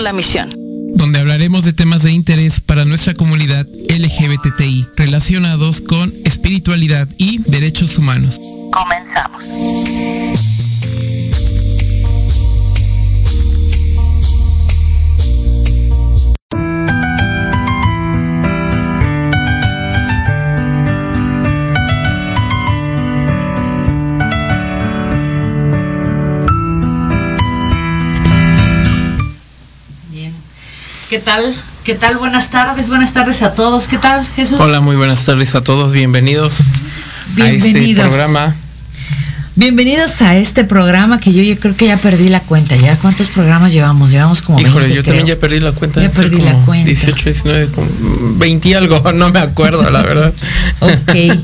la 0.00 0.12
misión. 0.12 0.54
Donde 0.94 1.18
hablaremos 1.18 1.64
de 1.64 1.72
temas 1.72 2.04
de 2.04 2.12
interés 2.12 2.37
¿Qué 31.08 31.18
tal? 31.18 31.54
¿Qué 31.84 31.94
tal? 31.94 32.18
Buenas 32.18 32.50
tardes, 32.50 32.88
buenas 32.88 33.14
tardes 33.14 33.40
a 33.40 33.54
todos. 33.54 33.88
¿Qué 33.88 33.96
tal, 33.96 34.28
Jesús? 34.28 34.60
Hola, 34.60 34.82
muy 34.82 34.94
buenas 34.94 35.24
tardes 35.24 35.54
a 35.54 35.62
todos. 35.62 35.92
Bienvenidos, 35.92 36.60
a 37.40 37.48
este 37.48 37.62
Bienvenidos. 37.62 38.06
programa. 38.08 38.54
Bienvenidos 39.56 40.20
a 40.20 40.36
este 40.36 40.64
programa 40.64 41.18
que 41.18 41.32
yo, 41.32 41.42
yo 41.42 41.58
creo 41.58 41.74
que 41.74 41.86
ya 41.86 41.96
perdí 41.96 42.28
la 42.28 42.40
cuenta. 42.40 42.76
¿Ya 42.76 42.94
cuántos 42.96 43.28
programas 43.28 43.72
llevamos? 43.72 44.10
Llevamos 44.10 44.42
como 44.42 44.60
Híjole, 44.60 44.80
20, 44.80 44.96
yo 44.96 45.02
también 45.02 45.26
ya 45.26 45.36
perdí 45.36 45.60
la 45.60 45.72
cuenta. 45.72 46.02
Ya 46.02 46.10
perdí 46.10 46.42
la 46.42 46.52
cuenta. 46.66 46.84
18, 46.84 47.24
19, 47.24 47.68
como 47.68 47.88
20 48.36 48.68
y 48.68 48.74
algo, 48.74 49.12
no 49.14 49.30
me 49.30 49.40
acuerdo, 49.40 49.90
la 49.90 50.02
verdad. 50.02 50.34
Ok, 50.80 51.38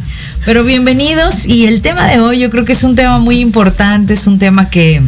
pero 0.45 0.63
bienvenidos 0.65 1.47
y 1.47 1.67
el 1.67 1.81
tema 1.81 2.07
de 2.07 2.21
hoy 2.21 2.39
yo 2.39 2.51
creo 2.51 2.67
que 2.67 2.73
es 2.73 2.85
un 2.85 2.97
tema 2.97 3.19
muy 3.19 3.41
importante, 3.41 4.13
es 4.13 4.27
un 4.27 4.39
tema 4.39 4.69
que 4.69 5.01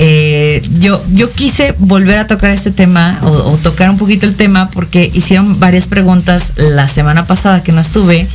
eh, 0.00 0.62
yo, 0.78 1.02
yo 1.12 1.28
quise 1.32 1.74
volver 1.78 2.18
a 2.18 2.28
tocar 2.28 2.50
este 2.50 2.70
tema 2.70 3.18
o, 3.22 3.30
o 3.30 3.56
tocar 3.56 3.90
un 3.90 3.98
poquito 3.98 4.26
el 4.26 4.36
tema 4.36 4.70
porque 4.70 5.10
hicieron 5.12 5.58
varias 5.58 5.88
preguntas 5.88 6.52
la 6.54 6.86
semana 6.86 7.26
pasada 7.26 7.62
que 7.62 7.72
no 7.72 7.80
estuve 7.80 8.28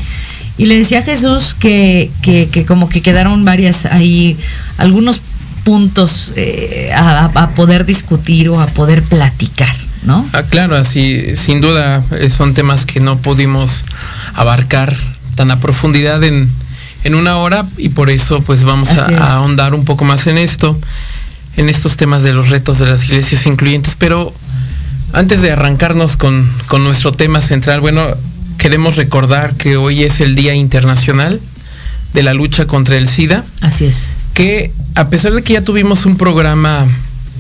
y 0.57 0.65
le 0.65 0.77
decía 0.77 0.99
a 0.99 1.03
Jesús 1.03 1.55
que, 1.57 2.11
que, 2.21 2.49
que 2.49 2.65
como 2.65 2.89
que 2.89 3.01
quedaron 3.01 3.45
varias 3.45 3.85
ahí, 3.85 4.37
algunos 4.77 5.21
puntos 5.63 6.33
eh, 6.35 6.91
a, 6.93 7.25
a 7.33 7.49
poder 7.51 7.85
discutir 7.85 8.49
o 8.49 8.59
a 8.59 8.67
poder 8.67 9.01
platicar, 9.01 9.73
¿no? 10.03 10.27
Ah, 10.33 10.43
claro, 10.43 10.75
así, 10.75 11.37
sin 11.37 11.61
duda, 11.61 12.03
eh, 12.11 12.29
son 12.29 12.53
temas 12.53 12.85
que 12.85 12.99
no 12.99 13.19
pudimos 13.19 13.85
abarcar 14.33 14.95
tan 15.35 15.49
a 15.49 15.61
profundidad 15.61 16.21
en, 16.23 16.49
en 17.03 17.15
una 17.15 17.37
hora 17.37 17.65
y 17.77 17.89
por 17.89 18.09
eso 18.09 18.41
pues 18.41 18.63
vamos 18.63 18.89
a 18.89 19.37
ahondar 19.37 19.73
un 19.73 19.85
poco 19.85 20.05
más 20.05 20.27
en 20.27 20.37
esto, 20.37 20.79
en 21.57 21.69
estos 21.69 21.97
temas 21.97 22.23
de 22.23 22.33
los 22.33 22.49
retos 22.49 22.79
de 22.79 22.85
las 22.87 23.03
iglesias 23.05 23.45
incluyentes. 23.45 23.95
Pero 23.97 24.33
antes 25.13 25.41
de 25.41 25.51
arrancarnos 25.51 26.17
con, 26.17 26.49
con 26.67 26.83
nuestro 26.83 27.11
tema 27.11 27.41
central, 27.41 27.81
bueno, 27.81 28.07
queremos 28.57 28.95
recordar 28.95 29.55
que 29.55 29.77
hoy 29.77 30.03
es 30.03 30.19
el 30.21 30.35
Día 30.35 30.53
Internacional 30.55 31.39
de 32.13 32.23
la 32.23 32.33
lucha 32.33 32.65
contra 32.67 32.97
el 32.97 33.09
SIDA 33.09 33.43
Así 33.61 33.85
es. 33.85 34.05
que 34.33 34.71
a 34.95 35.09
pesar 35.09 35.33
de 35.33 35.41
que 35.41 35.53
ya 35.53 35.61
tuvimos 35.63 36.05
un 36.05 36.17
programa 36.17 36.85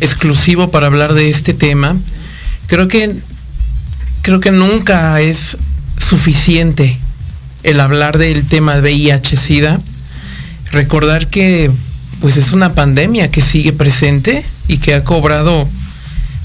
exclusivo 0.01 0.71
para 0.71 0.87
hablar 0.87 1.13
de 1.13 1.29
este 1.29 1.53
tema, 1.53 1.95
creo 2.67 2.87
que 2.87 3.15
creo 4.23 4.39
que 4.39 4.51
nunca 4.51 5.19
es 5.21 5.57
suficiente 5.99 6.97
el 7.63 7.79
hablar 7.79 8.17
del 8.17 8.45
tema 8.45 8.75
de 8.75 8.81
VIH-Sida. 8.81 9.79
Recordar 10.71 11.27
que 11.27 11.71
pues 12.23 12.37
es 12.37 12.53
una 12.53 12.73
pandemia 12.73 13.29
que 13.29 13.41
sigue 13.41 13.73
presente 13.73 14.45
y 14.69 14.77
que 14.77 14.95
ha 14.95 15.03
cobrado 15.03 15.67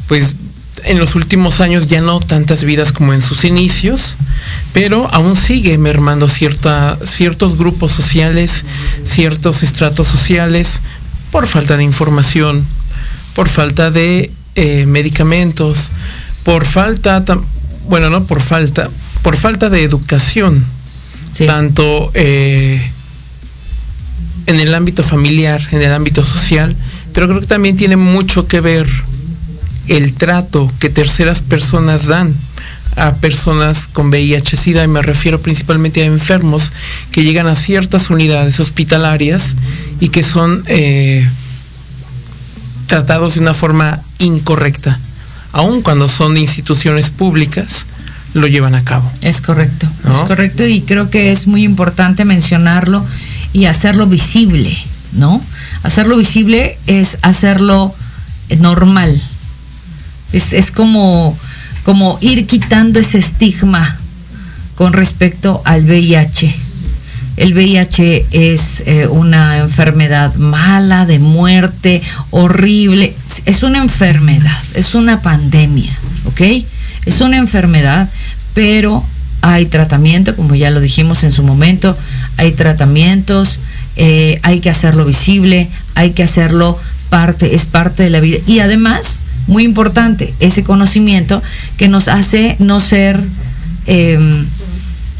pues 0.08 0.34
en 0.82 0.98
los 0.98 1.14
últimos 1.14 1.60
años 1.60 1.86
ya 1.86 2.00
no 2.00 2.18
tantas 2.18 2.64
vidas 2.64 2.90
como 2.90 3.14
en 3.14 3.22
sus 3.22 3.44
inicios, 3.44 4.16
pero 4.72 5.08
aún 5.14 5.36
sigue 5.36 5.78
mermando 5.78 6.28
cierta, 6.28 6.98
ciertos 7.06 7.56
grupos 7.56 7.92
sociales, 7.92 8.64
ciertos 9.06 9.62
estratos 9.62 10.08
sociales, 10.08 10.80
por 11.30 11.46
falta 11.46 11.76
de 11.76 11.84
información, 11.84 12.66
por 13.36 13.48
falta 13.48 13.92
de 13.92 14.32
eh, 14.56 14.84
medicamentos, 14.84 15.90
por 16.42 16.64
falta, 16.64 17.22
bueno, 17.88 18.10
no 18.10 18.24
por 18.24 18.40
falta, 18.40 18.90
por 19.22 19.36
falta 19.36 19.70
de 19.70 19.84
educación, 19.84 20.64
Sí. 21.34 21.46
tanto 21.46 22.10
eh, 22.14 22.82
en 24.48 24.58
el 24.58 24.74
ámbito 24.74 25.02
familiar, 25.02 25.60
en 25.72 25.82
el 25.82 25.92
ámbito 25.92 26.24
social, 26.24 26.74
pero 27.12 27.28
creo 27.28 27.40
que 27.40 27.46
también 27.46 27.76
tiene 27.76 27.96
mucho 27.96 28.48
que 28.48 28.60
ver 28.60 28.88
el 29.88 30.14
trato 30.14 30.72
que 30.80 30.88
terceras 30.88 31.42
personas 31.42 32.06
dan 32.06 32.32
a 32.96 33.14
personas 33.14 33.86
con 33.92 34.10
VIH-Sida, 34.10 34.84
y 34.84 34.88
me 34.88 35.02
refiero 35.02 35.40
principalmente 35.40 36.02
a 36.02 36.06
enfermos 36.06 36.72
que 37.12 37.24
llegan 37.24 37.46
a 37.46 37.54
ciertas 37.54 38.08
unidades 38.08 38.58
hospitalarias 38.58 39.54
y 40.00 40.08
que 40.08 40.22
son 40.22 40.64
eh, 40.66 41.28
tratados 42.86 43.34
de 43.34 43.40
una 43.40 43.52
forma 43.54 44.00
incorrecta, 44.18 44.98
aun 45.52 45.82
cuando 45.82 46.08
son 46.08 46.38
instituciones 46.38 47.10
públicas, 47.10 47.84
lo 48.32 48.46
llevan 48.46 48.74
a 48.74 48.82
cabo. 48.82 49.10
Es 49.20 49.42
correcto, 49.42 49.86
¿No? 50.04 50.14
es 50.14 50.22
correcto 50.22 50.66
y 50.66 50.80
creo 50.80 51.10
que 51.10 51.32
es 51.32 51.46
muy 51.46 51.64
importante 51.64 52.24
mencionarlo 52.24 53.04
y 53.52 53.66
hacerlo 53.66 54.06
visible, 54.06 54.76
¿no? 55.12 55.40
Hacerlo 55.82 56.16
visible 56.16 56.78
es 56.86 57.18
hacerlo 57.22 57.94
normal. 58.58 59.20
Es, 60.32 60.52
es 60.52 60.70
como, 60.70 61.36
como 61.84 62.18
ir 62.20 62.46
quitando 62.46 63.00
ese 63.00 63.18
estigma 63.18 63.98
con 64.74 64.92
respecto 64.92 65.62
al 65.64 65.84
VIH. 65.84 66.54
El 67.38 67.54
VIH 67.54 68.26
es 68.32 68.82
eh, 68.86 69.06
una 69.06 69.58
enfermedad 69.58 70.34
mala, 70.36 71.06
de 71.06 71.20
muerte, 71.20 72.02
horrible. 72.30 73.14
Es 73.44 73.62
una 73.62 73.78
enfermedad, 73.78 74.58
es 74.74 74.96
una 74.96 75.22
pandemia, 75.22 75.92
¿ok? 76.24 76.40
Es 77.06 77.20
una 77.20 77.36
enfermedad, 77.36 78.08
pero 78.54 79.04
hay 79.40 79.66
tratamiento, 79.66 80.34
como 80.34 80.56
ya 80.56 80.70
lo 80.70 80.80
dijimos 80.80 81.22
en 81.22 81.30
su 81.30 81.44
momento, 81.44 81.96
hay 82.38 82.52
tratamientos, 82.52 83.58
eh, 83.96 84.40
hay 84.42 84.60
que 84.60 84.70
hacerlo 84.70 85.04
visible, 85.04 85.68
hay 85.94 86.12
que 86.12 86.22
hacerlo 86.22 86.78
parte, 87.10 87.54
es 87.54 87.66
parte 87.66 88.02
de 88.04 88.10
la 88.10 88.20
vida. 88.20 88.38
Y 88.46 88.60
además, 88.60 89.20
muy 89.46 89.64
importante, 89.64 90.32
ese 90.40 90.62
conocimiento 90.62 91.42
que 91.76 91.88
nos 91.88 92.08
hace 92.08 92.56
no 92.58 92.80
ser... 92.80 93.22
em, 93.86 94.46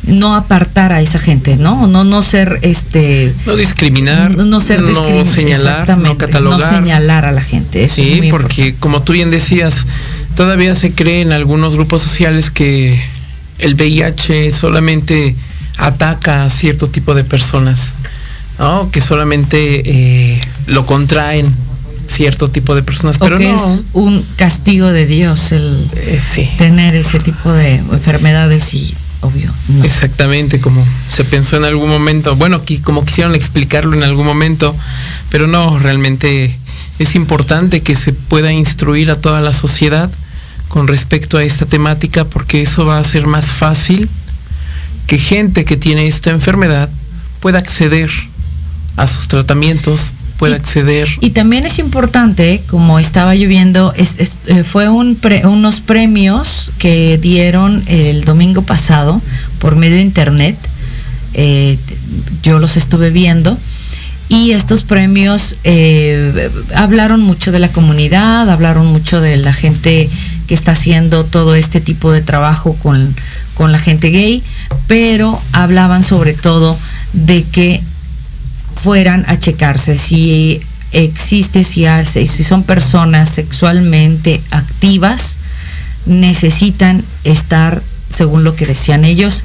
no 0.07 0.35
apartar 0.37 0.91
a 0.93 1.03
esa 1.03 1.19
gente, 1.19 1.57
¿no? 1.57 1.87
No, 1.87 2.03
no 2.03 2.23
ser 2.23 2.61
este 2.63 3.35
No 3.45 3.57
discriminar, 3.57 4.35
no, 4.35 4.45
no 4.47 4.61
ser 4.61 4.81
discrimin- 4.81 5.25
señalar, 5.27 5.99
no 5.99 6.17
catalogar. 6.17 6.73
no 6.73 6.79
señalar 6.79 7.27
a 7.27 7.33
la 7.33 7.43
gente. 7.43 7.85
Eso 7.85 8.01
es 8.01 8.21
Sí, 8.21 8.29
porque 8.31 8.75
como 8.79 9.03
tú 9.03 9.13
bien 9.13 9.31
decías, 9.31 9.85
todavía 10.35 10.75
se 10.77 10.93
cree 10.93 11.21
en 11.21 11.33
algunos 11.33 11.75
grupos 11.75 12.01
sociales 12.01 12.51
que 12.51 12.99
el 13.59 13.75
VIH 13.75 14.53
solamente 14.53 15.35
ataca 15.79 16.45
a 16.45 16.51
cierto 16.51 16.89
tipo 16.89 17.15
de 17.15 17.25
personas, 17.25 17.93
¿no? 18.59 18.91
Que 18.91 19.01
solamente 19.01 19.83
eh, 19.85 20.41
lo 20.67 20.85
contraen 20.85 21.47
cierto 22.09 22.51
tipo 22.51 22.75
de 22.75 22.83
personas, 22.83 23.17
O 23.17 23.21
pero 23.21 23.39
que 23.39 23.53
no. 23.53 23.57
es 23.57 23.85
un 23.93 24.25
castigo 24.37 24.89
de 24.89 25.07
Dios 25.07 25.53
el 25.53 25.89
eh, 25.95 26.21
sí, 26.23 26.49
tener 26.59 26.95
ese 26.95 27.21
tipo 27.21 27.53
de 27.53 27.77
enfermedades 27.77 28.75
y 28.75 28.95
obvio. 29.21 29.53
no. 29.69 29.85
exactamente 29.85 30.61
como 30.61 30.85
se 31.11 31.25
pensó 31.25 31.57
en 31.57 31.65
algún 31.65 31.91
momento, 31.91 32.35
bueno, 32.37 32.63
como 32.83 33.05
quisieron 33.05 33.35
explicarlo 33.35 33.95
en 33.95 34.03
algún 34.03 34.27
momento, 34.27 34.75
pero 35.31 35.47
no, 35.47 35.79
realmente 35.79 36.57
es 36.99 37.15
importante 37.15 37.83
que 37.83 37.95
se 37.95 38.13
pueda 38.13 38.53
instruir 38.53 39.11
a 39.11 39.15
toda 39.15 39.41
la 39.41 39.53
sociedad 39.53 40.11
con 40.69 40.89
respecto 40.89 41.37
a 41.39 41.45
esta 41.45 41.67
temática 41.67 42.25
porque 42.25 42.63
eso 42.63 42.85
va 42.85 42.99
a 42.99 43.05
ser 43.05 43.27
más 43.27 43.45
fácil 43.47 44.09
que 45.09 45.19
gente 45.19 45.65
que 45.65 45.77
tiene 45.77 46.07
esta 46.07 46.31
enfermedad 46.31 46.89
pueda 47.41 47.59
acceder 47.59 48.11
a 48.97 49.07
sus 49.07 49.27
tratamientos, 49.27 50.11
pueda 50.39 50.57
Y- 50.57 50.61
acceder. 50.61 51.09
Y 51.21 51.31
también 51.31 51.67
es 51.67 51.79
importante, 51.81 52.63
como 52.71 52.99
estaba 53.01 53.35
lloviendo, 53.35 53.93
es- 53.97 54.15
es- 54.19 54.39
eh, 54.47 54.63
fue 54.65 54.89
un 54.89 55.17
pre- 55.17 55.45
unos 55.47 55.81
premios 55.81 56.71
que 56.79 57.19
dieron 57.21 57.83
el 57.89 58.23
domingo 58.25 58.63
pasado 58.63 59.21
por 59.59 59.75
medio 59.77 59.97
de 59.97 60.03
internet. 60.03 60.57
Eh, 61.35 61.77
yo 62.43 62.59
los 62.59 62.77
estuve 62.77 63.11
viendo 63.11 63.57
y 64.29 64.51
estos 64.53 64.83
premios 64.85 65.57
eh, 65.65 66.51
hablaron 66.75 67.21
mucho 67.23 67.51
de 67.51 67.59
la 67.61 67.69
comunidad, 67.69 68.49
hablaron 68.51 68.87
mucho 68.87 69.21
de 69.21 69.37
la 69.39 69.53
gente 69.53 70.09
que 70.47 70.55
está 70.55 70.73
haciendo 70.73 71.25
todo 71.25 71.55
este 71.55 71.81
tipo 71.81 72.11
de 72.13 72.21
trabajo 72.23 72.75
con, 72.83 73.15
con 73.59 73.73
la 73.73 73.79
gente 73.81 74.11
gay, 74.11 74.43
pero 74.87 75.39
hablaban 75.53 76.05
sobre 76.05 76.33
todo 76.33 76.79
de 77.13 77.43
que 77.43 77.83
fueran 78.77 79.25
a 79.27 79.37
checarse 79.37 79.99
si 79.99 80.61
existe, 80.93 81.65
si 81.65 81.85
hace, 81.85 82.29
si 82.29 82.45
son 82.45 82.63
personas 82.63 83.29
sexualmente 83.29 84.41
activas, 84.53 85.39
necesitan 86.07 87.05
estar, 87.25 87.83
según 88.09 88.45
lo 88.45 88.55
que 88.55 88.65
decían 88.65 89.05
ellos, 89.05 89.43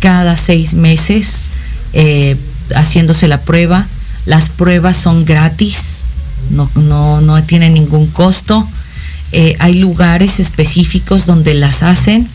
cada 0.00 0.38
seis 0.38 0.72
meses 0.72 1.42
eh, 1.92 2.38
haciéndose 2.74 3.28
la 3.28 3.42
prueba. 3.42 3.86
Las 4.24 4.48
pruebas 4.48 4.96
son 4.96 5.26
gratis, 5.26 6.00
no, 6.48 6.70
no, 6.76 7.20
no 7.20 7.42
tienen 7.42 7.74
ningún 7.74 8.06
costo. 8.06 8.66
Eh, 9.32 9.54
hay 9.58 9.74
lugares 9.74 10.40
específicos 10.40 11.26
donde 11.26 11.52
las 11.52 11.82
hacen 11.82 12.26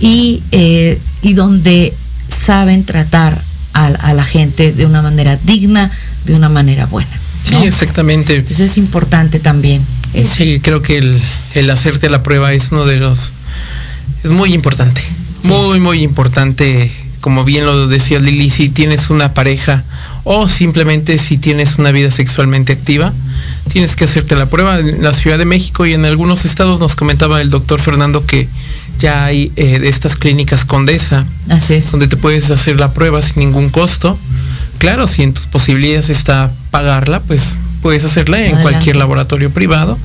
y, 0.00 0.42
eh, 0.52 0.98
y 1.22 1.34
donde 1.34 1.94
saben 2.28 2.84
tratar 2.84 3.38
a, 3.74 4.14
la 4.14 4.24
gente 4.24 4.72
de 4.72 4.86
una 4.86 5.02
manera 5.02 5.36
digna, 5.36 5.90
de 6.26 6.34
una 6.34 6.48
manera 6.48 6.86
buena. 6.86 7.10
Sí, 7.44 7.56
exactamente. 7.56 8.36
Eso 8.48 8.64
es 8.64 8.78
importante 8.78 9.40
también. 9.40 9.82
Sí, 10.24 10.60
creo 10.62 10.80
que 10.80 10.98
el, 10.98 11.20
el, 11.54 11.70
hacerte 11.70 12.08
la 12.08 12.22
prueba 12.22 12.52
es 12.52 12.68
uno 12.70 12.86
de 12.86 12.98
los... 12.98 13.32
Es 14.22 14.30
muy 14.30 14.54
importante. 14.54 15.02
Muy, 15.42 15.80
muy 15.80 16.02
importante. 16.02 16.90
Como 17.20 17.44
bien 17.44 17.66
lo 17.66 17.88
decía 17.88 18.20
Lili, 18.20 18.48
si 18.48 18.68
tienes 18.68 19.10
una 19.10 19.34
pareja 19.34 19.82
o 20.22 20.48
simplemente 20.48 21.18
si 21.18 21.36
tienes 21.36 21.76
una 21.76 21.90
vida 21.90 22.10
sexualmente 22.10 22.72
activa, 22.72 23.12
tienes 23.68 23.96
que 23.96 24.04
hacerte 24.04 24.36
la 24.36 24.46
prueba. 24.46 24.78
En 24.78 25.02
la 25.02 25.12
Ciudad 25.12 25.36
de 25.36 25.44
México 25.44 25.84
y 25.84 25.94
en 25.94 26.04
algunos 26.04 26.44
estados 26.44 26.78
nos 26.78 26.94
comentaba 26.94 27.40
el 27.40 27.50
doctor 27.50 27.80
Fernando 27.80 28.24
que 28.24 28.48
ya 28.98 29.24
hay 29.24 29.52
eh, 29.56 29.78
de 29.78 29.88
estas 29.88 30.16
clínicas 30.16 30.64
Condesa, 30.64 31.26
Así 31.48 31.74
es. 31.74 31.90
donde 31.90 32.08
te 32.08 32.16
puedes 32.16 32.50
hacer 32.50 32.78
la 32.78 32.92
prueba 32.92 33.20
sin 33.22 33.36
ningún 33.36 33.70
costo. 33.70 34.18
Claro, 34.78 35.06
si 35.06 35.22
en 35.22 35.32
tus 35.32 35.46
posibilidades 35.46 36.10
está 36.10 36.50
pagarla, 36.70 37.20
pues 37.20 37.56
puedes 37.82 38.04
hacerla 38.04 38.40
en 38.40 38.60
cualquier 38.62 38.96
laboratorio 38.96 39.50
privado, 39.50 39.98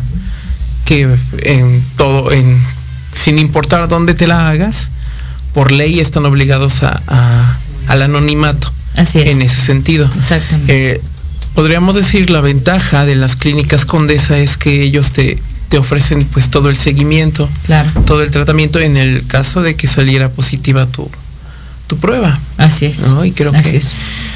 que 0.86 1.08
en 1.44 1.84
todo, 1.98 2.32
en, 2.32 2.60
sin 3.14 3.40
importar 3.40 3.88
dónde 3.88 4.14
te 4.14 4.28
la 4.28 4.50
hagas, 4.50 4.90
por 5.54 5.72
ley 5.72 6.00
están 6.00 6.26
obligados 6.26 6.84
a, 6.84 7.58
al 7.88 8.02
anonimato. 8.02 8.72
Así 8.96 9.20
es. 9.20 9.28
En 9.32 9.42
ese 9.42 9.56
sentido. 9.56 10.10
Exactamente. 10.18 10.92
Eh, 10.92 11.02
podríamos 11.56 11.96
decir 11.96 12.30
la 12.30 12.42
ventaja 12.42 13.06
de 13.06 13.16
las 13.16 13.36
clínicas 13.36 13.86
Condesa 13.86 14.38
es 14.38 14.58
que 14.58 14.84
ellos 14.84 15.12
te 15.12 15.42
te 15.70 15.78
ofrecen 15.78 16.26
pues 16.26 16.50
todo 16.50 16.70
el 16.70 16.76
seguimiento, 16.76 17.48
claro. 17.66 17.90
todo 18.06 18.24
el 18.24 18.32
tratamiento 18.32 18.80
en 18.80 18.98
el 18.98 19.26
caso 19.28 19.62
de 19.62 19.76
que 19.76 19.88
saliera 19.88 20.30
positiva 20.30 20.88
tu, 20.88 21.10
tu 21.88 21.98
prueba. 21.98 22.40
Así 22.58 22.88
es. 22.88 23.06
Y 23.24 23.32
creo 23.32 23.52
que 23.52 23.82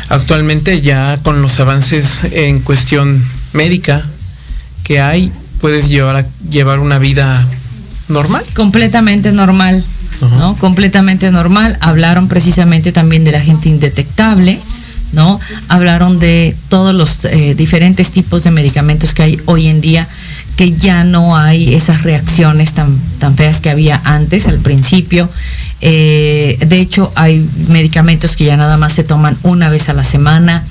actualmente 0.09 0.81
ya 0.81 1.17
con 1.23 1.41
los 1.41 1.59
avances 1.59 2.19
en 2.31 2.59
cuestión 2.59 3.23
médica 3.53 4.05
que 4.83 5.01
hay, 5.01 5.31
puedes 5.59 5.89
llevar, 5.89 6.17
a, 6.17 6.25
llevar 6.49 6.79
una 6.79 6.99
vida 6.99 7.47
normal. 8.09 8.43
Completamente 8.53 9.31
normal, 9.31 9.83
¿no? 10.37 10.55
Completamente 10.57 11.31
normal. 11.31 11.77
Hablaron 11.81 12.27
precisamente 12.27 12.91
también 12.91 13.23
de 13.23 13.31
la 13.31 13.41
gente 13.41 13.69
indetectable. 13.69 14.59
¿no? 15.13 15.39
Hablaron 15.67 16.17
de 16.17 16.57
todos 16.69 16.93
los 16.93 17.25
eh, 17.25 17.53
diferentes 17.55 18.09
tipos 18.09 18.43
de 18.43 18.49
medicamentos 18.49 19.13
que 19.13 19.21
hay 19.21 19.41
hoy 19.45 19.67
en 19.67 19.79
día 19.79 20.07
que 20.55 20.71
ya 20.71 21.03
no 21.03 21.35
hay 21.35 21.73
esas 21.73 22.03
reacciones 22.03 22.73
tan, 22.73 22.99
tan 23.19 23.35
feas 23.35 23.61
que 23.61 23.69
había 23.69 24.01
antes, 24.03 24.47
al 24.47 24.59
principio. 24.59 25.29
Eh, 25.81 26.57
de 26.65 26.79
hecho, 26.79 27.11
hay 27.15 27.47
medicamentos 27.69 28.35
que 28.35 28.45
ya 28.45 28.57
nada 28.57 28.77
más 28.77 28.93
se 28.93 29.03
toman 29.03 29.35
una 29.43 29.69
vez 29.69 29.89
a 29.89 29.93
la 29.93 30.03
semana. 30.03 30.63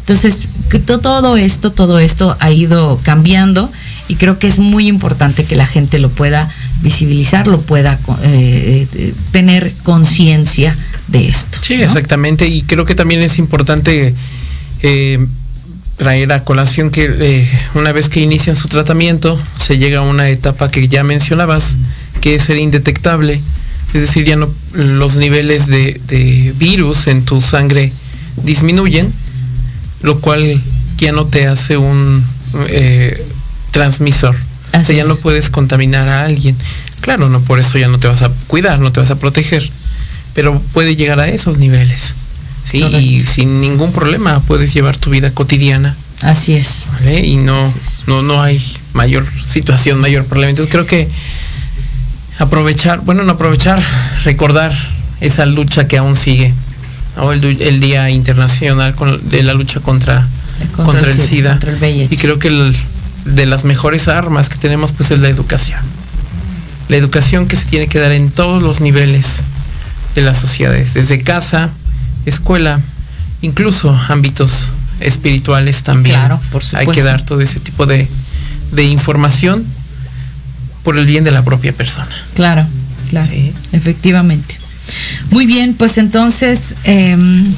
Entonces, 0.00 0.48
todo 0.86 1.36
esto, 1.36 1.72
todo 1.72 1.98
esto 1.98 2.36
ha 2.40 2.50
ido 2.50 2.98
cambiando 3.02 3.70
y 4.08 4.16
creo 4.16 4.38
que 4.38 4.46
es 4.46 4.58
muy 4.58 4.88
importante 4.88 5.44
que 5.44 5.56
la 5.56 5.66
gente 5.66 5.98
lo 5.98 6.10
pueda 6.10 6.50
visibilizar, 6.82 7.46
lo 7.46 7.60
pueda 7.60 7.98
eh, 8.24 8.86
eh, 8.94 9.14
tener 9.30 9.72
conciencia 9.84 10.76
de 11.08 11.28
esto. 11.28 11.58
Sí, 11.62 11.74
exactamente. 11.74 12.48
Y 12.48 12.62
creo 12.62 12.84
que 12.84 12.94
también 12.94 13.22
es 13.22 13.38
importante 13.38 14.14
traer 16.02 16.32
a 16.32 16.40
colación 16.40 16.90
que 16.90 17.04
eh, 17.04 17.48
una 17.74 17.92
vez 17.92 18.08
que 18.08 18.18
inician 18.18 18.56
su 18.56 18.66
tratamiento 18.66 19.40
se 19.56 19.78
llega 19.78 20.00
a 20.00 20.02
una 20.02 20.30
etapa 20.30 20.68
que 20.68 20.88
ya 20.88 21.04
mencionabas, 21.04 21.76
que 22.20 22.34
es 22.34 22.42
ser 22.42 22.56
indetectable, 22.56 23.40
es 23.94 24.00
decir, 24.00 24.24
ya 24.24 24.34
no 24.34 24.52
los 24.72 25.14
niveles 25.14 25.68
de, 25.68 26.52
virus 26.58 27.06
en 27.06 27.24
tu 27.24 27.40
sangre 27.40 27.92
disminuyen, 28.42 29.06
lo 30.02 30.18
cual 30.18 30.60
ya 30.96 31.12
no 31.12 31.24
te 31.24 31.46
hace 31.46 31.76
un 31.76 32.20
eh, 32.70 33.24
transmisor. 33.70 34.34
o 34.74 34.82
sea, 34.82 34.96
ya 34.96 35.04
no 35.04 35.14
puedes 35.14 35.50
contaminar 35.50 36.08
a 36.08 36.24
alguien. 36.24 36.56
Claro, 37.00 37.28
no 37.28 37.42
por 37.42 37.60
eso 37.60 37.78
ya 37.78 37.86
no 37.86 38.00
te 38.00 38.08
vas 38.08 38.22
a 38.22 38.32
cuidar, 38.48 38.80
no 38.80 38.90
te 38.90 38.98
vas 38.98 39.12
a 39.12 39.20
proteger, 39.20 39.70
pero 40.34 40.60
puede 40.72 40.96
llegar 40.96 41.20
a 41.20 41.28
esos 41.28 41.58
niveles. 41.58 42.14
Sí, 42.64 42.82
y 42.82 43.20
sin 43.22 43.60
ningún 43.60 43.92
problema 43.92 44.40
puedes 44.40 44.72
llevar 44.72 44.96
tu 44.96 45.10
vida 45.10 45.30
cotidiana. 45.32 45.96
Así 46.22 46.54
es. 46.54 46.86
Y 47.22 47.36
no, 47.36 47.58
no, 48.06 48.22
no 48.22 48.40
hay 48.40 48.62
mayor 48.92 49.26
situación, 49.44 50.00
mayor 50.00 50.24
problema. 50.26 50.50
Entonces 50.50 50.72
creo 50.72 50.86
que 50.86 51.08
aprovechar, 52.38 53.00
bueno, 53.00 53.22
no 53.24 53.32
aprovechar, 53.32 53.82
recordar 54.24 54.72
esa 55.20 55.46
lucha 55.46 55.88
que 55.88 55.98
aún 55.98 56.16
sigue. 56.16 56.52
El, 57.16 57.80
Día 57.80 58.08
Internacional 58.08 58.94
de 59.24 59.42
la 59.42 59.52
lucha 59.52 59.80
contra, 59.80 60.26
contra, 60.74 61.10
el, 61.10 61.14
SIDA. 61.14 61.60
y 62.08 62.16
creo 62.16 62.38
que 62.38 62.72
de 63.26 63.46
las 63.46 63.64
mejores 63.64 64.08
armas 64.08 64.48
que 64.48 64.56
tenemos 64.56 64.94
pues 64.94 65.10
es 65.10 65.18
la 65.18 65.28
educación. 65.28 65.80
La 66.88 66.96
educación 66.96 67.48
que 67.48 67.56
se 67.56 67.66
tiene 67.66 67.86
que 67.86 67.98
dar 67.98 68.12
en 68.12 68.30
todos 68.30 68.62
los 68.62 68.80
niveles 68.80 69.42
de 70.14 70.22
las 70.22 70.38
sociedades, 70.38 70.94
desde 70.94 71.22
casa, 71.22 71.70
escuela, 72.26 72.80
incluso 73.40 73.90
ámbitos 74.08 74.70
espirituales 75.00 75.82
también. 75.82 76.16
Claro, 76.16 76.40
por 76.50 76.62
supuesto. 76.62 76.78
Hay 76.78 76.94
que 76.94 77.02
dar 77.02 77.24
todo 77.24 77.40
ese 77.40 77.60
tipo 77.60 77.86
de, 77.86 78.08
información 78.82 79.64
por 80.82 80.98
el 80.98 81.06
bien 81.06 81.24
de 81.24 81.30
la 81.30 81.44
propia 81.44 81.72
persona. 81.72 82.10
Claro, 82.34 82.66
claro, 83.10 83.30
efectivamente. 83.72 84.58
Muy 85.30 85.46
bien, 85.46 85.74
pues 85.74 85.98
entonces, 85.98 86.76
em, 86.84 87.54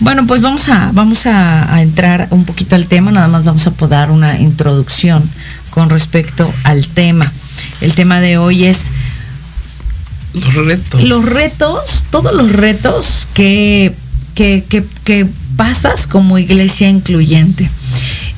bueno, 0.00 0.26
pues 0.26 0.40
vamos 0.40 0.68
a 0.68 0.90
vamos 0.92 1.26
a, 1.26 1.80
entrar 1.82 2.28
un 2.30 2.44
poquito 2.44 2.76
al 2.76 2.86
tema, 2.86 3.10
nada 3.10 3.28
más 3.28 3.44
vamos 3.44 3.66
a 3.66 3.70
dar 3.88 4.10
una 4.10 4.38
introducción 4.38 5.28
con 5.70 5.90
respecto 5.90 6.52
al 6.64 6.86
tema. 6.86 7.32
El 7.80 7.94
tema 7.94 8.20
de 8.20 8.38
hoy 8.38 8.64
es 8.64 8.90
los 10.34 10.54
retos. 10.54 11.02
Los 11.02 11.24
retos, 11.28 12.06
todos 12.10 12.34
los 12.34 12.52
retos 12.52 13.28
que, 13.34 13.92
que, 14.34 15.26
pasas 15.56 16.06
como 16.06 16.38
iglesia 16.38 16.88
incluyente. 16.88 17.68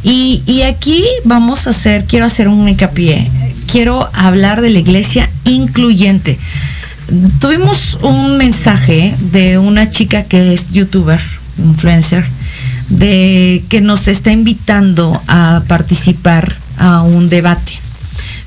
Y, 0.02 0.42
y, 0.46 0.62
aquí 0.62 1.04
vamos 1.24 1.66
a 1.66 1.70
hacer, 1.70 2.04
quiero 2.04 2.26
hacer 2.26 2.48
un 2.48 2.68
hincapié, 2.68 3.30
quiero 3.70 4.10
hablar 4.12 4.60
de 4.60 4.70
la 4.70 4.80
iglesia 4.80 5.30
incluyente. 5.44 6.38
Tuvimos 7.38 7.98
un 8.02 8.36
mensaje 8.36 9.14
de 9.32 9.58
una 9.58 9.90
chica 9.90 10.24
que 10.24 10.52
es 10.52 10.72
youtuber, 10.72 11.20
influencer, 11.58 12.26
de 12.88 13.64
que 13.68 13.80
nos 13.80 14.08
está 14.08 14.32
invitando 14.32 15.22
a 15.28 15.62
participar 15.68 16.56
a 16.76 17.02
un 17.02 17.28
debate 17.28 17.83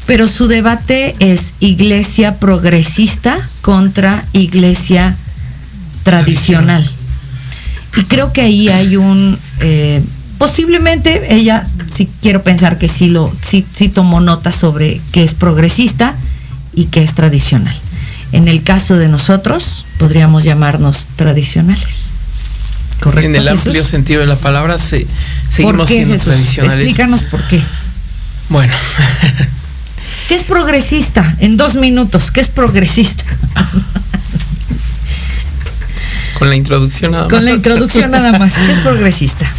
pero 0.07 0.27
su 0.27 0.47
debate 0.47 1.15
es 1.19 1.53
iglesia 1.59 2.39
progresista 2.39 3.37
contra 3.61 4.23
iglesia 4.31 5.15
tradicional. 6.03 6.89
Y 7.97 8.03
creo 8.05 8.31
que 8.31 8.41
ahí 8.41 8.69
hay 8.69 8.95
un, 8.95 9.37
eh, 9.59 10.01
posiblemente 10.37 11.35
ella, 11.35 11.67
sí 11.91 12.09
quiero 12.21 12.41
pensar 12.41 12.77
que 12.77 12.87
sí, 12.87 13.07
lo, 13.07 13.33
sí, 13.41 13.65
sí 13.73 13.89
tomó 13.89 14.21
nota 14.21 14.53
sobre 14.53 15.01
qué 15.11 15.23
es 15.23 15.33
progresista 15.33 16.15
y 16.73 16.85
qué 16.85 17.03
es 17.03 17.13
tradicional. 17.13 17.75
En 18.31 18.47
el 18.47 18.63
caso 18.63 18.95
de 18.95 19.09
nosotros, 19.09 19.85
podríamos 19.97 20.45
llamarnos 20.45 21.07
tradicionales. 21.17 22.11
¿Correcto, 23.01 23.29
en 23.29 23.35
el 23.35 23.47
amplio 23.47 23.83
sentido 23.83 24.21
de 24.21 24.27
la 24.27 24.37
palabra, 24.37 24.77
se, 24.77 25.05
seguimos 25.51 25.89
siendo 25.89 26.17
tradicionales. 26.17 26.85
Explícanos 26.85 27.23
por 27.23 27.45
qué. 27.47 27.61
Bueno, 28.49 28.73
¿Qué 30.27 30.35
es 30.35 30.43
progresista? 30.43 31.37
En 31.39 31.55
dos 31.55 31.75
minutos, 31.75 32.31
¿qué 32.31 32.41
es 32.41 32.49
progresista? 32.49 33.23
Con 36.37 36.49
la 36.49 36.55
introducción 36.55 37.11
nada 37.11 37.23
más. 37.23 37.33
Con 37.33 37.45
la 37.45 37.53
introducción 37.53 38.11
nada 38.11 38.37
más, 38.37 38.55
que 38.55 38.71
es 38.71 38.77
progresista. 38.79 39.49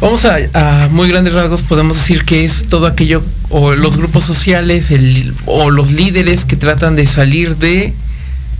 Vamos 0.00 0.24
a, 0.24 0.38
a, 0.54 0.88
muy 0.88 1.08
grandes 1.08 1.34
rasgos, 1.34 1.62
podemos 1.62 1.96
decir 1.96 2.24
que 2.24 2.44
es 2.44 2.66
todo 2.68 2.86
aquello, 2.86 3.22
o 3.50 3.74
los 3.74 3.96
grupos 3.96 4.24
sociales, 4.24 4.90
el, 4.90 5.34
o 5.46 5.70
los 5.70 5.92
líderes 5.92 6.44
que 6.44 6.56
tratan 6.56 6.94
de 6.94 7.06
salir 7.06 7.56
de 7.56 7.94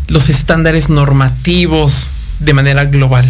los 0.06 0.30
estándares 0.30 0.88
normativos 0.88 2.08
de 2.40 2.54
manera 2.54 2.84
global. 2.84 3.28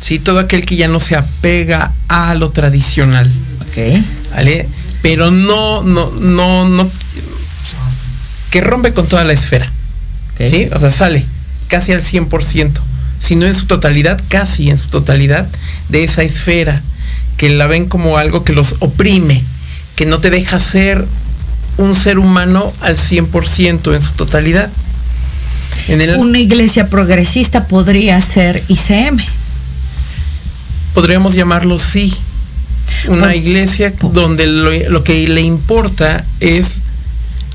¿Sí? 0.00 0.18
Todo 0.18 0.38
aquel 0.40 0.64
que 0.64 0.76
ya 0.76 0.88
no 0.88 0.98
se 0.98 1.16
apega 1.16 1.92
a 2.08 2.34
lo 2.34 2.50
tradicional. 2.50 3.30
Ok. 3.60 4.04
¿Vale? 4.32 4.68
Pero 5.02 5.30
no, 5.30 5.82
no, 5.82 6.10
no, 6.12 6.68
no, 6.68 6.90
que 8.50 8.60
rompe 8.60 8.92
con 8.92 9.06
toda 9.06 9.24
la 9.24 9.32
esfera. 9.32 9.70
¿Sí? 10.38 10.68
O 10.72 10.80
sea, 10.80 10.90
sale 10.90 11.24
casi 11.68 11.92
al 11.92 12.02
100%, 12.02 12.70
si 13.18 13.34
no 13.34 13.46
en 13.46 13.54
su 13.54 13.64
totalidad, 13.64 14.20
casi 14.28 14.68
en 14.68 14.76
su 14.76 14.88
totalidad 14.88 15.48
de 15.88 16.04
esa 16.04 16.22
esfera, 16.22 16.80
que 17.38 17.48
la 17.48 17.66
ven 17.66 17.88
como 17.88 18.18
algo 18.18 18.44
que 18.44 18.52
los 18.52 18.76
oprime, 18.80 19.42
que 19.96 20.04
no 20.04 20.20
te 20.20 20.28
deja 20.28 20.58
ser 20.58 21.06
un 21.78 21.96
ser 21.96 22.18
humano 22.18 22.70
al 22.82 22.98
100% 22.98 23.94
en 23.94 24.02
su 24.02 24.12
totalidad. 24.12 24.70
En 25.88 26.02
el, 26.02 26.16
Una 26.16 26.38
iglesia 26.38 26.88
progresista 26.90 27.66
podría 27.68 28.20
ser 28.20 28.62
ICM. 28.68 29.18
podríamos 30.92 31.34
llamarlo 31.34 31.78
sí. 31.78 32.14
Una 33.08 33.34
iglesia 33.34 33.92
donde 34.12 34.46
lo, 34.46 34.70
lo 34.90 35.02
que 35.04 35.26
le 35.28 35.40
importa 35.42 36.24
es 36.40 36.76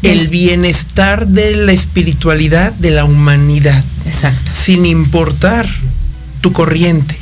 el 0.03 0.19
Es- 0.21 0.29
bienestar 0.29 1.27
de 1.27 1.55
la 1.55 1.71
espiritualidad 1.73 2.73
de 2.73 2.91
la 2.91 3.03
humanidad. 3.05 3.83
Exacto. 4.05 4.51
sin 4.53 4.85
importar 4.85 5.67
tu 6.41 6.53
corriente, 6.53 7.17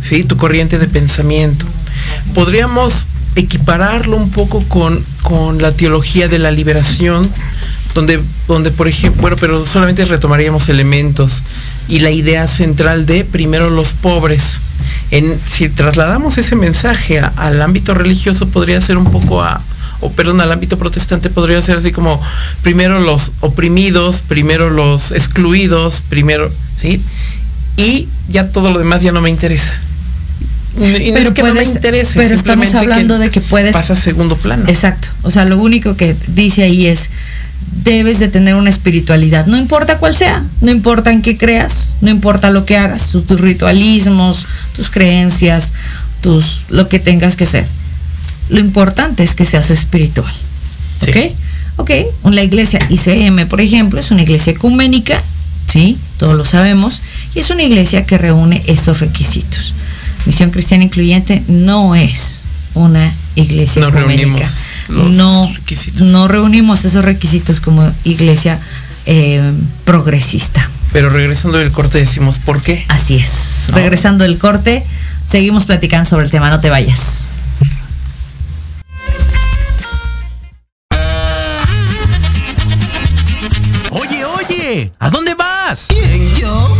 ¿sí? 0.00 0.22
tu 0.24 0.36
corriente 0.36 0.78
de 0.78 0.86
pensamiento. 0.86 1.66
Podríamos 2.34 3.06
equipararlo 3.34 4.16
un 4.16 4.30
poco 4.30 4.62
con, 4.68 5.04
con 5.22 5.60
la 5.60 5.72
teología 5.72 6.28
de 6.28 6.38
la 6.38 6.50
liberación, 6.50 7.28
donde, 7.94 8.20
donde, 8.46 8.70
por 8.70 8.88
ejemplo, 8.88 9.22
bueno, 9.22 9.36
pero 9.40 9.64
solamente 9.64 10.04
retomaríamos 10.04 10.68
elementos 10.68 11.42
y 11.88 12.00
la 12.00 12.10
idea 12.10 12.46
central 12.46 13.06
de 13.06 13.24
primero 13.24 13.70
los 13.70 13.92
pobres. 13.92 14.60
En, 15.10 15.38
si 15.50 15.68
trasladamos 15.68 16.38
ese 16.38 16.56
mensaje 16.56 17.20
a- 17.20 17.32
al 17.36 17.62
ámbito 17.62 17.94
religioso, 17.94 18.48
podría 18.48 18.80
ser 18.80 18.96
un 18.98 19.10
poco 19.10 19.42
a, 19.42 19.60
o 20.00 20.10
perdón, 20.12 20.40
al 20.40 20.50
ámbito 20.52 20.78
protestante 20.78 21.30
podría 21.30 21.60
ser 21.62 21.78
así 21.78 21.92
como 21.92 22.20
primero 22.62 22.98
los 23.00 23.32
oprimidos, 23.40 24.22
primero 24.26 24.70
los 24.70 25.12
excluidos, 25.12 26.02
primero, 26.08 26.50
¿sí? 26.76 27.00
Y 27.76 28.08
ya 28.28 28.50
todo 28.50 28.70
lo 28.70 28.78
demás 28.78 29.02
ya 29.02 29.12
no 29.12 29.20
me 29.20 29.30
interesa. 29.30 29.74
Y 30.76 30.80
no 30.80 30.86
es 30.96 31.12
Pero 31.12 31.34
que 31.34 31.42
no 31.42 31.54
me 31.54 31.62
interese, 31.64 32.18
pero 32.20 32.34
estamos 32.34 32.66
simplemente 32.66 32.78
hablando 32.78 33.18
de 33.18 33.30
que 33.30 33.40
puedes- 33.40 33.72
pasa 33.72 33.94
a 33.94 33.96
segundo 33.96 34.36
plano. 34.36 34.64
Exacto. 34.68 35.08
O 35.22 35.30
sea, 35.30 35.44
lo 35.46 35.56
único 35.58 35.96
que 35.96 36.14
dice 36.28 36.64
ahí 36.64 36.86
es 36.86 37.08
debes 37.84 38.18
de 38.18 38.28
tener 38.28 38.54
una 38.54 38.70
espiritualidad, 38.70 39.46
no 39.46 39.56
importa 39.56 39.98
cuál 39.98 40.14
sea, 40.14 40.44
no 40.60 40.70
importa 40.70 41.12
en 41.12 41.22
qué 41.22 41.38
creas, 41.38 41.96
no 42.00 42.10
importa 42.10 42.50
lo 42.50 42.64
que 42.64 42.76
hagas, 42.76 43.10
tus, 43.10 43.40
ritualismos, 43.40 44.46
tus 44.74 44.90
creencias, 44.90 45.72
tus 46.20 46.62
lo 46.68 46.88
que 46.88 46.98
tengas 46.98 47.36
que 47.36 47.46
ser. 47.46 47.66
Lo 48.48 48.58
importante 48.58 49.22
es 49.22 49.34
que 49.34 49.44
seas 49.44 49.70
espiritual. 49.70 50.32
Sí. 51.00 51.10
¿Ok? 51.10 51.16
Ok, 51.78 51.90
la 52.32 52.42
iglesia 52.42 52.80
ICM, 52.88 53.46
por 53.48 53.60
ejemplo, 53.60 54.00
es 54.00 54.10
una 54.10 54.22
iglesia 54.22 54.52
ecuménica, 54.52 55.22
¿sí? 55.66 55.98
Todos 56.16 56.34
lo 56.34 56.46
sabemos, 56.46 57.02
y 57.34 57.40
es 57.40 57.50
una 57.50 57.64
iglesia 57.64 58.06
que 58.06 58.16
reúne 58.16 58.62
estos 58.66 59.00
requisitos. 59.00 59.74
Misión 60.24 60.50
Cristiana 60.50 60.84
Incluyente 60.84 61.42
no 61.48 61.94
es 61.94 62.45
una 62.76 63.12
iglesia 63.34 63.82
No 63.82 63.88
ecuménica. 63.88 64.16
reunimos 64.22 64.66
los 64.88 65.10
no, 65.10 65.52
requisitos. 65.54 66.02
no 66.02 66.28
reunimos 66.28 66.84
esos 66.84 67.04
requisitos 67.04 67.60
como 67.60 67.92
iglesia 68.04 68.58
eh, 69.06 69.52
progresista. 69.84 70.70
Pero 70.92 71.10
regresando 71.10 71.58
del 71.58 71.72
corte 71.72 71.98
decimos, 71.98 72.38
¿por 72.38 72.62
qué? 72.62 72.84
Así 72.88 73.16
es. 73.16 73.66
Regresando 73.68 74.24
del 74.24 74.38
corte, 74.38 74.84
seguimos 75.26 75.64
platicando 75.64 76.08
sobre 76.08 76.24
el 76.24 76.30
tema, 76.30 76.48
no 76.50 76.60
te 76.60 76.70
vayas. 76.70 77.30
Oye, 83.90 84.24
oye, 84.24 84.92
¿a 84.98 85.10
dónde 85.10 85.34
vas? 85.34 85.86
¿Quién, 85.88 86.34
yo? 86.34 86.76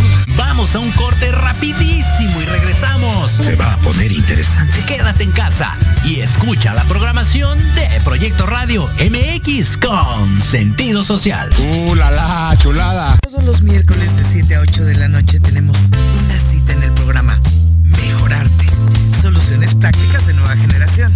Vamos 0.67 0.75
a 0.75 0.79
un 0.79 1.05
corte 1.05 1.31
rapidísimo 1.31 2.41
y 2.41 2.45
regresamos. 2.45 3.31
Se 3.31 3.55
va 3.55 3.71
a 3.71 3.77
poner 3.77 4.11
interesante. 4.11 4.83
Quédate 4.85 5.23
en 5.23 5.31
casa 5.31 5.73
y 6.03 6.19
escucha 6.19 6.73
la 6.73 6.83
programación 6.85 7.57
de 7.75 7.87
Proyecto 8.03 8.45
Radio 8.45 8.85
MX 8.99 9.77
con 9.77 10.41
sentido 10.41 11.05
social. 11.05 11.49
¡Uh, 11.57 11.95
la, 11.95 12.11
la 12.11 12.53
chulada! 12.57 13.17
Todos 13.21 13.45
los 13.45 13.61
miércoles 13.61 14.17
de 14.17 14.25
7 14.25 14.55
a 14.55 14.59
8 14.59 14.83
de 14.83 14.95
la 14.95 15.07
noche 15.07 15.39
tenemos 15.39 15.77
una 15.93 16.37
cita 16.37 16.73
en 16.73 16.83
el 16.83 16.91
programa 16.91 17.39
Mejorarte. 17.83 18.65
Soluciones 19.21 19.73
prácticas 19.73 20.27
de 20.27 20.33
nueva 20.33 20.53
generación. 20.57 21.13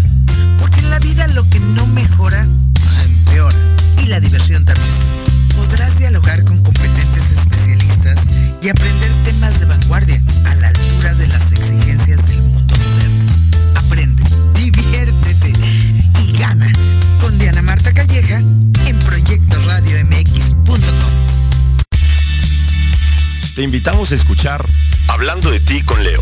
Porque 0.59 0.79
en 0.79 0.91
la 0.91 0.99
vida 0.99 1.27
lo 1.27 1.43
que 1.49 1.59
no 1.59 1.85
mejora, 1.87 2.47
empeora. 3.03 3.57
Y 4.01 4.07
la 4.07 4.21
diversión 4.21 4.63
también. 4.63 4.93
Podrás 5.57 5.99
dialogar 5.99 6.41
con 6.45 6.61
especialistas 6.61 7.00
y 8.61 8.69
aprender 8.69 9.11
temas 9.23 9.59
de 9.59 9.65
vanguardia 9.65 10.21
a 10.45 10.55
la 10.55 10.67
altura 10.67 11.13
de 11.15 11.27
las 11.27 11.51
exigencias 11.51 12.25
del 12.27 12.43
mundo 12.43 12.75
moderno. 12.75 13.25
Aprende, 13.75 14.23
diviértete 14.55 15.51
y 16.23 16.31
gana 16.37 16.71
con 17.19 17.37
Diana 17.39 17.63
Marta 17.63 17.91
Calleja 17.93 18.39
en 18.85 18.99
proyectoradiomx.com. 18.99 21.11
Te 23.55 23.63
invitamos 23.63 24.11
a 24.11 24.15
escuchar 24.15 24.63
Hablando 25.07 25.49
de 25.49 25.59
ti 25.59 25.81
con 25.81 26.03
Leo. 26.03 26.21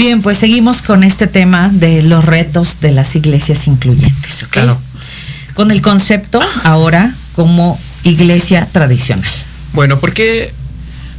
Bien, 0.00 0.22
pues 0.22 0.38
seguimos 0.38 0.80
con 0.80 1.04
este 1.04 1.26
tema 1.26 1.68
de 1.68 2.02
los 2.02 2.24
retos 2.24 2.80
de 2.80 2.90
las 2.90 3.14
iglesias 3.16 3.66
incluyentes, 3.66 4.42
¿ok? 4.44 4.48
Claro. 4.48 4.80
Con 5.52 5.70
el 5.70 5.82
concepto 5.82 6.40
ahora 6.64 7.12
como 7.36 7.78
iglesia 8.02 8.66
tradicional. 8.72 9.30
Bueno, 9.74 10.00
¿por 10.00 10.14
qué, 10.14 10.54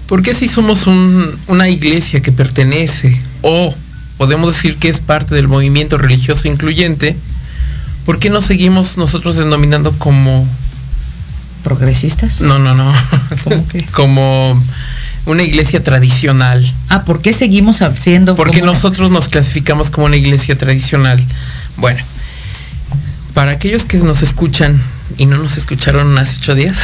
por 0.08 0.24
qué 0.24 0.34
si 0.34 0.48
somos 0.48 0.88
un- 0.88 1.30
una 1.46 1.70
iglesia 1.70 2.24
que 2.24 2.32
pertenece 2.32 3.22
o 3.44 3.72
podemos 4.18 4.56
decir 4.56 4.78
que 4.78 4.90
es 4.90 4.98
parte 4.98 5.36
del 5.36 5.48
movimiento 5.48 6.00
religioso 6.00 6.48
incluyente, 6.48 7.16
¿por 8.04 8.18
qué 8.18 8.32
no 8.32 8.42
seguimos 8.42 8.98
nosotros 8.98 9.36
denominando 9.36 9.92
como... 10.00 10.44
¿Progresistas? 11.64 12.42
No, 12.42 12.58
no, 12.58 12.74
no. 12.74 12.92
¿Cómo 13.44 13.68
qué? 13.68 13.86
como 13.92 14.60
una 15.26 15.44
iglesia 15.44 15.84
tradicional. 15.84 16.70
Ah, 16.90 17.02
¿por 17.06 17.22
qué 17.22 17.34
seguimos 17.34 17.80
siendo 18.00 18.36
Porque 18.36 18.60
como 18.60 18.72
una- 18.72 18.74
nosotros 18.74 19.12
nos 19.12 19.28
clasificamos 19.28 19.92
como 19.92 20.08
una 20.08 20.18
iglesia 20.18 20.58
tradicional. 20.58 21.24
Bueno, 21.78 22.04
para 23.34 23.52
aquellos 23.52 23.86
que 23.86 23.98
nos 23.98 24.24
escuchan 24.24 24.82
y 25.18 25.26
no 25.26 25.38
nos 25.38 25.58
escucharon 25.58 26.18
hace 26.18 26.38
ocho 26.40 26.56
días, 26.56 26.78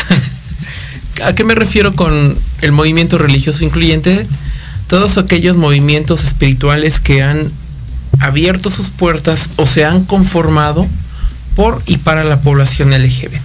¿a 1.25 1.33
qué 1.33 1.43
me 1.43 1.55
refiero 1.55 1.95
con 1.95 2.37
el 2.61 2.71
movimiento 2.71 3.17
religioso 3.17 3.63
incluyente? 3.65 4.27
Todos 4.87 5.17
aquellos 5.17 5.57
movimientos 5.57 6.23
espirituales 6.23 6.99
que 6.99 7.21
han 7.23 7.51
abierto 8.19 8.69
sus 8.71 8.89
puertas 8.89 9.49
o 9.57 9.65
se 9.65 9.83
han 9.83 10.05
conformado 10.05 10.87
por 11.55 11.81
y 11.87 11.97
para 11.97 12.23
la 12.23 12.39
población 12.41 12.93
LGBT. 12.93 13.41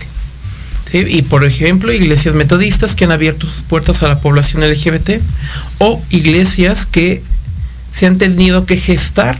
Y 0.93 1.23
por 1.23 1.45
ejemplo, 1.45 1.93
iglesias 1.93 2.35
metodistas 2.35 2.95
que 2.95 3.05
han 3.05 3.13
abierto 3.13 3.49
sus 3.49 3.63
puertas 3.63 4.03
a 4.03 4.09
la 4.09 4.19
población 4.19 4.63
LGBT 4.63 5.23
o 5.79 6.03
iglesias 6.11 6.87
que 6.87 7.23
se 7.93 8.07
han 8.07 8.19
tenido 8.19 8.67
que 8.67 8.77
gestar 8.77 9.39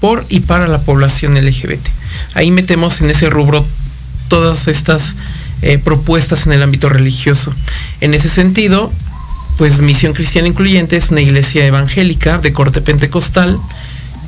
por 0.00 0.24
y 0.28 0.40
para 0.40 0.66
la 0.66 0.80
población 0.80 1.34
LGBT. 1.34 1.86
Ahí 2.34 2.50
metemos 2.50 3.00
en 3.00 3.10
ese 3.10 3.30
rubro 3.30 3.64
todas 4.28 4.68
estas 4.68 5.16
eh, 5.62 5.78
propuestas 5.78 6.46
en 6.46 6.52
el 6.52 6.62
ámbito 6.62 6.88
religioso. 6.88 7.54
En 8.00 8.12
ese 8.12 8.28
sentido, 8.28 8.92
pues 9.58 9.78
Misión 9.78 10.12
Cristiana 10.12 10.48
Incluyente 10.48 10.96
es 10.96 11.10
una 11.10 11.20
iglesia 11.20 11.64
evangélica 11.64 12.38
de 12.38 12.52
corte 12.52 12.80
pentecostal 12.80 13.58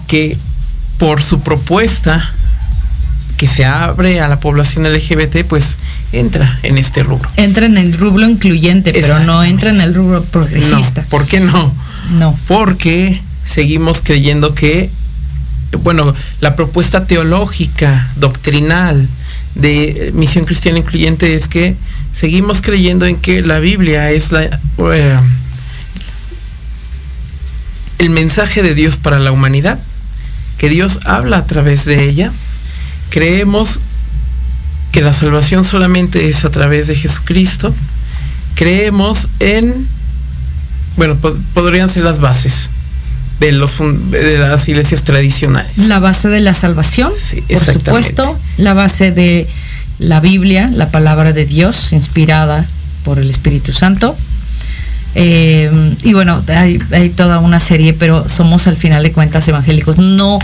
que 0.07 0.39
por 0.99 1.23
su 1.23 1.41
propuesta 1.41 2.33
que 3.37 3.49
se 3.49 3.65
abre 3.65 4.21
a 4.21 4.29
la 4.29 4.39
población 4.39 4.85
LGBT, 4.85 5.45
pues 5.49 5.77
entra 6.21 6.59
en 6.63 6.79
este 6.79 7.03
rubro. 7.03 7.29
entra 7.37 7.67
en 7.67 7.77
el 7.77 7.93
rubro 7.93 8.29
incluyente, 8.29 8.93
pero 8.93 9.21
no 9.21 9.43
entra 9.43 9.71
en 9.71 9.81
el 9.81 9.95
rubro 9.95 10.23
progresista. 10.23 11.03
No, 11.03 11.09
¿Por 11.09 11.27
qué 11.27 11.41
no? 11.41 11.75
No. 12.19 12.39
Porque 12.49 13.21
seguimos 13.45 14.01
creyendo 14.03 14.55
que, 14.55 14.91
bueno, 15.83 16.15
la 16.41 16.57
propuesta 16.57 17.07
teológica, 17.07 18.11
doctrinal 18.17 19.09
de 19.55 20.11
Misión 20.15 20.45
Cristiana 20.45 20.79
Incluyente 20.79 21.35
es 21.35 21.49
que 21.49 21.77
seguimos 22.13 22.61
creyendo 22.61 23.07
en 23.07 23.17
que 23.17 23.43
la 23.43 23.59
Biblia 23.59 24.11
es 24.11 24.33
la, 24.33 24.45
eh, 24.45 25.19
el 27.99 28.11
mensaje 28.11 28.63
de 28.63 28.75
Dios 28.75 28.97
para 28.97 29.19
la 29.19 29.33
humanidad, 29.33 29.79
que 30.59 30.69
Dios 30.69 31.01
habla 31.05 31.39
a 31.39 31.47
través 31.47 31.85
de 31.85 32.05
ella. 32.05 32.33
Creemos 33.11 33.81
que 34.95 35.03
la 35.03 35.13
salvación 35.13 35.65
solamente 35.65 36.29
es 36.29 36.45
a 36.45 36.51
través 36.51 36.87
de 36.87 36.95
Jesucristo. 36.95 37.75
Creemos 38.55 39.29
en 39.41 39.75
bueno, 40.97 41.17
po- 41.17 41.37
podrían 41.53 41.89
ser 41.91 42.05
las 42.05 42.21
bases 42.21 42.71
de 43.41 43.51
los 43.51 43.73
de 44.13 44.39
las 44.39 44.69
iglesias 44.69 45.03
tradicionales. 45.03 45.77
La 45.79 45.99
base 45.99 46.29
de 46.29 46.39
la 46.39 46.55
salvación, 46.55 47.13
Sí, 47.29 47.41
por 47.43 47.65
supuesto, 47.65 48.39
la 48.57 48.73
base 48.75 49.11
de 49.11 49.49
la 49.99 50.21
Biblia, 50.21 50.71
la 50.73 50.89
palabra 50.91 51.33
de 51.33 51.45
Dios, 51.45 51.93
inspirada 51.93 52.65
por 53.05 53.19
el 53.19 53.29
Espíritu 53.29 53.73
Santo. 53.73 54.17
Eh, 55.17 55.71
y 56.05 56.13
bueno, 56.13 56.41
hay, 56.49 56.79
hay 56.93 57.11
toda 57.11 57.41
una 57.41 57.59
serie, 57.61 57.93
pero 57.95 58.29
somos 58.29 58.67
al 58.69 58.77
final 58.77 59.03
de 59.03 59.11
cuentas 59.13 59.47
evangélicos. 59.49 59.99
No 59.99 60.39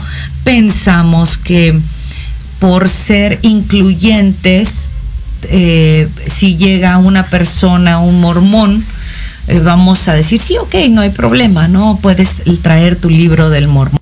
pensamos 0.44 1.38
que 1.38 1.78
por 2.60 2.88
ser 2.88 3.38
incluyentes, 3.42 4.92
eh, 5.44 6.08
si 6.30 6.56
llega 6.56 6.98
una 6.98 7.26
persona, 7.26 7.98
un 7.98 8.20
mormón, 8.20 8.84
eh, 9.48 9.58
vamos 9.58 10.06
a 10.08 10.12
decir, 10.12 10.40
sí, 10.40 10.58
ok, 10.58 10.74
no 10.90 11.00
hay 11.00 11.10
problema, 11.10 11.66
¿no? 11.66 11.98
Puedes 12.00 12.42
traer 12.62 12.96
tu 12.96 13.10
libro 13.10 13.50
del 13.50 13.66
mormón. 13.66 13.98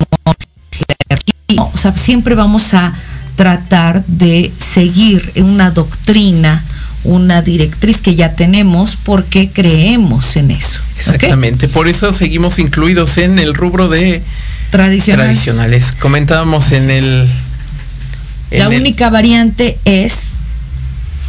No, 1.55 1.71
o 1.73 1.77
sea, 1.77 1.97
siempre 1.97 2.35
vamos 2.35 2.75
a 2.75 2.93
tratar 3.35 4.03
de 4.05 4.51
seguir 4.59 5.31
una 5.37 5.71
doctrina, 5.71 6.63
una 7.05 7.41
directriz 7.41 8.01
que 8.01 8.15
ya 8.15 8.33
tenemos 8.33 8.97
porque 8.97 9.49
creemos 9.49 10.35
en 10.35 10.51
eso. 10.51 10.81
Exactamente. 10.97 11.69
Por 11.69 11.87
eso 11.87 12.11
seguimos 12.11 12.59
incluidos 12.59 13.17
en 13.17 13.39
el 13.39 13.53
rubro 13.53 13.87
de 13.87 14.21
Tradicionales. 14.69 15.39
tradicionales. 15.39 15.93
Comentábamos 15.99 16.71
en 16.71 16.91
el 16.91 17.27
La 18.51 18.65
el- 18.67 18.81
única 18.81 19.09
variante 19.09 19.77
es 19.85 20.33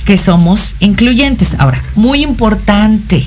que 0.04 0.16
somos 0.16 0.74
incluyentes. 0.80 1.54
Ahora, 1.58 1.82
muy 1.96 2.22
importante, 2.22 3.24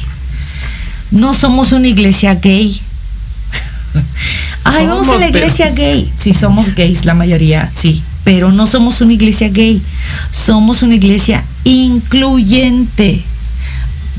no 1.11 1.33
somos 1.33 1.71
una 1.71 1.87
iglesia 1.87 2.35
gay. 2.35 2.79
Ay, 4.63 4.87
vamos 4.87 5.03
a 5.03 5.11
Somos, 5.11 5.21
la 5.21 5.27
pero- 5.27 5.39
iglesia 5.39 5.69
gay. 5.71 6.11
Sí, 6.17 6.33
somos 6.33 6.73
gays, 6.75 7.05
la 7.05 7.13
mayoría, 7.13 7.69
sí. 7.73 8.01
Pero 8.23 8.51
no 8.51 8.65
somos 8.65 9.01
una 9.01 9.13
iglesia 9.13 9.49
gay. 9.49 9.81
Somos 10.31 10.81
una 10.81 10.95
iglesia 10.95 11.43
incluyente. 11.65 13.21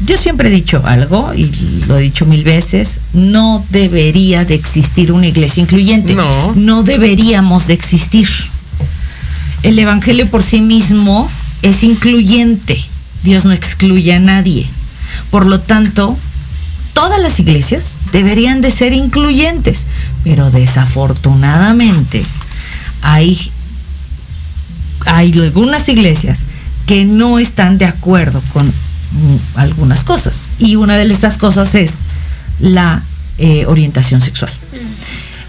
Yo 0.07 0.19
siempre 0.19 0.49
he 0.49 0.53
dicho 0.53 0.83
algo, 0.85 1.33
y 1.35 1.51
lo 1.87 1.97
he 1.97 2.03
dicho 2.03 2.27
mil 2.27 2.45
veces, 2.45 3.01
no 3.15 3.65
debería 3.71 4.45
de 4.45 4.55
existir 4.55 5.11
una 5.13 5.27
iglesia 5.29 5.63
incluyente. 5.63 6.13
No. 6.15 6.53
No 6.55 6.83
deberíamos 6.83 7.67
de 7.67 7.75
existir. 7.75 8.29
El 9.65 9.79
Evangelio 9.79 10.29
por 10.29 10.43
sí 10.43 10.61
mismo 10.61 11.27
es 11.63 11.83
incluyente. 11.83 12.79
Dios 13.23 13.47
no 13.47 13.53
excluye 13.53 14.13
a 14.13 14.21
nadie. 14.21 14.69
Por 15.31 15.47
lo 15.47 15.59
tanto, 15.59 16.15
todas 16.93 17.19
las 17.19 17.41
iglesias 17.41 17.99
deberían 18.13 18.61
de 18.61 18.71
ser 18.71 18.93
incluyentes. 18.93 19.87
Pero 20.23 20.51
desafortunadamente 20.51 22.23
hay, 23.01 23.51
hay 25.07 25.33
algunas 25.33 25.89
iglesias 25.89 26.45
que 26.87 27.07
no 27.07 27.39
están 27.39 27.79
de 27.79 27.87
acuerdo 27.87 28.43
con 28.53 28.67
mm, 28.67 29.37
algunas 29.55 30.05
cosas. 30.05 30.51
Y 30.59 30.77
una 30.77 30.99
de 30.99 31.11
esas 31.11 31.39
cosas 31.39 31.75
es 31.75 32.01
la 32.61 33.03
eh, 33.39 33.65
orientación 33.65 34.21
sexual. 34.21 34.53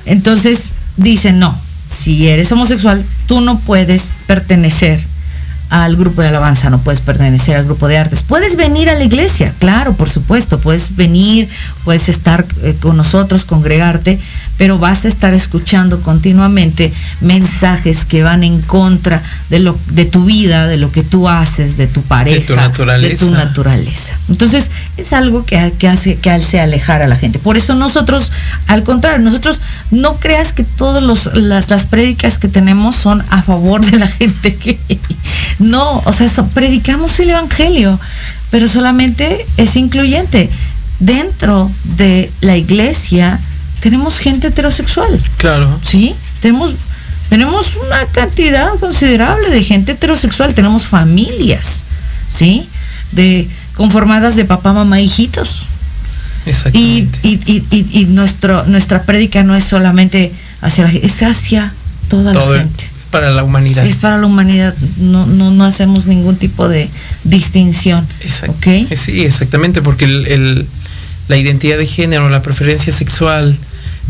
Entonces 0.05 0.69
dicen, 0.95 1.37
no, 1.37 1.64
si 1.95 2.27
eres 2.27 2.51
homosexual, 2.51 3.03
tú 3.27 3.41
no 3.41 3.57
puedes 3.57 4.13
pertenecer 4.27 4.99
al 5.69 5.95
grupo 5.95 6.21
de 6.21 6.27
alabanza, 6.27 6.69
no 6.69 6.79
puedes 6.79 7.01
pertenecer 7.01 7.55
al 7.55 7.65
grupo 7.65 7.87
de 7.87 7.97
artes. 7.97 8.23
Puedes 8.23 8.55
venir 8.55 8.89
a 8.89 8.93
la 8.93 9.03
iglesia, 9.03 9.53
claro, 9.59 9.93
por 9.93 10.09
supuesto, 10.09 10.59
puedes 10.59 10.95
venir, 10.95 11.49
puedes 11.83 12.07
estar 12.09 12.45
eh, 12.61 12.75
con 12.79 12.97
nosotros, 12.97 13.45
congregarte, 13.45 14.19
pero 14.57 14.77
vas 14.79 15.05
a 15.05 15.07
estar 15.09 15.33
escuchando 15.33 16.01
continuamente 16.01 16.93
mensajes 17.21 18.05
que 18.05 18.23
van 18.23 18.43
en 18.43 18.61
contra 18.61 19.21
de 19.49 19.59
lo 19.59 19.77
de 19.87 20.05
tu 20.05 20.23
vida, 20.25 20.67
de 20.67 20.77
lo 20.77 20.91
que 20.91 21.03
tú 21.03 21.27
haces, 21.27 21.75
de 21.77 21.87
tu 21.87 22.01
pareja, 22.01 22.53
de 22.53 22.55
naturaleza. 22.55 23.25
tu 23.25 23.31
naturaleza. 23.31 24.13
Entonces, 24.29 24.71
es 24.97 25.11
algo 25.13 25.45
que, 25.45 25.73
que 25.77 25.87
hace 25.87 26.15
que 26.15 26.29
hace 26.29 26.59
alejar 26.59 27.01
a 27.01 27.07
la 27.07 27.15
gente. 27.15 27.39
Por 27.39 27.57
eso 27.57 27.75
nosotros, 27.75 28.31
al 28.67 28.83
contrario, 28.83 29.19
nosotros 29.19 29.59
no 29.91 30.15
creas 30.19 30.53
que 30.53 30.63
todas 30.63 31.03
las, 31.03 31.69
las 31.69 31.85
prédicas 31.85 32.37
que 32.37 32.47
tenemos 32.47 32.95
son 32.95 33.23
a 33.29 33.41
favor 33.41 33.85
de 33.85 33.99
la 33.99 34.07
gente 34.19 34.55
que 34.55 34.79
no, 35.59 36.01
o 36.05 36.13
sea, 36.13 36.29
so- 36.29 36.47
predicamos 36.47 37.19
el 37.19 37.31
evangelio, 37.31 37.99
pero 38.51 38.67
solamente 38.67 39.45
es 39.57 39.75
incluyente. 39.75 40.49
Dentro 40.99 41.69
de 41.97 42.31
la 42.39 42.55
iglesia 42.55 43.37
tenemos 43.85 44.17
gente 44.17 44.47
heterosexual. 44.47 45.19
Claro. 45.37 45.69
¿sí? 45.83 46.15
Tenemos, 46.41 46.73
tenemos 47.29 47.75
una 47.85 48.03
cantidad 48.07 48.69
considerable 48.79 49.51
de 49.51 49.63
gente 49.63 49.91
heterosexual, 49.91 50.55
tenemos 50.55 50.87
familias, 50.87 51.83
¿sí? 52.27 52.67
De, 53.11 53.47
conformadas 53.75 54.35
de 54.35 54.43
papá, 54.45 54.73
mamá, 54.73 54.99
hijitos. 55.01 55.65
Exactamente. 56.47 57.19
y, 57.21 57.39
y, 57.45 57.63
y- 57.69 57.87
y 58.01 58.05
nuestro, 58.05 58.63
nuestra 58.65 59.03
prédica 59.03 59.43
no 59.43 59.55
es 59.55 59.63
solamente 59.65 60.31
hacia 60.61 60.85
la 60.85 60.89
gente, 60.89 61.05
es 61.05 61.21
hacia 61.21 61.71
toda 62.09 62.33
Todo 62.33 62.55
la 62.55 62.61
es 62.63 62.67
gente. 62.67 62.83
para 63.11 63.29
la 63.29 63.43
humanidad. 63.43 63.85
Es 63.85 63.97
para 63.97 64.17
la 64.17 64.25
humanidad, 64.25 64.73
no, 64.97 65.27
no, 65.27 65.51
no 65.51 65.63
hacemos 65.63 66.07
ningún 66.07 66.37
tipo 66.37 66.67
de 66.67 66.89
distinción. 67.23 68.07
Exacto. 68.21 68.53
¿Ok? 68.57 68.65
Eh, 68.67 68.95
Sí, 68.97 69.21
exactamente, 69.23 69.83
porque 69.83 70.05
el, 70.05 70.25
el- 70.25 70.65
la 71.27 71.37
identidad 71.37 71.77
de 71.79 71.87
género, 71.87 72.29
la 72.29 72.41
preferencia 72.43 72.93
sexual, 72.93 73.57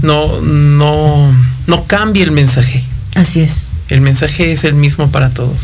no, 0.01 0.41
no, 0.41 1.33
no 1.67 1.83
cambia 1.85 2.23
el 2.23 2.31
mensaje. 2.31 2.83
Así 3.15 3.41
es. 3.41 3.67
El 3.89 4.01
mensaje 4.01 4.51
es 4.51 4.63
el 4.63 4.73
mismo 4.73 5.11
para 5.11 5.29
todos. 5.29 5.57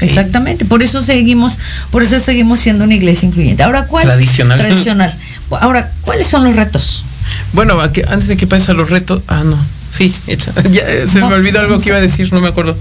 Exactamente, 0.00 0.64
por 0.64 0.82
eso 0.82 1.02
seguimos, 1.02 1.58
por 1.90 2.04
eso 2.04 2.18
seguimos 2.20 2.60
siendo 2.60 2.84
una 2.84 2.94
iglesia 2.94 3.26
incluyente. 3.26 3.62
Ahora, 3.64 3.86
¿cuál? 3.86 4.04
Tradicional. 4.04 4.58
Tradicional. 4.58 5.18
Ahora, 5.50 5.90
¿cuáles 6.02 6.26
son 6.28 6.44
los 6.44 6.54
retos? 6.54 7.04
Bueno, 7.52 7.80
antes 7.80 8.28
de 8.28 8.36
que 8.36 8.46
pases 8.46 8.68
a 8.68 8.74
los 8.74 8.90
retos, 8.90 9.22
ah, 9.26 9.42
no, 9.44 9.58
sí, 9.90 10.14
hecha. 10.28 10.52
Ya, 10.70 10.84
se 11.08 11.18
No, 11.18 11.28
me 11.28 11.34
olvidó 11.34 11.60
algo 11.60 11.80
que 11.80 11.88
iba 11.88 11.98
a 11.98 12.00
decir, 12.00 12.32
no 12.32 12.40
me 12.40 12.48
acuerdo. 12.48 12.76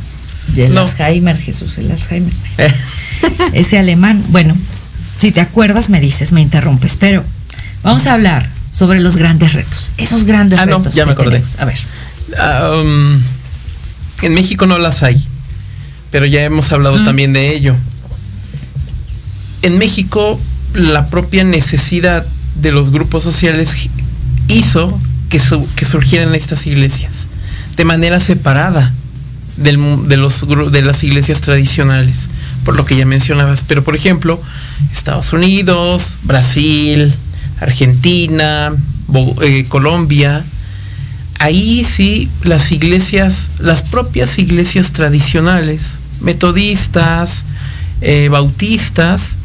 No. 0.69 0.81
Alzheimer, 0.81 1.37
Jesús, 1.37 1.77
el 1.77 1.91
Alzheimer. 1.91 2.31
Eh, 2.57 2.73
Ese 3.53 3.77
alemán, 3.77 4.23
bueno, 4.29 4.55
si 5.19 5.31
te 5.31 5.41
acuerdas 5.41 5.89
me 5.89 5.99
dices, 5.99 6.31
me 6.31 6.41
interrumpes, 6.41 6.95
pero 6.99 7.23
vamos 7.83 8.05
a 8.05 8.13
hablar 8.13 8.47
sobre 8.77 8.99
los 8.99 9.15
grandes 9.17 9.53
retos, 9.53 9.91
esos 9.97 10.23
grandes 10.25 10.59
Ah, 10.59 10.65
no, 10.65 10.77
retos. 10.79 10.93
ya 10.93 11.05
me 11.05 11.13
acordé. 11.13 11.39
tenemos. 11.39 11.59
A 11.59 11.65
ver, 11.65 11.77
um, 12.83 13.19
en 14.23 14.33
México 14.33 14.65
no 14.67 14.77
las 14.77 15.01
hay, 15.03 15.25
pero 16.11 16.25
ya 16.25 16.43
hemos 16.43 16.71
hablado 16.71 16.99
Mm. 16.99 17.05
también 17.05 17.33
de 17.33 17.55
ello. 17.55 17.75
En 19.63 19.77
México, 19.77 20.39
la 20.73 21.07
propia 21.07 21.43
necesidad 21.43 22.25
de 22.61 22.71
los 22.71 22.91
grupos 22.91 23.23
sociales 23.23 23.89
hizo 24.47 24.99
que, 25.29 25.39
su- 25.39 25.67
que 25.75 25.85
surgieran 25.85 26.33
estas 26.35 26.67
iglesias 26.67 27.27
de 27.75 27.83
manera 27.85 28.19
separada 28.19 28.91
del 29.57 30.07
de, 30.07 30.17
los, 30.17 30.45
de 30.71 30.81
las 30.83 31.03
iglesias 31.03 31.41
tradicionales, 31.41 32.27
por 32.63 32.75
lo 32.75 32.85
que 32.85 32.95
ya 32.95 33.05
mencionabas. 33.05 33.63
Pero, 33.67 33.83
por 33.83 33.95
ejemplo, 33.95 34.39
Estados 34.93 35.33
Unidos, 35.33 36.17
Brasil, 36.23 37.13
Argentina, 37.61 38.73
eh, 39.41 39.65
Colombia, 39.69 40.43
ahí 41.39 41.83
sí 41.83 42.29
las 42.43 42.71
iglesias, 42.71 43.47
las 43.59 43.83
propias 43.83 44.37
iglesias 44.37 44.91
tradicionales, 44.91 45.95
metodistas, 46.21 47.45
eh, 48.01 48.29
bautistas, 48.29 49.37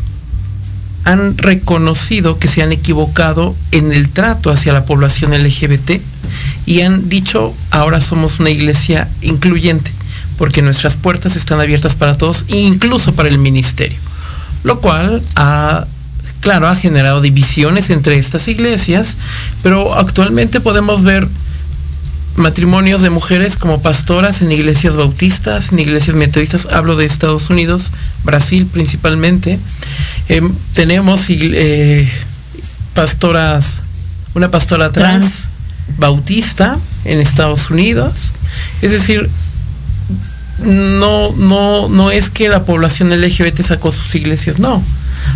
han 1.04 1.36
reconocido 1.36 2.38
que 2.38 2.48
se 2.48 2.62
han 2.62 2.72
equivocado 2.72 3.56
en 3.72 3.92
el 3.92 4.10
trato 4.10 4.50
hacia 4.50 4.72
la 4.72 4.84
población 4.84 5.32
LGBT 5.32 6.00
y 6.64 6.82
han 6.82 7.08
dicho 7.08 7.54
ahora 7.70 8.00
somos 8.00 8.38
una 8.38 8.50
iglesia 8.50 9.08
incluyente 9.20 9.90
porque 10.38 10.62
nuestras 10.62 10.96
puertas 10.96 11.34
están 11.34 11.60
abiertas 11.60 11.96
para 11.96 12.16
todos 12.16 12.44
incluso 12.48 13.14
para 13.14 13.28
el 13.28 13.38
ministerio 13.38 13.98
lo 14.62 14.80
cual 14.80 15.20
ha 15.34 15.86
claro 16.42 16.68
ha 16.68 16.76
generado 16.76 17.22
divisiones 17.22 17.88
entre 17.88 18.18
estas 18.18 18.46
iglesias 18.48 19.16
pero 19.62 19.94
actualmente 19.94 20.60
podemos 20.60 21.02
ver 21.02 21.26
matrimonios 22.36 23.02
de 23.02 23.10
mujeres 23.10 23.56
como 23.56 23.82
pastoras 23.82 24.42
en 24.42 24.52
iglesias 24.52 24.96
bautistas, 24.96 25.72
en 25.72 25.78
iglesias 25.78 26.16
metodistas, 26.16 26.66
hablo 26.66 26.96
de 26.96 27.04
Estados 27.04 27.50
Unidos, 27.50 27.92
Brasil 28.24 28.66
principalmente. 28.66 29.58
Em, 30.28 30.52
tenemos 30.74 31.26
eh, 31.28 32.10
pastoras, 32.94 33.82
una 34.34 34.50
pastora 34.50 34.90
trans, 34.90 35.24
Trans. 35.24 35.48
bautista 35.98 36.78
en 37.04 37.20
Estados 37.20 37.70
Unidos. 37.70 38.32
Es 38.80 38.90
decir, 38.92 39.28
no, 40.64 41.32
no, 41.32 41.88
no 41.88 42.10
es 42.10 42.30
que 42.30 42.48
la 42.48 42.64
población 42.64 43.08
LGBT 43.08 43.60
sacó 43.62 43.92
sus 43.92 44.14
iglesias, 44.14 44.58
no. 44.58 44.82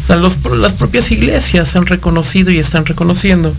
Los- 0.09 0.39
las 0.59 0.73
propias 0.75 1.11
iglesias 1.11 1.75
han 1.77 1.87
reconocido 1.87 2.51
y 2.51 2.59
están 2.59 2.87
reconociendo. 2.87 3.55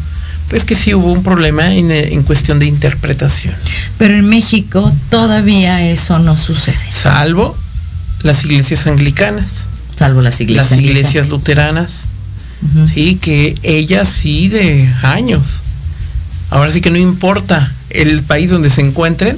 Pues 0.50 0.64
que 0.64 0.76
sí 0.76 0.94
hubo 0.94 1.12
un 1.12 1.24
problema 1.24 1.74
en, 1.74 1.92
eh, 1.92 2.14
en 2.14 2.24
cuestión 2.24 2.58
de 2.60 2.66
interpretación. 2.68 3.54
pero 3.98 4.14
en 4.14 4.30
México 4.30 4.94
todavía 5.10 5.82
eso 5.90 6.20
no 6.20 6.38
sucede, 6.38 6.78
Salvo 6.92 7.58
las 8.24 8.46
iglesias 8.46 8.88
anglicanas, 8.88 9.66
salvo 9.98 10.22
las 10.22 10.40
iglesias. 10.40 10.72
las 10.72 10.80
iglesias 10.80 11.30
luteranas, 11.30 12.06
Ujú. 12.62 12.88
sí, 12.88 13.16
que 13.16 13.56
ellas 13.62 14.08
sí 14.08 14.48
de 14.48 14.90
años. 15.04 15.62
Ahora 16.50 16.72
sí 16.72 16.80
que 16.80 16.92
no 16.92 16.98
importa 16.98 17.70
el 17.90 18.24
país 18.24 18.50
donde 18.50 18.70
se 18.70 18.80
encuentren, 18.80 19.38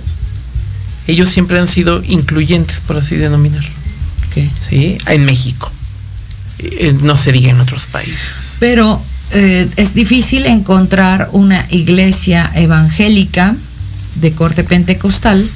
ellos 1.08 1.28
siempre 1.30 1.60
han 1.60 1.68
sido 1.68 2.04
incluyentes, 2.04 2.82
por 2.86 2.98
así 2.98 3.16
denominarlo. 3.16 3.68
¿sí? 4.70 4.98
En 5.08 5.26
México. 5.26 5.72
Eh, 6.60 6.96
No 7.02 7.16
se 7.18 7.32
diga 7.32 7.50
en 7.50 7.60
otros 7.60 7.88
países. 7.88 8.58
Pero 8.60 9.02
eh, 9.32 9.68
es 9.76 9.94
difícil 9.94 10.46
encontrar 10.46 11.30
una 11.32 11.66
iglesia 11.70 12.52
evangélica 12.56 13.56
de 14.16 14.32
corte 14.32 14.64
pentecostal 14.64 15.48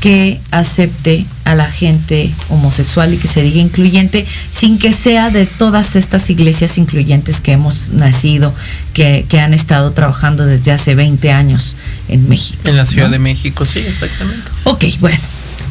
que 0.00 0.40
acepte 0.50 1.26
a 1.44 1.54
la 1.54 1.70
gente 1.70 2.32
homosexual 2.48 3.12
y 3.12 3.18
que 3.18 3.28
se 3.28 3.42
diga 3.42 3.60
incluyente 3.60 4.26
sin 4.50 4.78
que 4.78 4.92
sea 4.94 5.28
de 5.30 5.44
todas 5.44 5.94
estas 5.94 6.30
iglesias 6.30 6.78
incluyentes 6.78 7.40
que 7.40 7.52
hemos 7.52 7.90
nacido, 7.90 8.54
que, 8.94 9.26
que 9.28 9.40
han 9.40 9.52
estado 9.52 9.92
trabajando 9.92 10.46
desde 10.46 10.72
hace 10.72 10.94
20 10.94 11.30
años 11.32 11.76
en 12.08 12.28
México. 12.28 12.60
En 12.64 12.76
la 12.76 12.86
Ciudad 12.86 13.08
¿no? 13.08 13.12
de 13.12 13.18
México, 13.18 13.64
sí, 13.66 13.80
exactamente. 13.80 14.50
Ok, 14.64 14.84
bueno, 15.00 15.18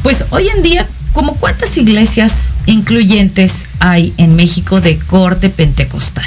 pues 0.04 0.24
hoy 0.30 0.48
en 0.48 0.62
día, 0.62 0.86
¿como 1.12 1.34
cuántas 1.36 1.76
iglesias 1.76 2.56
incluyentes 2.66 3.66
hay 3.78 4.12
en 4.16 4.36
México 4.36 4.80
de 4.80 4.98
corte 4.98 5.50
pentecostal? 5.50 6.26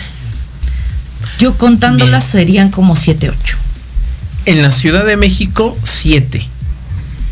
Yo 1.40 1.58
contándolas 1.58 2.24
serían 2.24 2.70
como 2.70 2.96
7, 2.96 3.30
8. 3.30 3.58
En 4.46 4.62
la 4.62 4.72
Ciudad 4.72 5.06
de 5.06 5.18
México, 5.18 5.76
siete. 5.84 6.48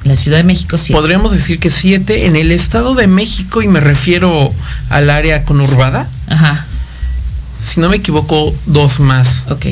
La 0.03 0.15
Ciudad 0.15 0.37
de 0.37 0.43
México 0.43 0.77
7. 0.77 0.93
Podríamos 0.93 1.31
decir 1.31 1.59
que 1.59 1.69
siete. 1.69 2.25
En 2.25 2.35
el 2.35 2.51
Estado 2.51 2.95
de 2.95 3.07
México, 3.07 3.61
y 3.61 3.67
me 3.67 3.79
refiero 3.79 4.51
al 4.89 5.09
área 5.09 5.43
conurbada, 5.45 6.09
Ajá, 6.27 6.65
si 7.63 7.79
no 7.79 7.89
me 7.89 7.97
equivoco, 7.97 8.55
dos 8.65 8.99
más. 8.99 9.45
ok. 9.49 9.65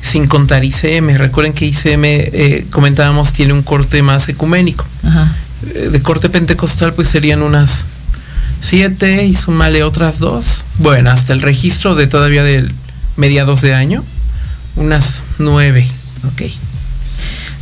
Sin 0.00 0.26
contar 0.26 0.64
ICM. 0.64 1.18
Recuerden 1.18 1.52
que 1.52 1.66
ICM, 1.66 2.04
eh, 2.04 2.66
comentábamos, 2.70 3.32
tiene 3.32 3.52
un 3.52 3.62
corte 3.62 4.02
más 4.02 4.28
ecuménico. 4.28 4.86
Ajá. 5.04 5.30
Eh, 5.66 5.88
de 5.90 6.02
corte 6.02 6.28
pentecostal, 6.28 6.94
pues 6.94 7.08
serían 7.08 7.42
unas 7.42 7.86
siete 8.60 9.24
y 9.24 9.34
sumale 9.34 9.82
otras 9.82 10.18
dos. 10.18 10.64
Bueno, 10.78 11.10
hasta 11.10 11.32
el 11.32 11.42
registro 11.42 11.94
de 11.94 12.06
todavía 12.06 12.44
del 12.44 12.72
mediados 13.16 13.60
de 13.60 13.74
año, 13.74 14.04
unas 14.76 15.22
nueve. 15.38 15.88
Ok. 16.32 16.42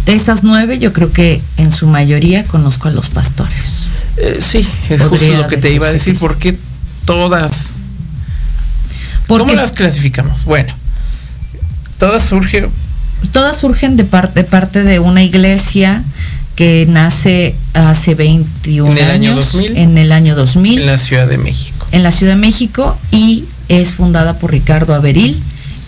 De 0.05 0.13
esas 0.15 0.45
nueve, 0.45 0.79
yo 0.79 0.93
creo 0.93 1.11
que 1.11 1.43
en 1.57 1.71
su 1.71 1.87
mayoría 1.87 2.45
conozco 2.45 2.89
a 2.89 2.91
los 2.93 3.09
pastores. 3.09 3.89
Eh, 4.19 4.39
sí, 4.41 4.67
es 4.89 5.03
Podría 5.03 5.09
justo 5.09 5.43
lo 5.43 5.49
que 5.49 5.57
te 5.57 5.73
iba 5.73 5.89
a 5.89 5.93
decir, 5.93 6.17
porque 6.19 6.57
todas 7.05 7.73
Porque 9.27 9.49
¿Cómo 9.49 9.61
las 9.61 9.73
clasificamos? 9.73 10.45
Bueno, 10.45 10.75
todas 11.99 12.23
surgen 12.25 12.71
todas 13.33 13.59
surgen 13.59 13.97
de 13.97 14.05
parte, 14.05 14.43
de 14.43 14.45
parte 14.45 14.83
de 14.83 15.01
una 15.01 15.23
iglesia 15.23 16.05
que 16.57 16.87
nace 16.89 17.55
hace 17.75 18.15
21 18.15 18.91
En 18.91 18.99
el 18.99 19.11
año 19.11 19.33
años, 19.33 19.53
2000. 19.53 19.77
en 19.77 19.99
el 19.99 20.11
año 20.13 20.35
2000, 20.35 20.81
en 20.81 20.87
la 20.87 20.99
Ciudad 20.99 21.29
de 21.29 21.39
México. 21.39 21.87
en 21.93 22.03
la 22.03 22.11
Ciudad 22.11 22.33
de 22.33 22.41
México 22.41 22.99
y 23.13 23.45
es 23.69 23.93
fundada 23.93 24.39
por 24.39 24.51
Ricardo 24.53 24.95
Averil 24.95 25.39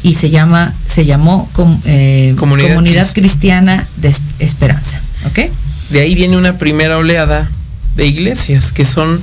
y 0.02 0.14
se 0.14 0.31
llama 0.31 0.74
se 0.87 1.04
llamó 1.07 1.48
com- 1.52 1.81
eh, 1.87 2.35
Comunidad 2.37 2.68
Comunidad, 2.74 3.07
Crist- 3.09 3.14
Cristiana 3.14 3.87
de 3.96 4.09
Es- 4.09 4.20
Esperanza, 4.38 5.00
¿ok? 5.26 5.50
De 5.90 6.00
ahí 6.00 6.14
viene 6.14 6.37
una 6.37 6.59
primera 6.59 6.98
oleada 6.98 7.48
de 7.96 8.07
iglesias, 8.07 8.70
que 8.70 8.85
son 8.85 9.20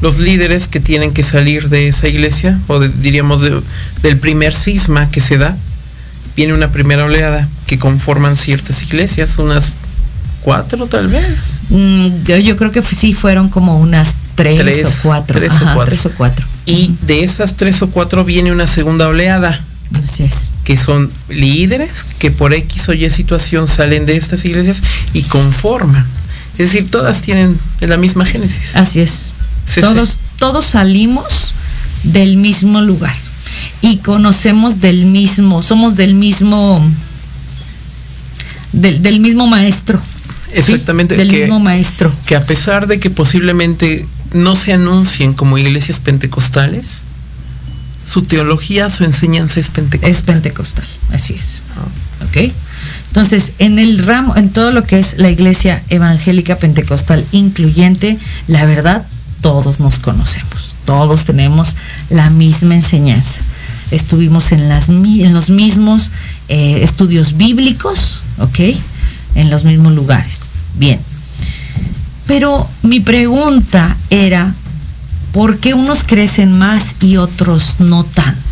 los 0.00 0.18
líderes 0.18 0.66
que 0.66 0.80
tienen 0.80 1.12
que 1.12 1.22
salir 1.22 1.68
de 1.68 1.86
esa 1.88 2.08
iglesia, 2.08 2.58
o 2.66 2.80
de- 2.80 2.88
diríamos 2.88 3.40
de- 3.40 3.62
del 4.02 4.18
primer 4.18 4.52
cisma 4.54 5.08
que 5.10 5.20
se 5.20 5.38
da. 5.38 5.56
Viene 6.36 6.54
una 6.54 6.72
primera 6.72 7.04
oleada 7.04 7.48
que 7.66 7.78
conforman 7.78 8.36
ciertas 8.36 8.82
iglesias, 8.82 9.38
unas 9.38 9.74
cuatro 10.42 10.86
tal 10.86 11.08
vez. 11.08 11.62
Mm, 11.70 12.24
yo, 12.24 12.36
yo 12.38 12.56
creo 12.56 12.72
que 12.72 12.82
sí 12.82 13.14
fueron 13.14 13.48
como 13.48 13.78
unas 13.78 14.16
tres, 14.34 14.58
Tres, 14.58 14.84
o 14.84 14.90
cuatro, 15.02 15.38
tres 15.38 15.52
o 15.54 15.64
cuatro. 15.64 15.84
tres 15.84 16.06
o 16.06 16.10
cuatro. 16.16 16.46
Y 16.66 16.94
de 17.02 17.24
esas 17.24 17.54
tres 17.56 17.80
o 17.82 17.88
cuatro 17.90 18.24
viene 18.24 18.52
una 18.52 18.66
segunda 18.66 19.08
oleada, 19.08 19.58
Así 20.04 20.22
es. 20.24 20.50
que 20.64 20.76
son 20.76 21.10
líderes 21.28 21.90
que 22.18 22.30
por 22.30 22.54
X 22.54 22.88
o 22.88 22.92
Y 22.92 23.08
situación 23.10 23.68
salen 23.68 24.06
de 24.06 24.16
estas 24.16 24.44
iglesias 24.44 24.82
y 25.12 25.22
conforman. 25.22 26.06
Es 26.52 26.58
decir, 26.72 26.90
todas 26.90 27.22
tienen 27.22 27.58
la 27.80 27.96
misma 27.96 28.24
génesis. 28.26 28.74
Así 28.76 29.00
es. 29.00 29.32
Sí, 29.72 29.80
todos, 29.80 30.10
sí. 30.10 30.16
todos 30.38 30.66
salimos 30.66 31.54
del 32.04 32.36
mismo 32.36 32.80
lugar 32.80 33.14
y 33.80 33.98
conocemos 33.98 34.80
del 34.80 35.06
mismo, 35.06 35.62
somos 35.62 35.94
del 35.96 36.14
mismo, 36.14 36.84
del, 38.72 39.02
del 39.02 39.20
mismo 39.20 39.46
maestro. 39.46 40.00
¿Sí? 40.52 40.58
Exactamente. 40.72 41.16
Del 41.16 41.30
que- 41.30 41.40
mismo 41.40 41.58
maestro. 41.60 42.12
que 42.26 42.36
a 42.36 42.44
pesar 42.44 42.86
de 42.86 43.00
que 43.00 43.10
posiblemente 43.10 44.06
no 44.32 44.56
se 44.56 44.72
anuncien 44.72 45.34
como 45.34 45.58
iglesias 45.58 45.98
pentecostales, 46.00 47.02
su 48.10 48.22
teología, 48.22 48.90
su 48.90 49.04
enseñanza 49.04 49.60
es 49.60 49.68
pentecostal. 49.70 50.10
Es 50.10 50.22
pentecostal, 50.22 50.84
así 51.12 51.34
es. 51.38 51.62
¿Ok? 52.28 52.52
Entonces, 53.08 53.52
en 53.58 53.78
el 53.78 53.98
ramo, 54.04 54.36
en 54.36 54.50
todo 54.50 54.70
lo 54.72 54.84
que 54.84 54.98
es 54.98 55.14
la 55.18 55.30
iglesia 55.30 55.82
evangélica 55.88 56.56
pentecostal 56.56 57.24
incluyente, 57.32 58.18
la 58.48 58.64
verdad, 58.64 59.06
todos 59.40 59.80
nos 59.80 59.98
conocemos, 59.98 60.74
todos 60.84 61.24
tenemos 61.24 61.76
la 62.10 62.30
misma 62.30 62.74
enseñanza. 62.74 63.40
Estuvimos 63.90 64.52
en, 64.52 64.68
las, 64.68 64.88
en 64.88 65.34
los 65.34 65.50
mismos 65.50 66.10
eh, 66.48 66.80
estudios 66.82 67.36
bíblicos, 67.36 68.22
¿ok? 68.38 68.76
En 69.34 69.50
los 69.50 69.64
mismos 69.64 69.94
lugares. 69.94 70.46
Bien. 70.78 71.00
Pero 72.26 72.68
mi 72.82 73.00
pregunta 73.00 73.96
era, 74.10 74.54
¿por 75.32 75.58
qué 75.58 75.74
unos 75.74 76.04
crecen 76.04 76.56
más 76.56 76.94
y 77.00 77.16
otros 77.16 77.76
no 77.78 78.04
tanto? 78.04 78.42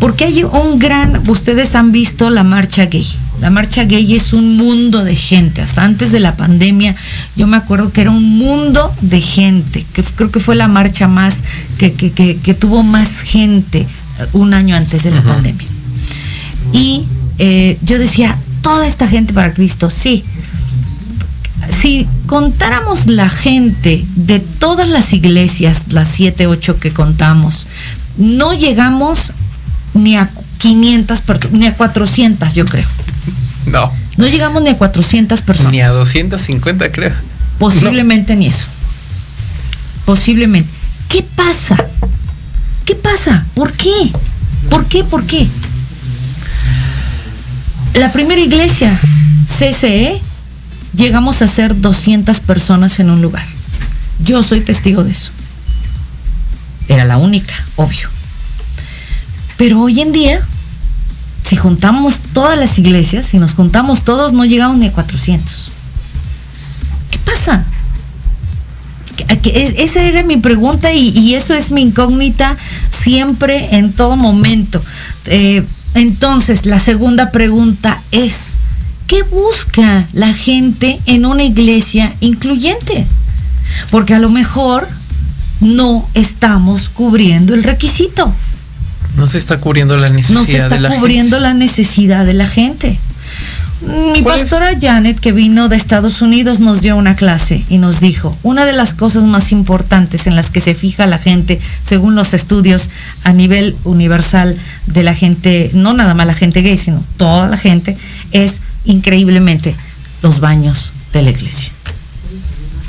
Porque 0.00 0.24
hay 0.24 0.44
un 0.44 0.78
gran, 0.78 1.28
ustedes 1.28 1.74
han 1.74 1.92
visto 1.92 2.28
la 2.30 2.42
marcha 2.42 2.86
gay. 2.86 3.06
La 3.40 3.50
marcha 3.50 3.84
gay 3.84 4.14
es 4.14 4.32
un 4.32 4.56
mundo 4.56 5.04
de 5.04 5.14
gente. 5.14 5.62
Hasta 5.62 5.84
antes 5.84 6.12
de 6.12 6.20
la 6.20 6.36
pandemia, 6.36 6.96
yo 7.36 7.46
me 7.46 7.56
acuerdo 7.56 7.92
que 7.92 8.00
era 8.00 8.10
un 8.10 8.38
mundo 8.38 8.92
de 9.00 9.20
gente, 9.20 9.84
que 9.92 10.02
creo 10.02 10.30
que 10.30 10.40
fue 10.40 10.56
la 10.56 10.68
marcha 10.68 11.08
más, 11.08 11.44
que, 11.78 11.90
tuvo 12.58 12.82
más 12.82 13.20
gente 13.20 13.80
eh, 13.80 14.26
un 14.32 14.54
año 14.54 14.76
antes 14.76 15.04
de 15.04 15.10
la 15.10 15.22
pandemia. 15.22 15.66
Y 16.72 17.04
eh, 17.38 17.78
yo 17.82 17.98
decía, 17.98 18.38
toda 18.64 18.86
esta 18.86 19.06
gente 19.06 19.32
para 19.32 19.52
Cristo, 19.52 19.90
sí. 19.90 20.24
Si 21.70 22.08
contáramos 22.26 23.06
la 23.06 23.28
gente 23.28 24.04
de 24.16 24.40
todas 24.40 24.88
las 24.88 25.12
iglesias, 25.12 25.84
las 25.90 26.08
siete, 26.08 26.46
ocho 26.46 26.78
que 26.78 26.92
contamos, 26.92 27.66
no 28.16 28.54
llegamos 28.54 29.32
ni 29.92 30.16
a 30.16 30.28
500 30.58 31.22
ni 31.52 31.66
a 31.66 31.76
400, 31.76 32.54
yo 32.54 32.64
creo. 32.64 32.88
No. 33.66 33.92
No 34.16 34.26
llegamos 34.26 34.62
ni 34.62 34.70
a 34.70 34.78
400 34.78 35.42
personas. 35.42 35.72
Ni 35.72 35.80
a 35.82 35.90
250, 35.90 36.90
creo. 36.90 37.12
Posiblemente 37.58 38.34
ni 38.34 38.46
eso. 38.46 38.66
Posiblemente. 40.06 40.70
¿Qué 41.08 41.22
pasa? 41.22 41.76
¿Qué 42.84 42.94
pasa? 42.94 43.46
¿Por 43.54 43.72
qué? 43.72 44.10
¿Por 44.70 44.86
qué? 44.86 45.04
¿Por 45.04 45.24
qué? 45.26 45.46
La 47.94 48.10
primera 48.10 48.40
iglesia, 48.40 49.00
CCE, 49.46 50.20
llegamos 50.96 51.42
a 51.42 51.48
ser 51.48 51.80
200 51.80 52.40
personas 52.40 52.98
en 52.98 53.08
un 53.08 53.22
lugar. 53.22 53.46
Yo 54.18 54.42
soy 54.42 54.62
testigo 54.62 55.04
de 55.04 55.12
eso. 55.12 55.30
Era 56.88 57.04
la 57.04 57.18
única, 57.18 57.54
obvio. 57.76 58.08
Pero 59.56 59.80
hoy 59.80 60.00
en 60.00 60.10
día, 60.10 60.40
si 61.44 61.54
juntamos 61.54 62.18
todas 62.32 62.58
las 62.58 62.78
iglesias, 62.78 63.26
si 63.26 63.38
nos 63.38 63.54
juntamos 63.54 64.02
todos, 64.02 64.32
no 64.32 64.44
llegamos 64.44 64.78
ni 64.78 64.88
a 64.88 64.92
400. 64.92 65.70
¿Qué 67.12 67.18
pasa? 67.18 67.64
Esa 69.44 70.02
era 70.02 70.24
mi 70.24 70.38
pregunta 70.38 70.92
y, 70.92 71.34
eso 71.34 71.54
es 71.54 71.70
mi 71.70 71.82
incógnita 71.82 72.56
siempre, 72.90 73.76
en 73.76 73.92
todo 73.92 74.16
momento. 74.16 74.82
Eh, 75.26 75.64
entonces, 75.94 76.66
la 76.66 76.78
segunda 76.78 77.30
pregunta 77.30 77.96
es, 78.10 78.54
¿qué 79.06 79.22
busca 79.22 80.06
la 80.12 80.32
gente 80.32 81.00
en 81.06 81.24
una 81.24 81.44
iglesia 81.44 82.14
incluyente? 82.20 83.06
Porque 83.90 84.14
a 84.14 84.18
lo 84.18 84.28
mejor 84.28 84.86
no 85.60 86.08
estamos 86.14 86.88
cubriendo 86.88 87.54
el 87.54 87.62
requisito. 87.62 88.34
No 89.16 89.28
se 89.28 89.38
está 89.38 89.60
cubriendo 89.60 89.96
la 89.96 90.08
necesidad 90.08 90.40
no 90.40 90.44
se 90.44 90.56
está 90.56 90.96
cubriendo 90.98 91.38
la 91.38 91.54
necesidad 91.54 92.26
de 92.26 92.34
la 92.34 92.46
gente. 92.46 92.98
Mi 93.86 94.22
pastora 94.22 94.78
Janet, 94.80 95.18
que 95.20 95.32
vino 95.32 95.68
de 95.68 95.76
Estados 95.76 96.22
Unidos, 96.22 96.60
nos 96.60 96.80
dio 96.80 96.96
una 96.96 97.16
clase 97.16 97.62
y 97.68 97.78
nos 97.78 98.00
dijo, 98.00 98.36
una 98.42 98.64
de 98.64 98.72
las 98.72 98.94
cosas 98.94 99.24
más 99.24 99.52
importantes 99.52 100.26
en 100.26 100.36
las 100.36 100.50
que 100.50 100.60
se 100.60 100.74
fija 100.74 101.06
la 101.06 101.18
gente, 101.18 101.60
según 101.82 102.14
los 102.14 102.34
estudios 102.34 102.90
a 103.24 103.32
nivel 103.32 103.76
universal 103.84 104.56
de 104.86 105.02
la 105.02 105.14
gente, 105.14 105.70
no 105.74 105.92
nada 105.92 106.14
más 106.14 106.26
la 106.26 106.34
gente 106.34 106.62
gay, 106.62 106.78
sino 106.78 107.04
toda 107.16 107.48
la 107.48 107.56
gente, 107.56 107.96
es 108.32 108.60
increíblemente 108.84 109.74
los 110.22 110.40
baños 110.40 110.92
de 111.12 111.22
la 111.22 111.30
iglesia. 111.30 111.70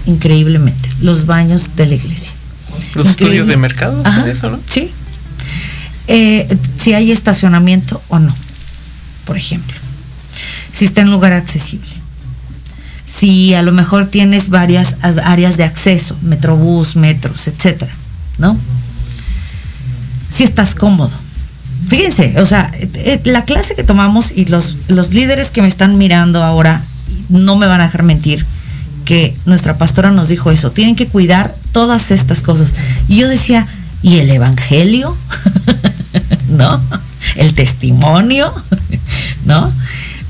Increíblemente, 0.05 0.89
los 1.01 1.25
baños 1.25 1.75
de 1.75 1.87
la 1.87 1.95
iglesia. 1.95 2.31
Los 2.93 3.07
estudios 3.09 3.47
de 3.47 3.57
mercado, 3.57 4.03
eso, 4.25 4.49
¿no? 4.49 4.59
Sí, 4.67 4.91
eh, 6.07 6.57
si 6.77 6.93
hay 6.93 7.11
estacionamiento 7.11 8.01
o 8.09 8.19
no, 8.19 8.33
por 9.25 9.37
ejemplo. 9.37 9.84
Si 10.75 10.83
está 10.83 11.01
en 11.01 11.09
lugar 11.09 11.31
accesible. 11.31 11.87
Si 13.05 13.53
a 13.53 13.61
lo 13.61 13.71
mejor 13.71 14.07
tienes 14.07 14.49
varias 14.49 14.97
áreas 15.01 15.55
de 15.55 15.63
acceso, 15.63 16.17
metrobús, 16.21 16.97
metros, 16.97 17.47
etcétera, 17.47 17.93
¿no? 18.39 18.57
Si 20.29 20.43
estás 20.43 20.75
cómodo. 20.75 21.13
Fíjense, 21.87 22.41
o 22.41 22.45
sea, 22.45 22.71
eh, 22.73 23.21
la 23.23 23.45
clase 23.45 23.75
que 23.75 23.83
tomamos 23.83 24.33
y 24.35 24.45
los, 24.47 24.75
los 24.89 25.13
líderes 25.13 25.49
que 25.49 25.61
me 25.61 25.69
están 25.69 25.97
mirando 25.97 26.43
ahora 26.43 26.81
no 27.29 27.55
me 27.55 27.67
van 27.67 27.79
a 27.79 27.85
dejar 27.85 28.03
mentir 28.03 28.45
que 29.05 29.33
nuestra 29.45 29.77
pastora 29.77 30.11
nos 30.11 30.27
dijo 30.27 30.51
eso, 30.51 30.71
tienen 30.71 30.97
que 30.97 31.07
cuidar 31.07 31.53
todas 31.71 32.11
estas 32.11 32.41
cosas. 32.41 32.73
Y 33.07 33.17
yo 33.17 33.29
decía, 33.29 33.65
¿y 34.01 34.17
el 34.17 34.29
Evangelio? 34.29 35.15
¿no? 36.49 36.81
El 37.35 37.53
testimonio, 37.53 38.51
¿no? 39.45 39.71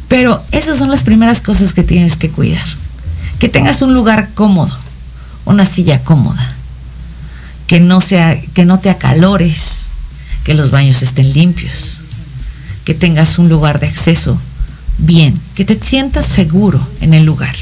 Pero 0.08 0.42
esas 0.52 0.78
son 0.78 0.92
las 0.92 1.04
primeras 1.04 1.42
cosas 1.42 1.74
que 1.74 1.84
tienes 1.84 2.16
que 2.16 2.30
cuidar. 2.30 2.66
Que 3.40 3.50
tengas 3.50 3.82
un 3.82 3.94
lugar 3.94 4.30
cómodo, 4.34 4.76
una 5.46 5.66
silla 5.66 6.04
cómoda, 6.04 6.56
que 7.68 7.80
no 7.80 8.02
sea, 8.02 8.40
que 8.54 8.66
no 8.66 8.80
te 8.80 8.90
acalores, 8.90 9.90
que 10.44 10.54
los 10.54 10.72
baños 10.72 11.02
estén 11.02 11.34
limpios, 11.34 12.02
que 12.86 12.94
tengas 12.94 13.40
un 13.40 13.50
lugar 13.50 13.80
de 13.80 13.88
acceso 13.88 14.38
bien, 14.98 15.40
que 15.56 15.66
te 15.66 15.78
sientas 15.84 16.26
seguro 16.26 16.86
en 17.02 17.14
el 17.14 17.26
lugar, 17.26 17.56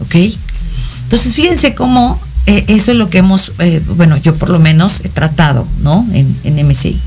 ¿ok? 0.00 0.14
Entonces 1.04 1.34
fíjense 1.34 1.74
cómo 1.74 2.20
eh, 2.46 2.64
eso 2.68 2.92
es 2.92 2.98
lo 2.98 3.10
que 3.10 3.18
hemos, 3.18 3.52
eh, 3.58 3.82
bueno, 3.96 4.16
yo 4.16 4.34
por 4.34 4.50
lo 4.50 4.58
menos 4.58 5.00
he 5.04 5.08
tratado, 5.08 5.66
¿no? 5.78 6.06
En, 6.12 6.36
en 6.44 6.66
MCI. 6.66 7.00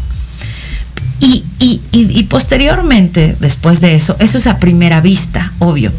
Y, 1.20 2.24
posteriormente, 2.30 3.36
después 3.40 3.80
de 3.80 3.96
eso, 3.96 4.16
eso 4.20 4.38
es 4.38 4.48
a 4.48 4.60
primera 4.60 5.02
vista, 5.02 5.54
obvio. 5.60 5.92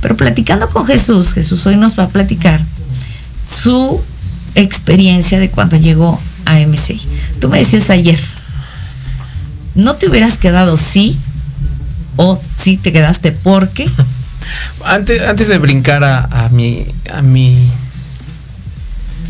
Pero 0.00 0.16
platicando 0.16 0.70
con 0.70 0.86
Jesús, 0.86 1.32
Jesús 1.32 1.66
hoy 1.66 1.76
nos 1.76 1.98
va 1.98 2.04
a 2.04 2.08
platicar 2.08 2.60
su 3.46 4.02
experiencia 4.54 5.38
de 5.38 5.50
cuando 5.50 5.76
llegó 5.76 6.20
a 6.44 6.58
MC. 6.58 6.98
Tú 7.40 7.48
me 7.48 7.58
decías 7.58 7.90
ayer, 7.90 8.18
¿no 9.74 9.96
te 9.96 10.08
hubieras 10.08 10.38
quedado 10.38 10.78
sí 10.78 11.18
o 12.16 12.38
sí 12.58 12.76
te 12.76 12.92
quedaste 12.92 13.32
porque? 13.32 13.88
Antes, 14.84 15.22
antes 15.22 15.48
de 15.48 15.56
brincar 15.56 16.04
a, 16.04 16.24
a 16.24 16.48
mi 16.50 16.84
a 17.10 17.22
mi 17.22 17.56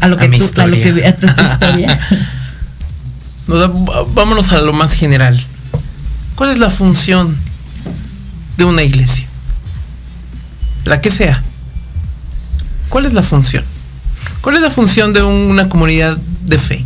a 0.00 0.08
lo 0.08 0.16
que 0.16 0.28
tú, 0.28 0.60
a 0.60 0.66
lo 0.66 0.76
que 0.76 1.06
a 1.06 1.14
tu 1.14 1.26
historia. 1.44 1.98
vámonos 3.46 4.52
a 4.52 4.60
lo 4.60 4.72
más 4.72 4.92
general. 4.92 5.42
¿Cuál 6.34 6.50
es 6.50 6.58
la 6.58 6.70
función 6.70 7.36
de 8.56 8.64
una 8.64 8.82
iglesia? 8.82 9.26
La 10.84 11.00
que 11.00 11.10
sea. 11.10 11.42
¿Cuál 12.88 13.06
es 13.06 13.12
la 13.12 13.22
función? 13.22 13.64
¿Cuál 14.40 14.56
es 14.56 14.62
la 14.62 14.70
función 14.70 15.12
de 15.12 15.22
una 15.22 15.68
comunidad 15.68 16.16
de 16.46 16.58
fe? 16.58 16.84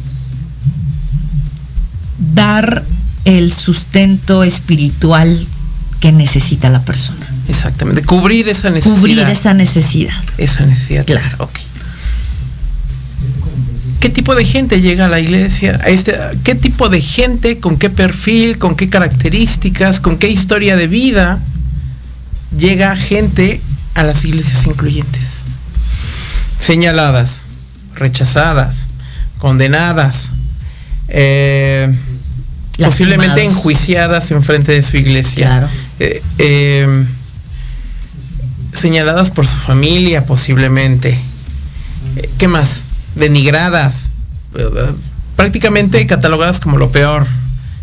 Dar 2.19 2.85
el 3.25 3.53
sustento 3.53 4.45
espiritual 4.45 5.47
que 6.01 6.13
necesita 6.13 6.71
la 6.71 6.85
persona. 6.85 7.27
Exactamente, 7.49 8.03
cubrir 8.03 8.49
esa 8.49 8.71
necesidad. 8.71 8.97
Cubrir 8.97 9.19
esa 9.21 9.55
necesidad. 9.55 10.15
Esa 10.37 10.67
necesidad. 10.67 11.05
Claro, 11.07 11.45
ok. 11.45 11.59
¿Qué 14.01 14.09
tipo 14.11 14.35
de 14.35 14.45
gente 14.45 14.81
llega 14.81 15.07
a 15.07 15.09
la 15.09 15.19
iglesia? 15.19 15.73
Este, 15.87 16.17
¿Qué 16.45 16.55
tipo 16.55 16.89
de 16.89 17.01
gente, 17.01 17.59
con 17.59 17.77
qué 17.77 17.91
perfil, 17.91 18.59
con 18.59 18.77
qué 18.77 18.89
características, 18.89 20.01
con 20.01 20.19
qué 20.19 20.29
historia 20.29 20.77
de 20.77 20.87
vida 20.87 21.41
llega 22.57 22.95
gente 22.95 23.61
a 23.95 24.05
las 24.05 24.25
iglesias 24.25 24.67
incluyentes? 24.67 25.43
Señaladas, 26.61 27.43
rechazadas, 27.97 28.87
condenadas, 29.39 30.31
eh, 31.09 31.93
posiblemente 32.79 33.43
enjuiciadas 33.43 34.31
en 34.31 34.45
frente 34.45 34.73
de 34.73 34.83
su 34.85 34.97
iglesia. 34.97 35.69
Eh, 35.99 36.23
eh, 36.39 37.05
señaladas 38.73 39.33
por 39.33 39.45
su 39.45 39.57
familia, 39.57 40.25
posiblemente. 40.25 41.19
¿Qué 42.39 42.47
más? 42.47 42.85
Denigradas, 43.19 44.05
prácticamente 45.37 46.07
catalogadas 46.07 46.61
como 46.61 46.77
lo 46.79 46.91
peor 46.91 47.27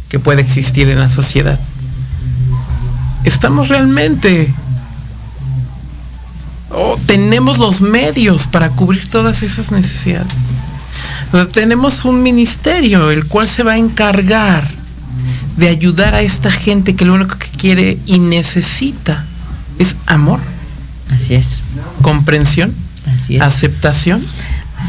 que 0.09 0.19
puede 0.19 0.41
existir 0.41 0.89
en 0.89 0.99
la 0.99 1.09
sociedad. 1.09 1.59
¿Estamos 3.23 3.69
realmente 3.69 4.53
o 6.75 6.97
tenemos 7.05 7.57
los 7.57 7.81
medios 7.81 8.47
para 8.47 8.69
cubrir 8.69 9.07
todas 9.09 9.43
esas 9.43 9.71
necesidades. 9.71 10.27
O 11.31 11.37
sea, 11.37 11.47
tenemos 11.47 12.05
un 12.05 12.21
ministerio 12.21 13.11
el 13.11 13.25
cual 13.25 13.47
se 13.47 13.63
va 13.63 13.73
a 13.73 13.77
encargar 13.77 14.67
de 15.57 15.69
ayudar 15.69 16.15
a 16.15 16.21
esta 16.21 16.51
gente 16.51 16.95
que 16.95 17.05
lo 17.05 17.13
único 17.13 17.37
que 17.37 17.47
quiere 17.47 17.97
y 18.05 18.19
necesita 18.19 19.25
es 19.79 19.95
amor, 20.05 20.39
Así 21.15 21.35
es. 21.35 21.61
comprensión, 22.01 22.73
Así 23.13 23.37
es. 23.37 23.41
aceptación. 23.41 24.25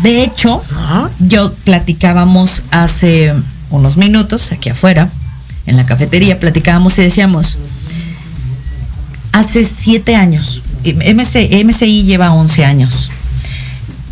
De 0.02 0.22
hecho, 0.22 0.62
Ajá. 0.74 1.10
yo 1.18 1.52
platicábamos 1.64 2.62
hace 2.70 3.32
unos 3.70 3.96
minutos 3.96 4.52
aquí 4.52 4.68
afuera, 4.68 5.08
en 5.66 5.76
la 5.76 5.86
cafetería, 5.86 6.38
platicábamos 6.38 6.98
y 6.98 7.02
decíamos, 7.02 7.58
hace 9.32 9.64
siete 9.64 10.14
años, 10.16 10.62
MC, 10.84 11.64
MCI 11.64 12.04
lleva 12.04 12.32
11 12.32 12.64
años, 12.64 13.10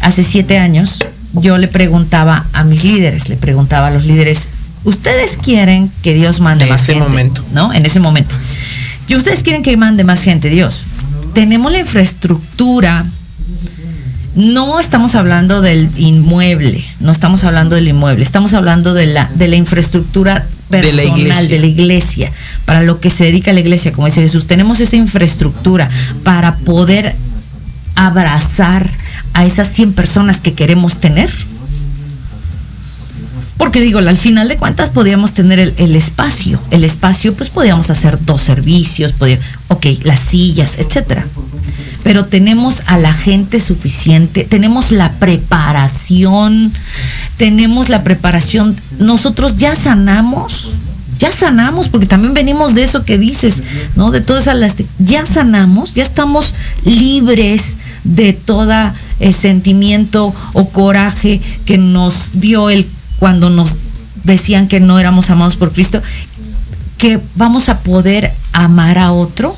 hace 0.00 0.24
siete 0.24 0.58
años 0.58 0.98
yo 1.32 1.58
le 1.58 1.68
preguntaba 1.68 2.46
a 2.52 2.64
mis 2.64 2.84
líderes, 2.84 3.28
le 3.28 3.36
preguntaba 3.36 3.88
a 3.88 3.90
los 3.90 4.04
líderes, 4.04 4.48
¿ustedes 4.84 5.36
quieren 5.36 5.90
que 6.02 6.14
Dios 6.14 6.40
mande 6.40 6.64
En 6.64 6.70
más 6.70 6.82
ese 6.82 6.94
gente? 6.94 7.08
momento. 7.08 7.44
¿No? 7.52 7.72
En 7.72 7.86
ese 7.86 8.00
momento. 8.00 8.34
¿Y 9.08 9.16
ustedes 9.16 9.42
quieren 9.42 9.62
que 9.62 9.76
mande 9.76 10.02
más 10.04 10.22
gente, 10.22 10.48
Dios? 10.48 10.84
Tenemos 11.34 11.70
la 11.72 11.78
infraestructura, 11.78 13.04
no 14.34 14.80
estamos 14.80 15.14
hablando 15.14 15.60
del 15.60 15.90
inmueble, 15.96 16.84
no 17.00 17.12
estamos 17.12 17.44
hablando 17.44 17.76
del 17.76 17.88
inmueble, 17.88 18.24
estamos 18.24 18.52
hablando 18.54 18.94
de 18.94 19.06
la, 19.06 19.28
de 19.34 19.48
la 19.48 19.56
infraestructura 19.56 20.46
De 20.70 20.82
la 20.82 21.02
personal, 21.02 21.48
de 21.48 21.58
la 21.58 21.66
iglesia, 21.66 22.32
para 22.64 22.82
lo 22.82 23.00
que 23.00 23.10
se 23.10 23.24
dedica 23.24 23.52
la 23.52 23.60
iglesia, 23.60 23.92
como 23.92 24.06
dice 24.06 24.22
Jesús, 24.22 24.46
tenemos 24.46 24.80
esa 24.80 24.96
infraestructura 24.96 25.88
para 26.24 26.56
poder 26.56 27.14
abrazar 27.94 28.88
a 29.34 29.44
esas 29.46 29.68
100 29.68 29.92
personas 29.92 30.40
que 30.40 30.52
queremos 30.52 30.98
tener. 30.98 31.30
Porque 33.56 33.80
digo, 33.80 34.00
al 34.00 34.16
final 34.16 34.48
de 34.48 34.56
cuentas 34.56 34.90
podíamos 34.90 35.32
tener 35.32 35.58
el, 35.60 35.96
espacio. 35.96 36.60
El 36.70 36.82
espacio, 36.84 37.34
pues 37.34 37.50
podíamos 37.50 37.88
hacer 37.88 38.18
dos 38.24 38.42
servicios, 38.42 39.12
podía, 39.12 39.38
ok, 39.68 39.86
las 40.02 40.20
sillas, 40.20 40.74
etcétera. 40.76 41.24
Pero 42.02 42.24
tenemos 42.26 42.82
a 42.86 42.98
la 42.98 43.12
gente 43.12 43.60
suficiente, 43.60 44.44
tenemos 44.44 44.90
la 44.90 45.10
preparación, 45.12 46.72
tenemos 47.36 47.88
la 47.88 48.02
preparación. 48.02 48.74
Nosotros 48.98 49.56
ya 49.56 49.74
sanamos, 49.76 50.74
ya 51.18 51.30
sanamos, 51.32 51.88
porque 51.88 52.06
también 52.06 52.34
venimos 52.34 52.74
de 52.74 52.82
eso 52.82 53.04
que 53.04 53.18
dices, 53.18 53.62
¿no? 53.94 54.10
De 54.10 54.20
todas 54.20 54.46
lasti- 54.48 54.86
ya 54.98 55.24
sanamos, 55.26 55.94
ya 55.94 56.02
estamos 56.02 56.54
libres 56.84 57.76
de 58.02 58.32
toda 58.32 58.94
el 59.20 59.32
sentimiento 59.32 60.34
o 60.52 60.68
coraje 60.70 61.40
que 61.64 61.78
nos 61.78 62.40
dio 62.40 62.68
el 62.68 62.86
cuando 63.24 63.48
nos 63.48 63.70
decían 64.22 64.68
que 64.68 64.80
no 64.80 64.98
éramos 64.98 65.30
amados 65.30 65.56
por 65.56 65.72
Cristo, 65.72 66.02
que 66.98 67.18
vamos 67.36 67.70
a 67.70 67.82
poder 67.82 68.30
amar 68.52 68.98
a 68.98 69.12
otro. 69.12 69.56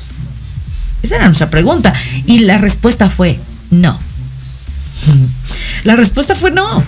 Esa 1.03 1.17
era 1.17 1.25
nuestra 1.25 1.49
pregunta. 1.49 1.93
Y 2.25 2.39
la 2.39 2.59
respuesta 2.59 3.09
fue 3.09 3.41
no. 3.69 3.99
La 5.83 5.97
respuesta 5.97 6.33
fue 6.33 6.51
no. 6.51 6.81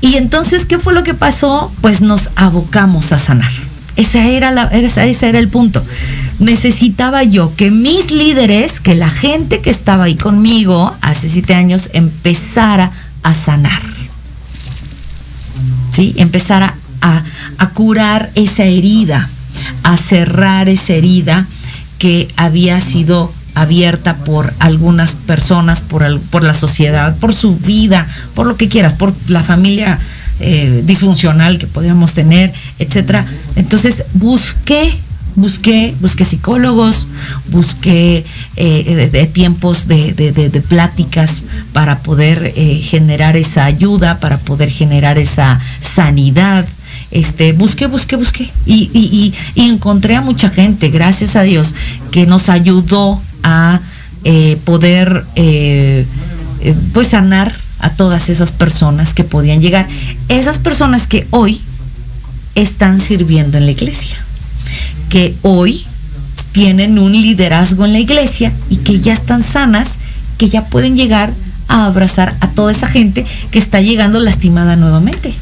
Y 0.00 0.16
entonces, 0.16 0.64
¿qué 0.64 0.78
fue 0.78 0.94
lo 0.94 1.04
que 1.04 1.12
pasó? 1.12 1.70
Pues 1.82 2.00
nos 2.00 2.30
abocamos 2.36 3.12
a 3.12 3.18
sanar. 3.18 3.52
Esa 3.96 4.24
era 4.24 4.50
la, 4.50 4.68
ese 4.68 5.28
era 5.28 5.38
el 5.38 5.48
punto. 5.48 5.84
Necesitaba 6.38 7.22
yo 7.22 7.54
que 7.54 7.70
mis 7.70 8.10
líderes, 8.10 8.80
que 8.80 8.94
la 8.94 9.10
gente 9.10 9.60
que 9.60 9.68
estaba 9.68 10.04
ahí 10.04 10.16
conmigo 10.16 10.96
hace 11.02 11.28
siete 11.28 11.52
años, 11.52 11.90
empezara 11.92 12.92
a 13.22 13.34
sanar. 13.34 13.91
¿Sí? 15.92 16.14
Empezara 16.16 16.74
a, 17.00 17.22
a 17.58 17.70
curar 17.70 18.30
esa 18.34 18.64
herida, 18.64 19.28
a 19.84 19.96
cerrar 19.96 20.68
esa 20.68 20.94
herida 20.94 21.46
que 21.98 22.26
había 22.36 22.80
sido 22.80 23.32
abierta 23.54 24.16
por 24.16 24.52
algunas 24.58 25.14
personas, 25.14 25.80
por, 25.80 26.20
por 26.20 26.42
la 26.42 26.54
sociedad, 26.54 27.16
por 27.18 27.34
su 27.34 27.56
vida, 27.56 28.06
por 28.34 28.46
lo 28.46 28.56
que 28.56 28.68
quieras, 28.68 28.94
por 28.94 29.14
la 29.28 29.42
familia 29.42 29.98
eh, 30.40 30.82
disfuncional 30.84 31.58
que 31.58 31.66
podíamos 31.66 32.14
tener, 32.14 32.52
etcétera. 32.78 33.24
Entonces 33.56 34.04
busqué, 34.14 34.92
busqué, 35.36 35.94
busqué 36.00 36.24
psicólogos, 36.24 37.06
busqué 37.50 38.24
eh, 38.56 39.08
de, 39.12 39.26
tiempos 39.26 39.88
de, 39.88 40.12
de- 40.12 40.32
pláticas 40.62 41.42
para 41.72 42.02
poder 42.02 42.52
eh, 42.56 42.80
generar 42.82 43.36
esa 43.36 43.64
ayuda, 43.64 44.20
para 44.20 44.38
poder 44.38 44.70
generar 44.70 45.18
esa 45.18 45.60
sanidad. 45.80 46.66
Este, 47.10 47.52
busqué, 47.52 47.86
busqué, 47.86 48.16
busqué. 48.16 48.50
Y, 48.66 48.90
y- 48.92 49.34
y- 49.54 49.68
encontré 49.68 50.16
a 50.16 50.20
mucha 50.20 50.48
gente, 50.48 50.88
gracias 50.88 51.36
a 51.36 51.42
Dios, 51.42 51.74
que 52.10 52.26
nos 52.26 52.48
ayudó 52.48 53.20
a 53.42 53.80
eh, 54.24 54.56
poder 54.64 55.24
pues 56.92 57.08
sanar 57.08 57.54
a 57.80 57.90
todas 57.94 58.28
esas 58.30 58.52
personas 58.52 59.12
que 59.14 59.24
podían 59.24 59.60
llegar. 59.60 59.88
Esas 60.28 60.58
personas 60.58 61.06
que 61.08 61.26
hoy 61.30 61.60
están 62.54 63.00
sirviendo 63.00 63.58
en 63.58 63.64
la 63.66 63.72
iglesia, 63.72 64.16
que 65.12 65.34
hoy 65.42 65.84
tienen 66.52 66.98
un 66.98 67.12
liderazgo 67.12 67.84
en 67.84 67.92
la 67.92 67.98
iglesia 67.98 68.50
y 68.70 68.76
que 68.76 68.98
ya 68.98 69.12
están 69.12 69.44
sanas, 69.44 69.98
que 70.38 70.48
ya 70.48 70.64
pueden 70.64 70.96
llegar 70.96 71.30
a 71.68 71.84
abrazar 71.84 72.34
a 72.40 72.48
toda 72.48 72.72
esa 72.72 72.86
gente 72.86 73.26
que 73.50 73.58
está 73.58 73.82
llegando 73.82 74.20
lastimada 74.20 74.74
nuevamente. 74.74 75.34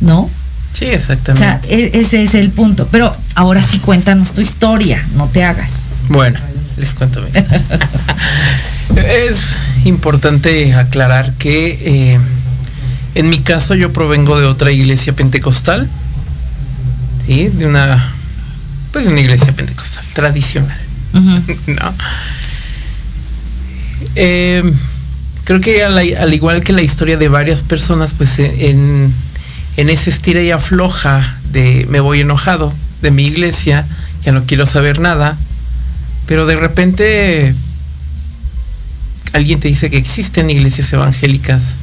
¿No? 0.00 0.30
Sí, 0.72 0.84
O 0.84 0.88
exactamente. 0.92 1.44
sea, 1.44 1.60
e- 1.68 1.90
ese 1.94 2.22
es 2.22 2.34
el 2.34 2.50
punto. 2.50 2.86
Pero 2.92 3.12
ahora 3.34 3.60
sí 3.60 3.80
cuéntanos 3.80 4.34
tu 4.34 4.40
historia, 4.40 5.04
no 5.16 5.26
te 5.26 5.42
hagas. 5.42 5.90
Bueno, 6.08 6.38
les 6.76 6.94
cuento. 6.94 7.26
es 8.96 9.40
importante 9.84 10.74
aclarar 10.74 11.32
que 11.34 12.12
eh, 12.14 12.20
en 13.16 13.30
mi 13.30 13.40
caso 13.40 13.74
yo 13.74 13.92
provengo 13.92 14.38
de 14.38 14.46
otra 14.46 14.70
iglesia 14.70 15.12
pentecostal, 15.12 15.88
¿sí? 17.26 17.48
De 17.48 17.66
una, 17.66 18.12
pues 18.96 19.08
una 19.08 19.20
iglesia 19.20 19.52
pentecostal 19.52 20.06
tradicional. 20.14 20.78
¿no? 21.12 21.94
Eh, 24.14 24.62
creo 25.44 25.60
que 25.60 25.84
al, 25.84 25.98
al 25.98 26.32
igual 26.32 26.64
que 26.64 26.72
la 26.72 26.80
historia 26.80 27.18
de 27.18 27.28
varias 27.28 27.60
personas, 27.60 28.14
pues 28.16 28.38
eh, 28.38 28.70
en, 28.70 29.12
en 29.76 29.90
ese 29.90 30.08
estira 30.08 30.40
y 30.40 30.50
afloja 30.50 31.36
de 31.52 31.86
me 31.90 32.00
voy 32.00 32.22
enojado 32.22 32.72
de 33.02 33.10
mi 33.10 33.26
iglesia, 33.26 33.86
ya 34.24 34.32
no 34.32 34.46
quiero 34.46 34.64
saber 34.64 34.98
nada, 34.98 35.36
pero 36.24 36.46
de 36.46 36.56
repente 36.56 37.54
alguien 39.34 39.60
te 39.60 39.68
dice 39.68 39.90
que 39.90 39.98
existen 39.98 40.48
iglesias 40.48 40.90
evangélicas 40.94 41.74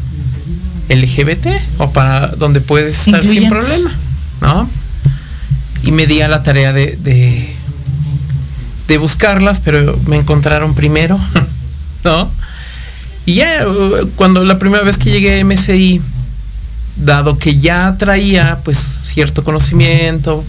LGBT 0.90 1.46
o 1.78 1.92
para 1.92 2.30
donde 2.30 2.60
puedes 2.60 3.06
estar 3.06 3.24
sin 3.24 3.50
problema, 3.50 3.92
¿no? 4.42 4.83
Y 5.84 5.92
me 5.92 6.08
di 6.08 6.22
a 6.22 6.28
la 6.28 6.44
tarea 6.44 6.74
de, 6.74 6.96
de, 8.88 8.98
buscarlas, 8.98 9.60
pero 9.60 9.98
me 10.06 10.18
encontraron 10.18 10.76
primero, 10.76 11.20
¿no? 12.04 12.30
Y 13.26 13.36
ya 13.36 13.66
cuando 14.16 14.44
la 14.46 14.60
primera 14.60 14.84
vez 14.84 14.98
que 15.00 15.10
llegué 15.10 15.40
a 15.40 15.46
MSI, 15.46 16.00
dado 16.98 17.38
que 17.40 17.58
ya 17.58 17.98
traía 17.98 18.60
pues 18.64 18.78
cierto 18.78 19.44
conocimiento, 19.44 20.44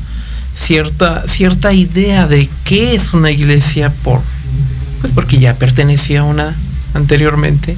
cierta, 0.55 1.25
cierta 1.27 1.73
idea 1.73 2.27
de 2.27 2.51
qué 2.65 2.95
es 2.95 3.15
una 3.15 3.31
iglesia 3.31 3.91
por 4.03 4.21
pues 5.01 5.13
porque 5.13 5.39
ya 5.39 5.57
pertenecía 5.57 6.21
a 6.21 6.25
una 6.25 6.57
anteriormente. 6.95 7.77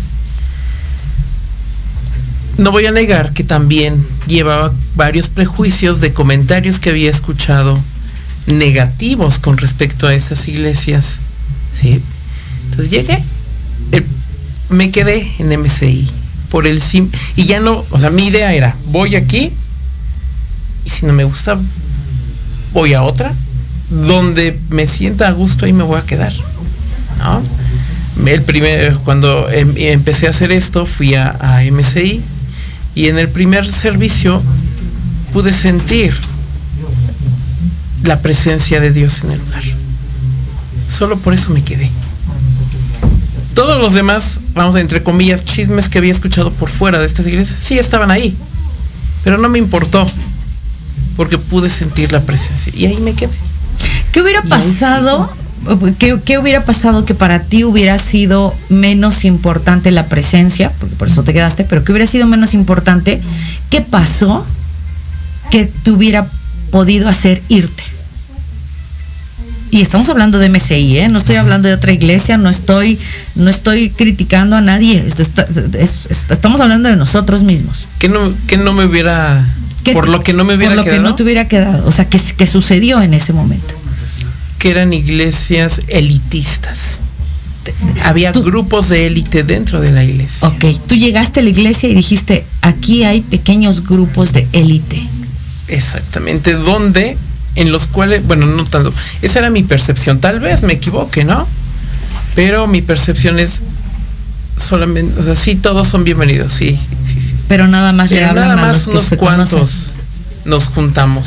No 2.59 2.73
voy 2.73 2.87
a 2.87 2.91
negar 2.91 3.33
que 3.35 3.45
también 3.45 4.07
llevaba 4.27 4.73
varios 4.95 5.29
prejuicios 5.29 6.01
de 6.01 6.15
comentarios 6.15 6.79
que 6.79 6.89
había 6.89 7.11
escuchado 7.11 7.79
negativos 8.47 9.39
con 9.39 9.59
respecto 9.59 10.07
a 10.07 10.15
esas 10.15 10.49
iglesias. 10.49 11.19
¿sí? 11.79 12.01
Entonces 12.71 12.91
llegué, 12.91 13.23
eh, 13.93 14.03
me 14.71 14.91
quedé 14.91 15.31
en 15.39 15.53
MCI 15.53 16.09
por 16.51 16.67
el 16.67 16.81
sim 16.81 17.11
y 17.35 17.45
ya 17.45 17.61
no, 17.61 17.85
o 17.91 17.99
sea, 17.99 18.09
mi 18.09 18.27
idea 18.27 18.55
era, 18.55 18.75
voy 18.87 19.17
aquí 19.17 19.53
y 20.85 20.91
si 20.91 21.05
no 21.05 21.13
me 21.13 21.25
gusta, 21.25 21.59
voy 22.73 22.95
a 22.95 23.03
otra, 23.03 23.35
donde 23.91 24.59
me 24.71 24.87
sienta 24.87 25.29
a 25.29 25.33
gusto 25.33 25.67
y 25.67 25.73
me 25.75 25.83
voy 25.83 25.99
a 25.99 26.07
quedar. 26.07 26.33
El 28.25 28.43
primer, 28.43 28.95
cuando 29.05 29.51
em- 29.51 29.75
empecé 29.77 30.27
a 30.27 30.31
hacer 30.31 30.53
esto, 30.53 30.87
fui 30.87 31.15
a 31.15 31.63
MCI 31.71 32.23
y 32.97 33.09
en 33.09 33.19
el 33.19 33.29
primer 33.29 33.71
servicio 33.71 34.43
pude 35.33 35.53
sentir 35.53 36.17
la 38.03 38.21
presencia 38.21 38.81
de 38.81 38.91
Dios 38.91 39.23
en 39.23 39.33
el 39.33 39.39
lugar. 39.39 39.63
Solo 40.91 41.19
por 41.19 41.35
eso 41.35 41.51
me 41.51 41.63
quedé. 41.63 41.91
todos 43.55 43.79
los 43.79 43.93
demás, 43.93 44.41
vamos, 44.55 44.77
entre 44.77 45.03
comillas, 45.03 45.45
chismes 45.45 45.89
que 45.89 45.99
había 45.99 46.13
escuchado 46.13 46.51
por 46.53 46.71
fuera 46.71 46.99
de 46.99 47.07
estas 47.07 47.27
iglesias, 47.27 47.59
sí 47.63 47.79
estaban 47.79 48.11
ahí. 48.11 48.35
Pero 49.25 49.39
no 49.39 49.49
me 49.49 49.59
importó. 49.59 50.07
Porque 51.17 51.39
pude 51.39 51.69
sentir 51.71 52.13
la 52.13 52.23
presencia. 52.23 52.73
Y 52.75 52.87
ahí 52.87 52.97
me 52.99 53.15
quedé. 53.15 53.33
¿Qué 54.13 54.23
hubiera 54.23 54.43
pasado? 54.43 55.31
¿Qué, 55.99 56.19
qué 56.25 56.39
hubiera 56.39 56.65
pasado 56.65 57.05
que 57.05 57.15
para 57.15 57.43
ti 57.43 57.65
hubiera 57.65 57.99
sido 57.99 58.55
menos 58.69 59.25
importante 59.25 59.91
la 59.91 60.07
presencia? 60.07 60.73
Porque 60.79 60.95
por 60.97 61.09
eso 61.09 61.23
te 61.25 61.33
quedaste, 61.33 61.65
pero 61.65 61.83
¿qué 61.85 61.93
hubiera 61.93 62.07
sido 62.07 62.27
menos 62.27 62.55
importante? 62.55 63.21
¿Qué 63.71 63.81
pasó 63.81 64.45
que 65.51 65.67
te 65.67 65.91
hubiera 65.91 66.27
podido 66.71 67.09
hacer 67.09 67.43
irte? 67.49 67.83
Y 69.71 69.81
estamos 69.81 70.09
hablando 70.09 70.39
de 70.39 70.49
MCI, 70.49 70.99
¿eh? 70.99 71.09
no 71.09 71.19
estoy 71.19 71.37
hablando 71.37 71.67
de 71.69 71.75
otra 71.75 71.93
iglesia, 71.93 72.39
no 72.39 72.49
estoy, 72.49 72.99
no 73.35 73.51
estoy 73.51 73.91
criticando 73.91 74.55
a 74.57 74.61
nadie, 74.61 75.03
esto 75.07 75.23
está- 75.23 75.43
es- 75.79 76.07
es- 76.09 76.31
estamos 76.31 76.61
hablando 76.61 76.89
de 76.89 76.95
nosotros 76.97 77.43
mismos. 77.43 77.89
Que 77.99 78.09
no, 78.09 78.33
que 78.47 78.57
no 78.57 78.73
me 78.73 78.85
hubiera. 78.85 79.45
¿Qué- 79.83 79.93
por 79.93 80.09
lo 80.09 80.21
que 80.23 80.33
no 80.33 80.45
me 80.45 80.55
hubiera 80.55 80.71
por 80.75 80.79
lo 80.79 80.85
quedado. 80.85 81.03
que 81.03 81.09
no 81.09 81.15
te 81.17 81.23
hubiera 81.25 81.49
quedado, 81.49 81.87
o 81.87 81.91
sea, 81.91 82.09
¿qué, 82.09 82.21
qué 82.37 82.47
sucedió 82.47 83.03
en 83.03 83.13
ese 83.13 83.33
momento? 83.33 83.75
Que 84.59 84.71
eran 84.71 84.93
iglesias 84.93 85.81
elitistas. 85.89 86.99
Había 88.05 88.33
Tú- 88.33 88.43
grupos 88.45 88.89
de 88.89 89.07
élite 89.07 89.43
dentro 89.43 89.81
de 89.81 89.91
la 89.91 90.05
iglesia. 90.05 90.47
Ok, 90.49 90.65
tú 90.87 90.95
llegaste 90.95 91.41
a 91.41 91.43
la 91.43 91.51
iglesia 91.51 91.89
y 91.89 91.95
dijiste, 91.95 92.45
aquí 92.63 93.03
hay 93.05 93.21
pequeños 93.23 93.85
grupos 93.87 94.33
de 94.33 94.47
élite. 94.53 95.03
Exactamente, 95.69 96.55
donde 96.55 97.17
en 97.57 97.73
los 97.73 97.87
cuales, 97.89 98.25
bueno, 98.27 98.47
no 98.47 98.63
tanto, 98.65 98.93
esa 99.23 99.41
era 99.41 99.51
mi 99.51 99.63
percepción, 99.65 100.21
tal 100.21 100.39
vez 100.41 100.63
me 100.63 100.75
equivoque, 100.75 101.25
¿no? 101.25 101.49
Pero 102.37 102.67
mi 102.69 102.83
percepción 102.83 103.39
es 103.41 103.63
solamente, 104.65 105.19
o 105.19 105.25
sea, 105.25 105.35
sí, 105.35 105.57
todos 105.57 105.89
son 105.89 106.05
bienvenidos, 106.05 106.53
sí, 106.53 106.79
sí, 107.05 107.21
sí. 107.21 107.35
Pero 107.49 107.67
nada 107.67 107.93
más 107.93 108.11
Pero 108.11 108.33
nada 108.33 108.53
a 108.53 108.57
los 108.57 108.61
más 108.67 108.87
unos 108.87 109.09
cuantos 109.19 109.51
conocen. 109.51 109.93
nos 110.45 110.65
juntamos, 110.67 111.27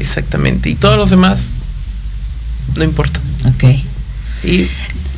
exactamente, 0.00 0.70
y 0.70 0.74
todos 0.76 0.96
los 0.96 1.10
demás, 1.10 1.44
no 2.76 2.84
importa. 2.84 3.20
Ok. 3.46 3.64
Y 4.44 4.68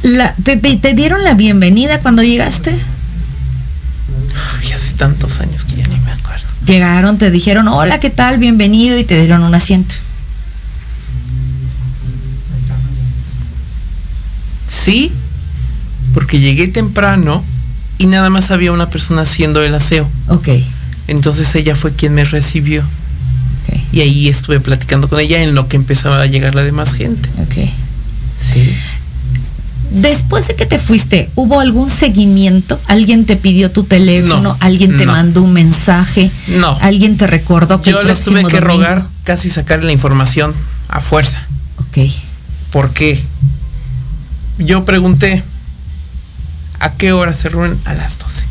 La- 0.02 0.34
te, 0.42 0.56
te- 0.56 0.76
te 0.76 0.94
dieron 0.94 1.22
la 1.24 1.34
bienvenida 1.34 2.00
cuando 2.00 2.22
llegaste? 2.22 2.70
ay, 4.62 4.72
hace 4.72 4.92
tantos 4.94 5.40
años 5.40 5.64
que 5.64 5.76
ya 5.76 5.86
ni 5.86 5.98
me 6.00 6.12
acuerdo. 6.12 6.46
Llegaron, 6.66 7.18
te 7.18 7.30
dijeron, 7.30 7.68
hola, 7.68 8.00
¿qué 8.00 8.10
tal? 8.10 8.38
Bienvenido 8.38 8.98
y 8.98 9.04
te 9.04 9.18
dieron 9.20 9.42
un 9.42 9.54
asiento. 9.54 9.94
Sí, 14.66 15.12
porque 16.14 16.40
llegué 16.40 16.68
temprano 16.68 17.44
y 17.98 18.06
nada 18.06 18.30
más 18.30 18.50
había 18.50 18.72
una 18.72 18.88
persona 18.88 19.22
haciendo 19.22 19.62
el 19.62 19.74
aseo. 19.74 20.08
Ok, 20.28 20.48
Entonces 21.08 21.54
ella 21.54 21.74
fue 21.74 21.92
quien 21.92 22.14
me 22.14 22.24
recibió 22.24 22.84
y 23.92 24.00
ahí 24.00 24.28
estuve 24.28 24.60
platicando 24.60 25.08
con 25.08 25.18
ella 25.20 25.42
en 25.42 25.54
lo 25.54 25.68
que 25.68 25.76
empezaba 25.76 26.20
a 26.20 26.26
llegar 26.26 26.54
la 26.54 26.62
demás 26.62 26.92
gente. 26.94 27.28
ok. 27.42 27.68
Sí. 28.52 28.76
Después 29.92 30.46
de 30.46 30.54
que 30.54 30.66
te 30.66 30.78
fuiste, 30.78 31.30
¿hubo 31.34 31.58
algún 31.58 31.90
seguimiento? 31.90 32.78
¿Alguien 32.86 33.26
te 33.26 33.34
pidió 33.36 33.72
tu 33.72 33.82
teléfono? 33.82 34.40
No, 34.40 34.56
¿Alguien 34.60 34.96
te 34.96 35.04
no. 35.04 35.12
mandó 35.12 35.42
un 35.42 35.52
mensaje? 35.52 36.30
No. 36.46 36.78
¿Alguien 36.80 37.16
te 37.16 37.26
recordó 37.26 37.82
que 37.82 37.90
Yo 37.90 38.00
el 38.00 38.06
les 38.06 38.22
tuve 38.22 38.44
que 38.44 38.60
domingo- 38.60 38.66
rogar 38.68 39.06
casi 39.24 39.50
sacarle 39.50 39.86
la 39.86 39.92
información 39.92 40.54
a 40.88 41.00
fuerza. 41.00 41.42
Ok, 41.78 42.08
¿Por 42.70 42.92
qué? 42.92 43.20
Yo 44.58 44.84
pregunté, 44.84 45.42
¿a 46.78 46.92
qué 46.92 47.12
hora 47.12 47.34
se 47.34 47.48
reúnen? 47.48 47.76
A 47.84 47.94
las 47.94 48.18
12. 48.20 48.44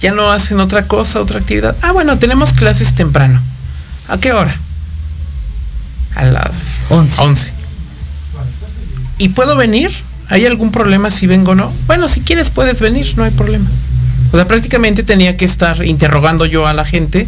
¿Ya 0.00 0.12
no 0.12 0.30
hacen 0.30 0.60
otra 0.60 0.86
cosa, 0.86 1.20
otra 1.20 1.40
actividad? 1.40 1.76
Ah, 1.82 1.92
bueno, 1.92 2.18
tenemos 2.18 2.54
clases 2.54 2.94
temprano. 2.94 3.40
¿A 4.08 4.18
qué 4.18 4.32
hora? 4.32 4.54
A 6.16 6.24
las 6.24 6.50
11. 6.90 7.22
11. 7.22 7.52
¿Y 9.18 9.30
puedo 9.30 9.56
venir? 9.56 9.90
¿Hay 10.28 10.46
algún 10.46 10.70
problema 10.72 11.10
si 11.10 11.26
vengo 11.26 11.52
o 11.52 11.54
no? 11.54 11.72
Bueno, 11.86 12.08
si 12.08 12.20
quieres 12.20 12.50
puedes 12.50 12.80
venir, 12.80 13.12
no 13.16 13.24
hay 13.24 13.30
problema. 13.30 13.68
O 14.32 14.36
sea, 14.36 14.46
prácticamente 14.48 15.02
tenía 15.02 15.36
que 15.36 15.44
estar 15.44 15.84
interrogando 15.84 16.46
yo 16.46 16.66
a 16.66 16.72
la 16.72 16.84
gente 16.84 17.26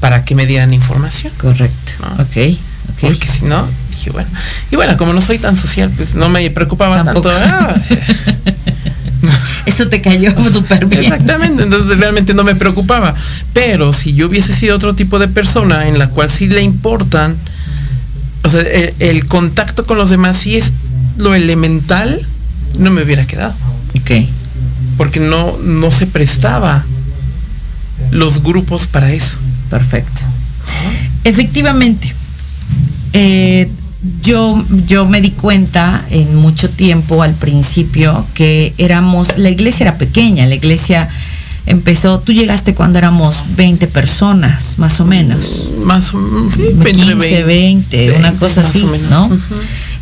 para 0.00 0.24
que 0.24 0.34
me 0.34 0.46
dieran 0.46 0.72
información. 0.72 1.32
correcto. 1.38 1.92
Ah. 2.02 2.14
Ok, 2.20 2.56
ok. 2.94 3.00
Porque 3.00 3.28
si 3.28 3.44
no, 3.44 3.68
dije, 3.90 4.10
bueno. 4.10 4.28
Y 4.70 4.76
bueno, 4.76 4.96
como 4.96 5.12
no 5.12 5.20
soy 5.20 5.38
tan 5.38 5.58
social, 5.58 5.90
pues 5.94 6.14
no 6.14 6.28
me 6.28 6.48
preocupaba 6.50 7.02
Tampoco. 7.02 7.30
tanto. 7.30 7.46
Ah, 7.46 7.74
Eso 9.66 9.88
te 9.88 10.00
cayó 10.00 10.32
súper 10.52 10.86
bien. 10.86 11.04
Exactamente, 11.04 11.62
entonces 11.62 11.98
realmente 11.98 12.34
no 12.34 12.44
me 12.44 12.54
preocupaba. 12.54 13.14
Pero 13.52 13.92
si 13.92 14.14
yo 14.14 14.26
hubiese 14.26 14.54
sido 14.54 14.76
otro 14.76 14.94
tipo 14.94 15.18
de 15.18 15.28
persona 15.28 15.88
en 15.88 15.98
la 15.98 16.08
cual 16.08 16.30
sí 16.30 16.48
le 16.48 16.62
importan, 16.62 17.36
o 18.42 18.50
sea, 18.50 18.60
el, 18.60 18.94
el 18.98 19.26
contacto 19.26 19.86
con 19.86 19.98
los 19.98 20.10
demás 20.10 20.36
sí 20.36 20.56
es 20.56 20.72
lo 21.16 21.34
elemental, 21.34 22.20
no 22.78 22.90
me 22.90 23.02
hubiera 23.02 23.26
quedado. 23.26 23.54
Ok. 23.96 24.10
Porque 24.96 25.20
no, 25.20 25.56
no 25.62 25.90
se 25.90 26.06
prestaba 26.06 26.84
los 28.10 28.42
grupos 28.42 28.86
para 28.86 29.12
eso. 29.12 29.38
Perfecto. 29.70 30.20
Efectivamente, 31.24 32.14
eh, 33.12 33.68
yo, 34.22 34.62
yo 34.86 35.06
me 35.06 35.20
di 35.20 35.30
cuenta 35.30 36.04
en 36.10 36.34
mucho 36.36 36.68
tiempo 36.68 37.22
al 37.22 37.34
principio 37.34 38.26
que 38.34 38.74
éramos, 38.78 39.36
la 39.38 39.50
iglesia 39.50 39.84
era 39.84 39.98
pequeña, 39.98 40.46
la 40.46 40.54
iglesia 40.54 41.08
empezó, 41.66 42.20
tú 42.20 42.32
llegaste 42.32 42.74
cuando 42.74 42.98
éramos 42.98 43.42
20 43.56 43.86
personas, 43.86 44.78
más 44.78 45.00
o 45.00 45.04
menos. 45.06 45.70
Más 45.84 46.12
o 46.12 46.18
menos, 46.18 46.52
sí, 46.54 46.92
15, 46.92 47.42
20, 47.44 48.12
una 48.18 48.32
cosa 48.32 48.60
así. 48.60 48.84
¿no? 49.10 49.30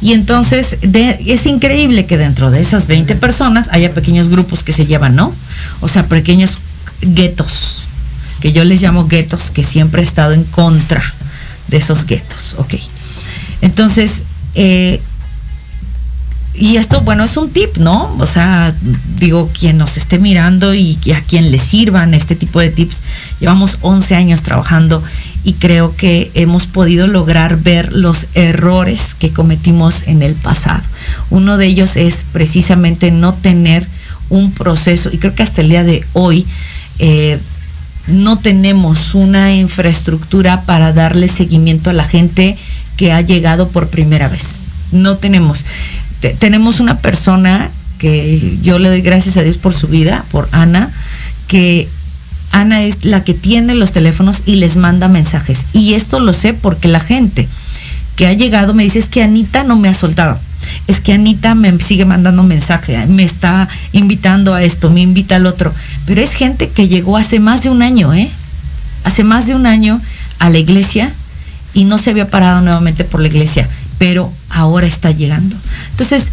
Y 0.00 0.12
entonces 0.14 0.78
de- 0.82 1.18
es 1.26 1.46
increíble 1.46 2.07
que 2.07 2.18
dentro 2.18 2.50
de 2.50 2.61
esas 2.61 2.88
20 2.88 3.14
personas 3.14 3.68
haya 3.70 3.94
pequeños 3.94 4.28
grupos 4.28 4.64
que 4.64 4.72
se 4.72 4.84
llevan, 4.86 5.14
¿no? 5.14 5.32
O 5.80 5.86
sea, 5.86 6.07
pequeños 6.09 6.59
guetos, 7.03 7.84
que 8.40 8.53
yo 8.53 8.64
les 8.64 8.82
llamo 8.82 9.07
guetos, 9.07 9.50
que 9.53 9.62
siempre 9.62 10.00
he 10.03 10.05
estado 10.05 10.32
en 10.32 10.42
contra 10.42 11.14
de 11.68 11.76
esos 11.76 12.05
guetos, 12.05 12.57
ok. 12.59 12.74
Entonces, 13.62 14.24
eh, 14.54 15.00
y 16.54 16.76
esto, 16.76 17.00
bueno, 17.00 17.24
es 17.24 17.38
un 17.38 17.48
tip, 17.48 17.78
¿no? 17.78 18.14
O 18.18 18.26
sea, 18.26 18.74
digo, 19.18 19.50
quien 19.58 19.78
nos 19.78 19.96
esté 19.96 20.18
mirando 20.18 20.74
y 20.74 20.98
a 21.16 21.20
quien 21.22 21.50
le 21.50 21.58
sirvan 21.58 22.12
este 22.12 22.36
tipo 22.36 22.60
de 22.60 22.68
tips, 22.68 23.02
llevamos 23.40 23.78
11 23.80 24.14
años 24.14 24.42
trabajando 24.42 25.02
y 25.44 25.54
creo 25.54 25.96
que 25.96 26.30
hemos 26.34 26.66
podido 26.66 27.06
lograr 27.06 27.58
ver 27.62 27.94
los 27.94 28.26
errores 28.34 29.14
que 29.18 29.30
cometimos 29.30 30.02
en 30.06 30.22
el 30.22 30.34
pasado. 30.34 30.82
Uno 31.30 31.56
de 31.56 31.66
ellos 31.66 31.96
es 31.96 32.26
precisamente 32.32 33.10
no 33.10 33.32
tener 33.32 33.86
un 34.28 34.52
proceso, 34.52 35.10
y 35.10 35.18
creo 35.18 35.34
que 35.34 35.42
hasta 35.42 35.62
el 35.62 35.70
día 35.70 35.84
de 35.84 36.04
hoy 36.12 36.46
eh, 36.98 37.38
no 38.08 38.38
tenemos 38.38 39.14
una 39.14 39.54
infraestructura 39.54 40.60
para 40.62 40.92
darle 40.92 41.28
seguimiento 41.28 41.90
a 41.90 41.92
la 41.94 42.04
gente 42.04 42.56
que 42.97 43.12
ha 43.12 43.20
llegado 43.20 43.68
por 43.68 43.88
primera 43.88 44.28
vez. 44.28 44.59
No 44.93 45.16
tenemos. 45.16 45.64
Te- 46.20 46.30
tenemos 46.34 46.80
una 46.80 46.99
persona 46.99 47.70
que 47.99 48.59
yo 48.62 48.78
le 48.78 48.88
doy 48.88 49.01
gracias 49.01 49.36
a 49.36 49.43
Dios 49.43 49.57
por 49.59 49.74
su 49.74 49.86
vida, 49.88 50.24
por 50.30 50.49
Ana, 50.53 50.90
que 51.49 51.88
Ana 52.51 52.82
es 52.82 53.05
la 53.05 53.24
que 53.24 53.32
tiene 53.34 53.74
los 53.74 53.93
teléfonos 53.93 54.43
y 54.45 54.57
les 54.57 54.76
manda 54.76 55.09
mensajes. 55.09 55.66
Y 55.72 55.95
esto 55.95 56.20
lo 56.20 56.32
sé 56.32 56.53
porque 56.53 56.88
la 56.88 57.01
gente 57.01 57.49
que 58.16 58.26
ha 58.26 58.32
llegado 58.34 58.74
me 58.74 58.82
dice 58.84 58.99
es 58.99 59.09
que 59.09 59.22
Anita 59.22 59.64
no 59.64 59.76
me 59.76 59.88
ha 59.88 59.95
soltado. 59.95 60.38
Es 60.86 61.01
que 61.01 61.12
Anita 61.14 61.55
me 61.55 61.76
sigue 61.80 62.05
mandando 62.05 62.43
mensaje, 62.43 63.07
me 63.07 63.24
está 63.24 63.68
invitando 63.93 64.55
a 64.55 64.62
esto, 64.62 64.90
me 64.90 65.01
invita 65.01 65.36
al 65.36 65.47
otro. 65.47 65.72
Pero 66.07 66.20
es 66.20 66.34
gente 66.34 66.68
que 66.68 66.88
llegó 66.88 67.16
hace 67.16 67.40
más 67.40 67.62
de 67.62 67.70
un 67.70 67.82
año, 67.82 68.12
¿eh? 68.14 68.28
Hace 69.05 69.24
más 69.24 69.47
de 69.47 69.55
un 69.55 69.66
año 69.66 70.01
a 70.38 70.51
la 70.51 70.59
iglesia 70.59 71.12
y 71.74 71.84
no 71.84 71.98
se 71.98 72.10
había 72.10 72.30
parado 72.30 72.60
nuevamente 72.60 73.04
por 73.04 73.20
la 73.20 73.28
iglesia, 73.28 73.68
pero 73.98 74.32
ahora 74.50 74.86
está 74.86 75.10
llegando. 75.10 75.56
Entonces, 75.90 76.32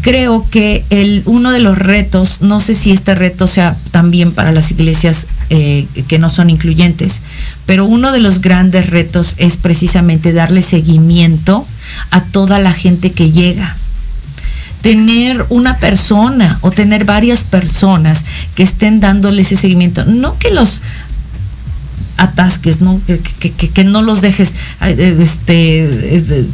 creo 0.00 0.46
que 0.48 0.84
el, 0.90 1.22
uno 1.26 1.50
de 1.50 1.60
los 1.60 1.76
retos, 1.76 2.40
no 2.40 2.60
sé 2.60 2.74
si 2.74 2.92
este 2.92 3.14
reto 3.14 3.46
sea 3.46 3.76
también 3.90 4.32
para 4.32 4.52
las 4.52 4.70
iglesias 4.70 5.26
eh, 5.50 5.86
que 6.06 6.18
no 6.18 6.30
son 6.30 6.50
incluyentes, 6.50 7.22
pero 7.66 7.84
uno 7.84 8.12
de 8.12 8.20
los 8.20 8.40
grandes 8.40 8.90
retos 8.90 9.34
es 9.38 9.56
precisamente 9.56 10.32
darle 10.32 10.62
seguimiento 10.62 11.64
a 12.10 12.22
toda 12.22 12.58
la 12.58 12.72
gente 12.72 13.10
que 13.10 13.30
llega. 13.30 13.76
Tener 14.82 15.46
una 15.48 15.78
persona 15.78 16.58
o 16.60 16.72
tener 16.72 17.04
varias 17.04 17.44
personas 17.44 18.24
que 18.56 18.64
estén 18.64 18.98
dándole 18.98 19.42
ese 19.42 19.54
seguimiento. 19.54 20.04
No 20.04 20.38
que 20.38 20.50
los 20.50 20.80
atasques, 22.16 22.80
¿no? 22.80 23.00
Que, 23.06 23.18
que- 23.18 23.52
que- 23.52 23.68
que 23.70 23.84
no 23.84 24.02
los 24.02 24.20
dejes, 24.20 24.54
eh, 24.82 25.16
este, 25.20 26.16
eh, 26.16 26.46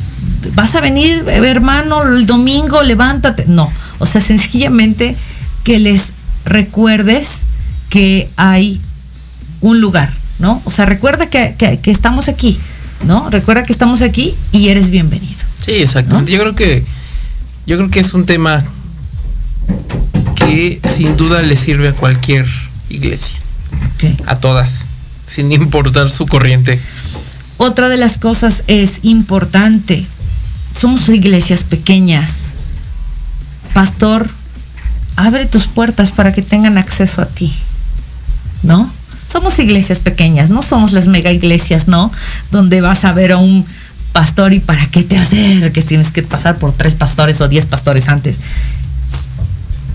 vas 0.55 0.75
a 0.75 0.81
venir, 0.81 1.25
hermano, 1.29 2.03
el 2.05 2.27
domingo, 2.27 2.83
levántate. 2.83 3.45
No, 3.47 3.71
O 3.99 4.07
sea, 4.07 4.21
sencillamente 4.21 5.17
que 5.65 5.79
les 5.79 6.13
recuerdes 6.45 7.43
que 7.91 8.29
hay 8.37 8.81
un 9.61 9.81
lugar, 9.81 10.13
¿no? 10.39 10.63
O 10.65 10.71
sea, 10.71 10.87
recuerda 10.87 11.27
que, 11.29 11.55
que, 11.59 11.91
estamos 11.91 12.29
aquí, 12.29 12.59
¿no? 13.05 13.29
Recuerda 13.31 13.65
que 13.65 13.73
estamos 13.73 14.01
aquí 14.03 14.35
y 14.53 14.69
eres 14.69 14.89
bienvenido. 14.91 15.35
Sí, 15.65 15.73
exactamente. 15.73 16.31
Yo 16.31 16.39
creo 16.39 16.55
que 16.55 16.85
yo 17.67 17.77
creo 17.77 17.91
que 17.91 18.01
es 18.01 18.15
un 18.15 18.25
tema 18.25 18.63
que 20.37 20.81
sin 20.89 21.17
duda 21.17 21.43
le 21.43 21.57
sirve 21.57 21.89
a 21.89 21.93
cualquier 21.93 22.47
iglesia. 22.89 23.39
A 24.27 24.37
todas, 24.37 24.87
sin 25.29 25.53
importar 25.53 26.11
su 26.11 26.27
corriente. 26.27 26.81
Otra 27.59 27.89
de 27.89 27.97
las 27.97 28.19
cosas 28.19 28.63
es 28.67 29.01
importante. 29.03 30.07
Somos 30.79 31.09
iglesias 31.09 31.65
pequeñas. 31.65 32.51
Pastor, 33.75 34.29
abre 35.17 35.47
tus 35.47 35.67
puertas 35.67 36.13
para 36.13 36.33
que 36.33 36.43
tengan 36.43 36.79
acceso 36.79 37.21
a 37.21 37.27
ti. 37.27 37.53
¿No? 38.63 38.91
Somos 39.31 39.59
iglesias 39.59 39.99
pequeñas, 39.99 40.49
no 40.49 40.63
somos 40.63 40.93
las 40.93 41.07
mega 41.07 41.31
iglesias, 41.31 41.87
¿no? 41.87 42.11
Donde 42.51 42.81
vas 42.81 43.05
a 43.05 43.13
ver 43.13 43.33
a 43.33 43.37
un 43.37 43.67
pastor 44.13 44.55
y 44.55 44.61
para 44.61 44.87
qué 44.87 45.03
te 45.03 45.19
acerques, 45.19 45.85
tienes 45.85 46.11
que 46.11 46.23
pasar 46.23 46.59
por 46.59 46.73
tres 46.73 46.95
pastores 46.95 47.41
o 47.41 47.49
diez 47.49 47.67
pastores 47.67 48.09
antes. 48.09 48.41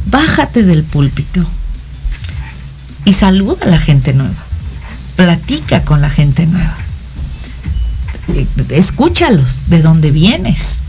Bájate 0.05 0.63
del 0.63 0.83
púlpito 0.83 1.43
y 3.05 3.13
saluda 3.13 3.65
a 3.65 3.69
la 3.69 3.79
gente 3.79 4.13
nueva. 4.13 4.52
Platica 5.15 5.83
con 5.83 6.01
la 6.01 6.09
gente 6.09 6.45
nueva. 6.47 6.77
Eh, 8.29 8.47
escúchalos, 8.69 9.69
de 9.69 9.81
dónde 9.81 10.11
vienes, 10.11 10.79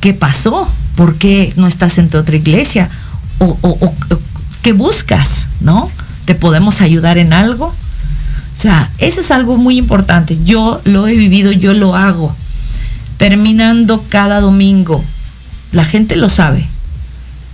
qué 0.00 0.12
pasó, 0.14 0.68
por 0.96 1.16
qué 1.16 1.52
no 1.56 1.66
estás 1.66 1.98
en 1.98 2.14
otra 2.14 2.36
iglesia 2.36 2.90
o, 3.38 3.56
o 3.62 3.94
qué 4.62 4.72
buscas, 4.72 5.46
¿no? 5.60 5.90
¿Te 6.24 6.34
podemos 6.34 6.80
ayudar 6.80 7.16
en 7.16 7.32
algo? 7.32 7.66
O 7.66 8.60
sea, 8.60 8.90
eso 8.98 9.20
es 9.20 9.30
algo 9.30 9.56
muy 9.56 9.78
importante. 9.78 10.36
Yo 10.44 10.80
lo 10.84 11.06
he 11.06 11.14
vivido, 11.14 11.52
yo 11.52 11.74
lo 11.74 11.94
hago. 11.94 12.34
Terminando 13.16 14.04
cada 14.08 14.40
domingo. 14.40 15.04
La 15.70 15.84
gente 15.84 16.16
lo 16.16 16.28
sabe. 16.28 16.66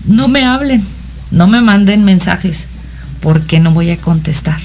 No 0.06 0.28
me 0.28 0.44
hablen, 0.44 0.82
no 1.30 1.46
me 1.46 1.60
manden 1.60 2.04
mensajes, 2.04 2.66
porque 3.20 3.60
no 3.60 3.70
voy 3.72 3.90
a 3.90 3.96
contestar. 3.98 4.60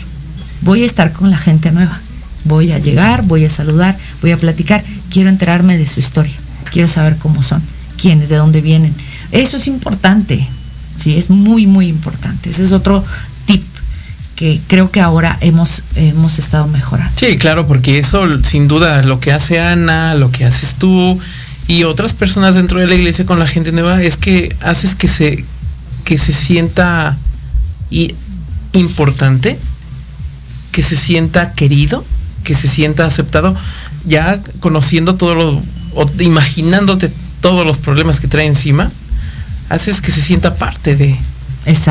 Voy 0.61 0.83
a 0.83 0.85
estar 0.85 1.13
con 1.13 1.29
la 1.29 1.37
gente 1.37 1.71
nueva. 1.71 1.99
Voy 2.45 2.71
a 2.71 2.79
llegar, 2.79 3.23
voy 3.23 3.45
a 3.45 3.49
saludar, 3.49 3.97
voy 4.21 4.31
a 4.31 4.37
platicar. 4.37 4.83
Quiero 5.09 5.29
enterarme 5.29 5.77
de 5.77 5.85
su 5.85 5.99
historia. 5.99 6.33
Quiero 6.71 6.87
saber 6.87 7.17
cómo 7.17 7.43
son, 7.43 7.61
quiénes, 7.97 8.29
de 8.29 8.37
dónde 8.37 8.61
vienen. 8.61 8.93
Eso 9.31 9.57
es 9.57 9.67
importante. 9.67 10.47
Sí, 10.97 11.17
es 11.17 11.29
muy, 11.29 11.65
muy 11.65 11.87
importante. 11.87 12.49
Ese 12.49 12.65
es 12.65 12.71
otro 12.71 13.03
tip 13.45 13.63
que 14.35 14.61
creo 14.67 14.91
que 14.91 15.01
ahora 15.01 15.37
hemos, 15.41 15.83
hemos 15.95 16.39
estado 16.39 16.67
mejorando. 16.67 17.11
Sí, 17.15 17.37
claro, 17.37 17.67
porque 17.67 17.99
eso 17.99 18.25
sin 18.43 18.67
duda 18.67 19.03
lo 19.03 19.19
que 19.19 19.31
hace 19.31 19.59
Ana, 19.59 20.15
lo 20.15 20.31
que 20.31 20.45
haces 20.45 20.75
tú 20.75 21.19
y 21.67 21.83
otras 21.83 22.13
personas 22.13 22.55
dentro 22.55 22.79
de 22.79 22.87
la 22.87 22.95
iglesia 22.95 23.25
con 23.25 23.37
la 23.37 23.45
gente 23.45 23.71
nueva 23.71 24.01
es 24.01 24.17
que 24.17 24.55
haces 24.61 24.95
que 24.95 25.07
se, 25.07 25.45
que 26.03 26.17
se 26.17 26.33
sienta 26.33 27.17
y 27.91 28.15
importante, 28.73 29.59
que 30.79 30.83
se 30.83 30.95
sienta 30.95 31.51
querido, 31.51 32.05
que 32.45 32.55
se 32.55 32.69
sienta 32.69 33.05
aceptado, 33.05 33.53
ya 34.05 34.41
conociendo 34.61 35.15
todo 35.15 35.35
lo, 35.35 35.61
o 35.93 36.05
imaginándote 36.19 37.11
todos 37.41 37.67
los 37.67 37.79
problemas 37.79 38.21
que 38.21 38.29
trae 38.29 38.45
encima, 38.45 38.89
haces 39.67 39.99
que 39.99 40.13
se 40.13 40.21
sienta 40.21 40.55
parte 40.55 40.95
de 40.95 41.17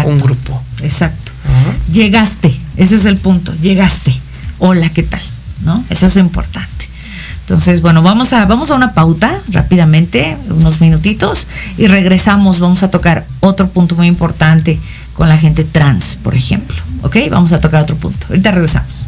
un 0.06 0.18
grupo. 0.18 0.62
Exacto. 0.80 1.32
Llegaste, 1.92 2.58
ese 2.78 2.96
es 2.96 3.04
el 3.04 3.18
punto, 3.18 3.54
llegaste. 3.56 4.18
Hola, 4.58 4.88
¿qué 4.88 5.02
tal? 5.02 5.20
¿No? 5.64 5.84
Eso 5.90 6.06
es 6.06 6.16
importante. 6.16 6.88
Entonces, 7.40 7.82
bueno, 7.82 8.00
vamos 8.00 8.32
a, 8.32 8.46
vamos 8.46 8.70
a 8.70 8.74
una 8.74 8.94
pauta 8.94 9.38
rápidamente, 9.50 10.38
unos 10.48 10.80
minutitos, 10.80 11.46
y 11.76 11.88
regresamos. 11.88 12.58
Vamos 12.58 12.82
a 12.82 12.90
tocar 12.90 13.26
otro 13.40 13.68
punto 13.68 13.96
muy 13.96 14.06
importante 14.06 14.80
con 15.12 15.28
la 15.28 15.36
gente 15.36 15.64
trans, 15.64 16.16
por 16.16 16.34
ejemplo. 16.34 16.87
¿Ok? 17.02 17.16
Vamos 17.30 17.52
a 17.52 17.60
tocar 17.60 17.82
otro 17.82 17.96
punto. 17.96 18.26
Ahorita 18.28 18.50
regresamos. 18.50 19.06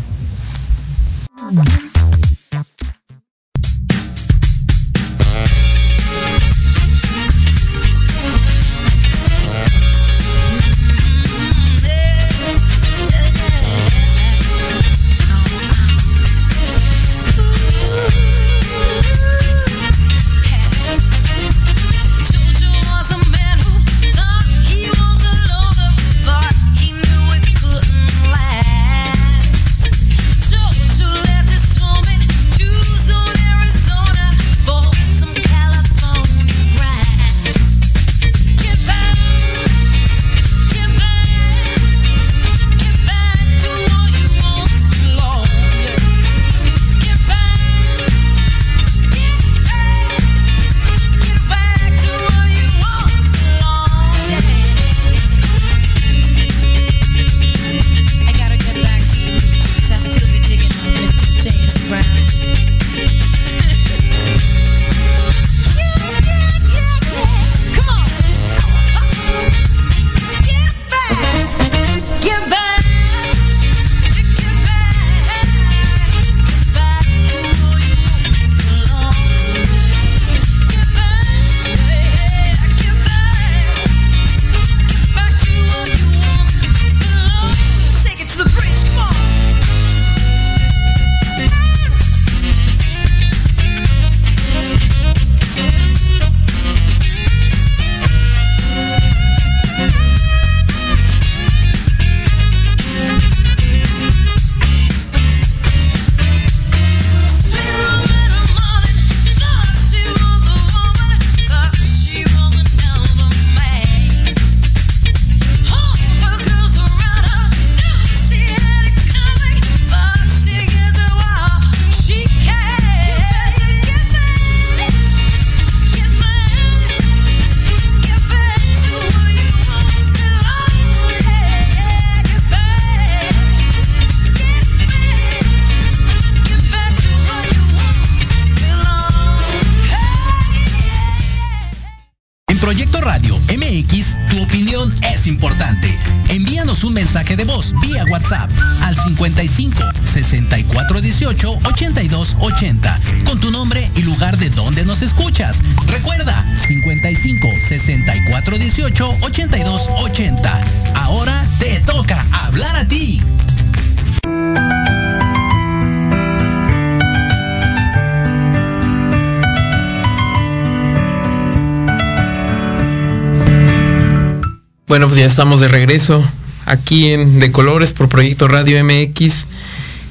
Ya 175.21 175.27
estamos 175.27 175.61
de 175.61 175.69
regreso 175.69 176.25
aquí 176.65 177.13
en 177.13 177.41
De 177.41 177.53
Colores 177.53 177.93
por 177.93 178.09
Proyecto 178.09 178.49
Radio 178.49 178.83
MX 178.83 179.45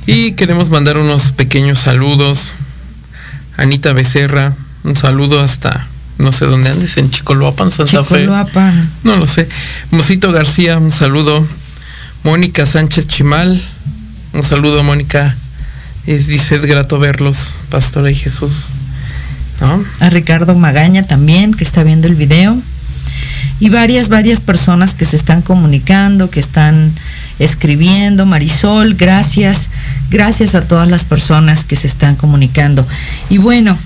y 0.05 0.33
queremos 0.33 0.69
mandar 0.69 0.97
unos 0.97 1.31
pequeños 1.31 1.79
saludos. 1.79 2.51
Anita 3.57 3.93
Becerra, 3.93 4.53
un 4.83 4.95
saludo 4.95 5.39
hasta 5.39 5.87
no 6.19 6.31
sé 6.31 6.45
dónde 6.45 6.69
andes, 6.69 6.95
en 6.97 7.09
Chicoloapan, 7.09 7.71
Santa 7.71 8.03
Chicoloapan. 8.03 8.83
Fe. 8.83 8.89
No 9.03 9.15
lo 9.15 9.25
sé. 9.25 9.49
Mosito 9.89 10.31
García, 10.31 10.77
un 10.77 10.91
saludo. 10.91 11.43
Mónica 12.21 12.67
Sánchez 12.67 13.07
Chimal, 13.07 13.59
un 14.33 14.43
saludo 14.43 14.83
Mónica. 14.83 15.35
Es, 16.05 16.27
dice, 16.27 16.57
es 16.57 16.65
grato 16.67 16.99
verlos, 16.99 17.55
Pastora 17.71 18.11
y 18.11 18.15
Jesús. 18.15 18.65
¿No? 19.59 19.83
A 20.01 20.11
Ricardo 20.11 20.53
Magaña 20.53 21.01
también, 21.01 21.55
que 21.55 21.63
está 21.63 21.81
viendo 21.81 22.07
el 22.07 22.13
video 22.13 22.61
y 23.59 23.69
varias, 23.69 24.09
varias 24.09 24.39
personas 24.39 24.95
que 24.95 25.05
se 25.05 25.15
están 25.15 25.41
comunicando, 25.41 26.29
que 26.29 26.39
están 26.39 26.91
escribiendo. 27.39 28.25
Marisol, 28.25 28.95
gracias. 28.95 29.69
Gracias 30.09 30.55
a 30.55 30.67
todas 30.67 30.89
las 30.89 31.03
personas 31.03 31.63
que 31.63 31.75
se 31.75 31.87
están 31.87 32.15
comunicando. 32.15 32.85
Y 33.29 33.37
bueno, 33.37 33.77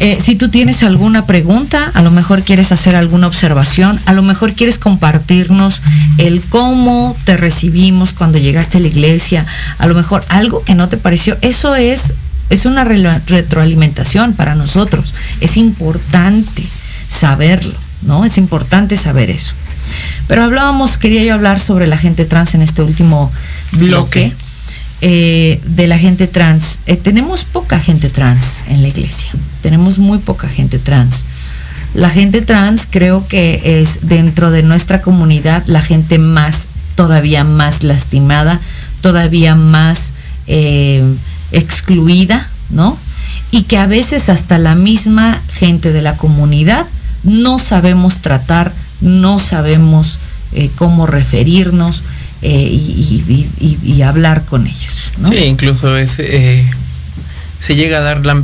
eh, 0.00 0.18
si 0.20 0.34
tú 0.34 0.48
tienes 0.48 0.82
alguna 0.82 1.26
pregunta, 1.26 1.90
a 1.94 2.02
lo 2.02 2.10
mejor 2.10 2.42
quieres 2.42 2.72
hacer 2.72 2.96
alguna 2.96 3.26
observación, 3.26 4.00
a 4.04 4.12
lo 4.12 4.22
mejor 4.22 4.54
quieres 4.54 4.78
compartirnos 4.78 5.80
el 6.18 6.40
cómo 6.42 7.16
te 7.24 7.36
recibimos 7.36 8.12
cuando 8.12 8.38
llegaste 8.38 8.78
a 8.78 8.80
la 8.80 8.88
iglesia, 8.88 9.46
a 9.78 9.86
lo 9.86 9.94
mejor 9.94 10.24
algo 10.28 10.64
que 10.64 10.74
no 10.74 10.88
te 10.88 10.96
pareció, 10.96 11.38
eso 11.40 11.76
es, 11.76 12.14
es 12.50 12.66
una 12.66 12.84
retroalimentación 12.84 14.34
para 14.34 14.54
nosotros. 14.54 15.14
Es 15.40 15.56
importante 15.56 16.64
saberlo. 17.08 17.81
¿No? 18.02 18.24
Es 18.24 18.38
importante 18.38 18.96
saber 18.96 19.30
eso. 19.30 19.54
Pero 20.28 20.44
hablábamos, 20.44 20.98
quería 20.98 21.22
yo 21.24 21.34
hablar 21.34 21.60
sobre 21.60 21.86
la 21.86 21.96
gente 21.96 22.24
trans 22.24 22.54
en 22.54 22.62
este 22.62 22.82
último 22.82 23.30
bloque. 23.72 24.32
Eh, 25.04 25.60
de 25.64 25.88
la 25.88 25.98
gente 25.98 26.28
trans. 26.28 26.78
Eh, 26.86 26.94
tenemos 26.94 27.42
poca 27.42 27.80
gente 27.80 28.08
trans 28.08 28.64
en 28.68 28.82
la 28.82 28.88
iglesia. 28.88 29.30
Tenemos 29.60 29.98
muy 29.98 30.18
poca 30.18 30.48
gente 30.48 30.78
trans. 30.78 31.24
La 31.92 32.08
gente 32.08 32.40
trans 32.40 32.86
creo 32.88 33.26
que 33.26 33.80
es 33.80 33.98
dentro 34.02 34.52
de 34.52 34.62
nuestra 34.62 35.02
comunidad 35.02 35.64
la 35.66 35.82
gente 35.82 36.18
más, 36.18 36.68
todavía 36.94 37.42
más 37.42 37.82
lastimada, 37.82 38.60
todavía 39.00 39.56
más 39.56 40.12
eh, 40.46 41.02
excluida, 41.50 42.48
¿no? 42.70 42.96
Y 43.50 43.64
que 43.64 43.78
a 43.78 43.88
veces 43.88 44.28
hasta 44.28 44.56
la 44.58 44.76
misma 44.76 45.40
gente 45.50 45.92
de 45.92 46.02
la 46.02 46.16
comunidad 46.16 46.86
no 47.24 47.58
sabemos 47.58 48.18
tratar, 48.18 48.72
no 49.00 49.38
sabemos 49.38 50.18
eh, 50.52 50.70
cómo 50.76 51.06
referirnos 51.06 52.02
eh, 52.42 52.68
y, 52.68 54.02
hablar 54.02 54.44
con 54.44 54.66
ellos. 54.66 55.12
Sí, 55.28 55.36
incluso 55.44 55.96
es, 55.96 56.18
eh, 56.18 56.68
se 57.58 57.76
llega 57.76 57.98
a 57.98 58.00
dar 58.00 58.26
la 58.26 58.42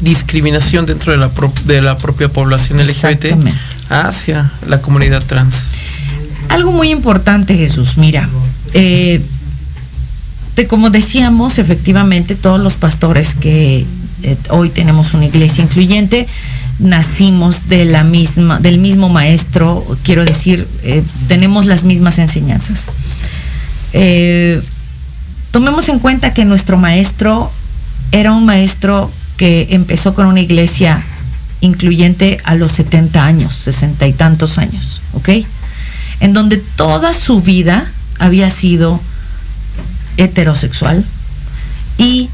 discriminación 0.00 0.84
dentro 0.86 1.12
de 1.12 1.18
la, 1.18 1.30
de 1.64 1.82
la 1.82 1.96
propia 1.96 2.28
población 2.28 2.84
LGBT 2.84 3.26
hacia 3.88 4.52
la 4.66 4.80
comunidad 4.80 5.22
trans. 5.24 5.68
Algo 6.48 6.72
muy 6.72 6.90
importante, 6.90 7.56
Jesús, 7.56 7.96
mira, 7.96 8.28
de, 8.72 9.22
como 10.68 10.90
decíamos, 10.90 11.58
efectivamente, 11.58 12.34
todos 12.34 12.60
los 12.60 12.74
pastores 12.74 13.36
que 13.36 13.86
hoy 14.48 14.70
tenemos 14.70 15.14
una 15.14 15.26
iglesia 15.26 15.62
incluyente, 15.62 16.26
nacimos 16.80 17.68
de 17.68 17.84
la 17.84 18.04
misma, 18.04 18.58
del 18.58 18.78
mismo 18.78 19.08
maestro, 19.08 19.86
quiero 20.02 20.24
decir, 20.24 20.66
eh, 20.82 21.02
tenemos 21.28 21.66
las 21.66 21.84
mismas 21.84 22.18
enseñanzas. 22.18 22.86
Eh, 23.92 24.60
tomemos 25.50 25.88
en 25.88 25.98
cuenta 25.98 26.32
que 26.32 26.44
nuestro 26.44 26.78
maestro 26.78 27.50
era 28.12 28.32
un 28.32 28.44
maestro 28.46 29.10
que 29.36 29.68
empezó 29.70 30.14
con 30.14 30.26
una 30.26 30.40
iglesia 30.40 31.02
incluyente 31.60 32.38
a 32.44 32.54
los 32.54 32.72
70 32.72 33.24
años, 33.24 33.54
60 33.54 34.06
y 34.06 34.12
tantos 34.14 34.58
años, 34.58 35.02
¿ok? 35.12 35.28
En 36.20 36.32
donde 36.32 36.56
toda 36.56 37.12
su 37.14 37.40
vida 37.40 37.90
había 38.18 38.50
sido 38.50 39.00
heterosexual 40.16 41.04
y 41.98 42.30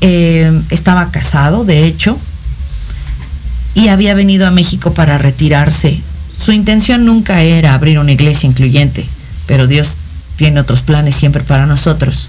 eh, 0.00 0.60
estaba 0.70 1.10
casado, 1.10 1.64
de 1.64 1.86
hecho, 1.86 2.18
y 3.74 3.88
había 3.88 4.14
venido 4.14 4.46
a 4.46 4.50
México 4.50 4.94
para 4.94 5.18
retirarse. 5.18 6.00
Su 6.42 6.52
intención 6.52 7.04
nunca 7.04 7.42
era 7.42 7.74
abrir 7.74 7.98
una 7.98 8.12
iglesia 8.12 8.46
incluyente, 8.46 9.06
pero 9.46 9.66
Dios 9.66 9.96
tiene 10.36 10.60
otros 10.60 10.82
planes 10.82 11.16
siempre 11.16 11.42
para 11.42 11.66
nosotros. 11.66 12.28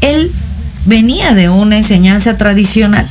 Él 0.00 0.30
venía 0.86 1.34
de 1.34 1.48
una 1.48 1.76
enseñanza 1.76 2.36
tradicional. 2.36 3.08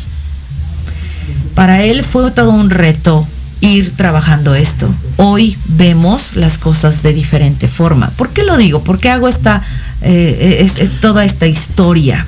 Para 1.55 1.83
él 1.83 2.03
fue 2.03 2.31
todo 2.31 2.51
un 2.51 2.69
reto 2.69 3.25
ir 3.61 3.91
trabajando 3.95 4.55
esto. 4.55 4.93
Hoy 5.17 5.57
vemos 5.65 6.35
las 6.35 6.57
cosas 6.57 7.01
de 7.01 7.13
diferente 7.13 7.67
forma. 7.67 8.09
¿Por 8.11 8.29
qué 8.29 8.43
lo 8.43 8.57
digo? 8.57 8.83
¿Por 8.83 8.99
qué 8.99 9.09
hago 9.09 9.27
esta, 9.27 9.63
eh, 10.01 10.89
toda 11.01 11.25
esta 11.25 11.47
historia? 11.47 12.25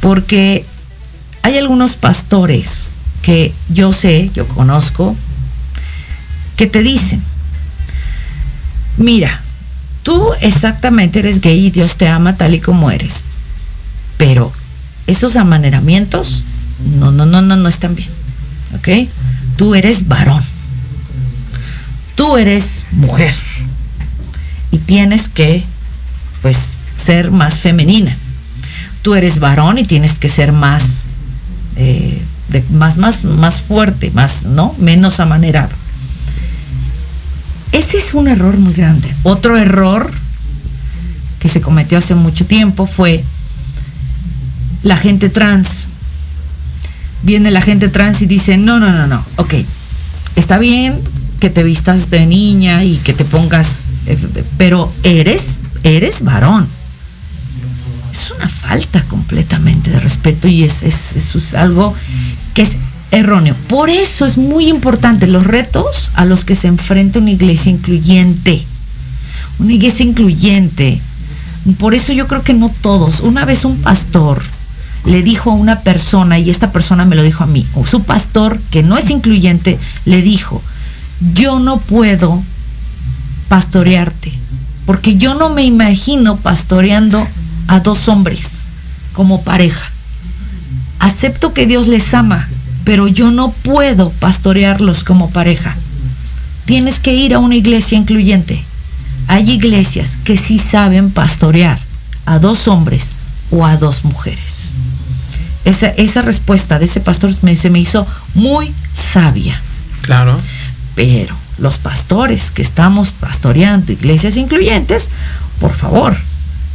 Porque 0.00 0.64
hay 1.42 1.58
algunos 1.58 1.96
pastores 1.96 2.88
que 3.22 3.52
yo 3.68 3.92
sé, 3.92 4.30
yo 4.34 4.46
conozco, 4.48 5.16
que 6.56 6.66
te 6.66 6.82
dicen, 6.82 7.22
mira, 8.96 9.40
tú 10.02 10.30
exactamente 10.40 11.20
eres 11.20 11.40
gay 11.40 11.66
y 11.66 11.70
Dios 11.70 11.96
te 11.96 12.08
ama 12.08 12.36
tal 12.36 12.54
y 12.54 12.60
como 12.60 12.90
eres, 12.90 13.22
pero 14.16 14.52
esos 15.06 15.36
amaneramientos, 15.36 16.44
no, 16.98 17.10
no, 17.10 17.26
no, 17.26 17.42
no, 17.42 17.56
no 17.56 17.68
están 17.68 17.94
bien, 17.94 18.08
¿ok? 18.76 19.08
Tú 19.56 19.74
eres 19.74 20.08
varón, 20.08 20.42
tú 22.14 22.36
eres 22.36 22.84
mujer 22.92 23.34
y 24.70 24.78
tienes 24.78 25.28
que, 25.28 25.64
pues, 26.42 26.56
ser 27.04 27.30
más 27.30 27.58
femenina. 27.58 28.14
Tú 29.02 29.14
eres 29.14 29.40
varón 29.40 29.78
y 29.78 29.84
tienes 29.84 30.18
que 30.18 30.28
ser 30.28 30.52
más 30.52 31.04
eh, 31.76 32.20
más, 32.70 32.96
más, 32.98 33.24
más 33.24 33.60
fuerte, 33.60 34.10
más, 34.12 34.44
¿no? 34.44 34.74
Menos 34.78 35.20
amanerado. 35.20 35.70
Ese 37.72 37.98
es 37.98 38.14
un 38.14 38.28
error 38.28 38.56
muy 38.58 38.74
grande. 38.74 39.12
Otro 39.22 39.56
error 39.56 40.10
que 41.38 41.48
se 41.48 41.60
cometió 41.60 41.98
hace 41.98 42.14
mucho 42.14 42.46
tiempo 42.46 42.86
fue 42.86 43.24
la 44.82 44.96
gente 44.96 45.28
trans. 45.28 45.86
Viene 47.22 47.50
la 47.50 47.60
gente 47.60 47.88
trans 47.88 48.22
y 48.22 48.26
dice, 48.26 48.56
no, 48.56 48.78
no, 48.80 48.92
no, 48.92 49.06
no, 49.06 49.24
ok, 49.36 49.54
está 50.36 50.58
bien 50.58 51.00
que 51.38 51.50
te 51.50 51.62
vistas 51.62 52.10
de 52.10 52.26
niña 52.26 52.84
y 52.84 52.96
que 52.98 53.12
te 53.12 53.24
pongas, 53.24 53.80
eh, 54.06 54.16
pero 54.58 54.92
eres, 55.02 55.56
eres 55.82 56.22
varón. 56.22 56.66
Es 58.12 58.30
una 58.32 58.48
falta 58.48 59.02
completamente 59.04 59.90
de 59.90 60.00
respeto 60.00 60.48
y 60.48 60.64
es, 60.64 60.82
es, 60.82 61.16
es 61.16 61.54
algo 61.54 61.94
que 62.54 62.62
es 62.62 62.76
erróneo. 63.10 63.54
Por 63.68 63.90
eso 63.90 64.24
es 64.24 64.38
muy 64.38 64.68
importante 64.68 65.26
los 65.26 65.44
retos 65.44 66.12
a 66.14 66.24
los 66.24 66.44
que 66.44 66.54
se 66.54 66.68
enfrenta 66.68 67.18
una 67.18 67.30
iglesia 67.30 67.72
incluyente. 67.72 68.64
Una 69.58 69.72
iglesia 69.72 70.04
incluyente. 70.04 71.00
Por 71.78 71.94
eso 71.94 72.12
yo 72.12 72.26
creo 72.26 72.42
que 72.42 72.54
no 72.54 72.68
todos. 72.68 73.20
Una 73.20 73.44
vez 73.44 73.64
un 73.64 73.78
pastor 73.78 74.42
le 75.04 75.22
dijo 75.22 75.50
a 75.50 75.54
una 75.54 75.78
persona, 75.78 76.38
y 76.38 76.50
esta 76.50 76.72
persona 76.72 77.04
me 77.04 77.16
lo 77.16 77.22
dijo 77.22 77.42
a 77.42 77.46
mí, 77.46 77.66
o 77.74 77.86
su 77.86 78.02
pastor, 78.02 78.60
que 78.70 78.82
no 78.82 78.98
es 78.98 79.10
incluyente, 79.10 79.78
le 80.04 80.20
dijo, 80.20 80.62
yo 81.34 81.58
no 81.58 81.78
puedo 81.78 82.42
pastorearte, 83.48 84.32
porque 84.84 85.16
yo 85.16 85.34
no 85.34 85.48
me 85.48 85.64
imagino 85.64 86.36
pastoreando 86.36 87.26
a 87.66 87.80
dos 87.80 88.08
hombres 88.08 88.64
como 89.14 89.42
pareja 89.42 89.90
acepto 91.00 91.52
que 91.52 91.66
Dios 91.66 91.88
les 91.88 92.14
ama, 92.14 92.48
pero 92.84 93.08
yo 93.08 93.30
no 93.32 93.50
puedo 93.50 94.10
pastorearlos 94.10 95.02
como 95.04 95.30
pareja. 95.30 95.74
Tienes 96.66 97.00
que 97.00 97.14
ir 97.14 97.34
a 97.34 97.38
una 97.40 97.56
iglesia 97.56 97.98
incluyente. 97.98 98.64
hay 99.26 99.50
iglesias 99.50 100.18
que 100.24 100.36
sí 100.36 100.58
saben 100.58 101.10
pastorear 101.10 101.78
a 102.26 102.38
dos 102.38 102.66
hombres 102.68 103.10
o 103.50 103.64
a 103.64 103.76
dos 103.76 104.04
mujeres. 104.04 104.70
Esa, 105.64 105.88
esa 105.88 106.22
respuesta 106.22 106.78
de 106.78 106.86
ese 106.86 107.00
pastor 107.00 107.30
me- 107.42 107.54
se 107.56 107.70
me 107.70 107.78
hizo 107.78 108.06
muy 108.34 108.72
sabia. 108.94 109.60
Claro. 110.02 110.36
Pero 110.96 111.36
los 111.58 111.78
pastores 111.78 112.50
que 112.50 112.62
estamos 112.62 113.12
pastoreando 113.12 113.92
iglesias 113.92 114.36
incluyentes, 114.36 115.10
por 115.60 115.72
favor, 115.72 116.16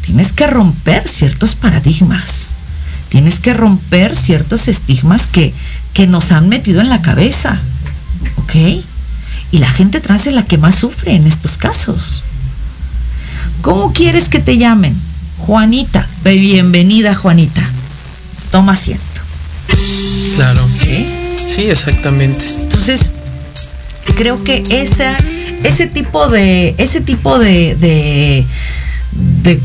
tienes 0.05 0.31
que 0.31 0.47
romper 0.47 1.07
ciertos 1.09 1.55
paradigmas. 1.55 2.51
Tienes 3.15 3.39
que 3.39 3.53
romper 3.53 4.13
ciertos 4.13 4.67
estigmas 4.67 5.25
que, 5.25 5.53
que 5.93 6.05
nos 6.05 6.33
han 6.33 6.49
metido 6.49 6.81
en 6.81 6.89
la 6.89 7.01
cabeza. 7.01 7.61
¿Ok? 8.35 8.55
Y 9.51 9.57
la 9.59 9.69
gente 9.69 10.01
trans 10.01 10.27
es 10.27 10.33
la 10.33 10.43
que 10.43 10.57
más 10.57 10.75
sufre 10.75 11.15
en 11.15 11.25
estos 11.25 11.55
casos. 11.55 12.23
¿Cómo 13.61 13.93
quieres 13.93 14.27
que 14.27 14.39
te 14.39 14.57
llamen? 14.57 14.93
Juanita. 15.37 16.09
Bienvenida, 16.25 17.15
Juanita. 17.15 17.65
Toma 18.51 18.73
asiento. 18.73 19.21
Claro. 20.35 20.67
¿Sí? 20.75 21.07
Sí, 21.37 21.61
exactamente. 21.69 22.43
Entonces, 22.63 23.11
creo 24.17 24.43
que 24.43 24.61
esa, 24.69 25.15
ese 25.63 25.87
tipo 25.87 26.27
de, 26.27 26.75
ese 26.77 26.99
tipo 26.99 27.39
de, 27.39 27.75
de, 27.75 28.45
de 29.41 29.61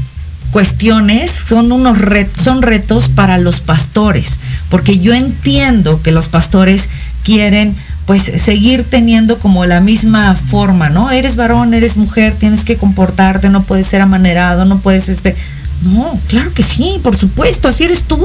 cuestiones 0.51 1.31
son 1.31 1.73
unos 1.73 1.99
ret- 1.99 2.35
son 2.37 2.63
retos 2.63 3.09
para 3.09 3.39
los 3.39 3.61
pastores, 3.61 4.41
porque 4.69 4.99
yo 4.99 5.15
entiendo 5.15 6.01
que 6.03 6.13
los 6.13 6.29
pastores 6.29 6.89
quieren 7.25 7.75
pues 8.07 8.31
seguir 8.43 8.83
teniendo 8.85 9.39
como 9.39 9.67
la 9.67 9.81
misma 9.81 10.35
forma, 10.35 10.89
¿no? 10.89 11.11
Eres 11.13 11.37
varón, 11.37 11.75
eres 11.75 11.97
mujer, 11.97 12.35
tienes 12.37 12.65
que 12.65 12.77
comportarte, 12.77 13.51
no 13.51 13.63
puedes 13.63 13.87
ser 13.87 14.01
amanerado, 14.01 14.65
no 14.65 14.79
puedes 14.79 15.09
este 15.09 15.37
no, 15.83 16.19
claro 16.29 16.53
que 16.53 16.63
sí, 16.63 17.01
por 17.03 17.17
supuesto, 17.17 17.69
así 17.69 17.85
eres 17.85 18.03
tú. 18.05 18.21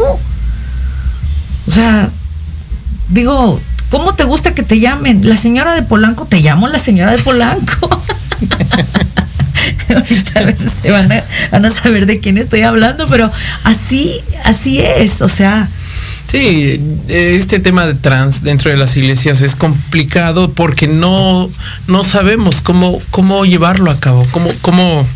O 1.68 1.72
sea, 1.72 2.10
digo, 3.10 3.60
¿cómo 3.90 4.14
te 4.14 4.24
gusta 4.26 4.54
que 4.54 4.64
te 4.64 4.80
llamen? 4.80 5.28
La 5.28 5.38
señora 5.38 5.74
de 5.74 5.84
Polanco, 5.84 6.26
te 6.26 6.42
llamo 6.42 6.68
la 6.68 6.80
señora 6.80 7.12
de 7.12 7.20
Polanco. 7.20 8.02
Ahorita 9.94 10.40
a 10.40 10.44
ver, 10.44 10.58
se 10.82 10.92
van 10.92 11.12
a, 11.12 11.24
van 11.52 11.66
a 11.66 11.72
saber 11.72 12.06
de 12.06 12.20
quién 12.20 12.38
estoy 12.38 12.62
hablando, 12.62 13.08
pero 13.08 13.32
así, 13.64 14.22
así 14.44 14.80
es, 14.80 15.22
o 15.22 15.30
sea, 15.30 15.68
Sí, 16.28 16.82
este 17.08 17.60
tema 17.60 17.86
de 17.86 17.94
trans 17.94 18.44
dentro 18.44 18.70
de 18.72 18.76
las 18.78 18.98
iglesias 18.98 19.42
es 19.42 19.56
complicado 19.56 20.52
porque 20.52 20.88
no, 20.88 21.50
no 21.88 22.04
sabemos 22.04 22.62
cómo, 22.62 23.00
cómo 23.12 23.46
llevarlo 23.46 23.90
a 23.92 24.00
cabo, 24.00 24.26
cómo, 24.32 24.50
cómo, 24.62 25.08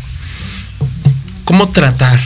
cómo 1.44 1.68
tratar. 1.68 2.18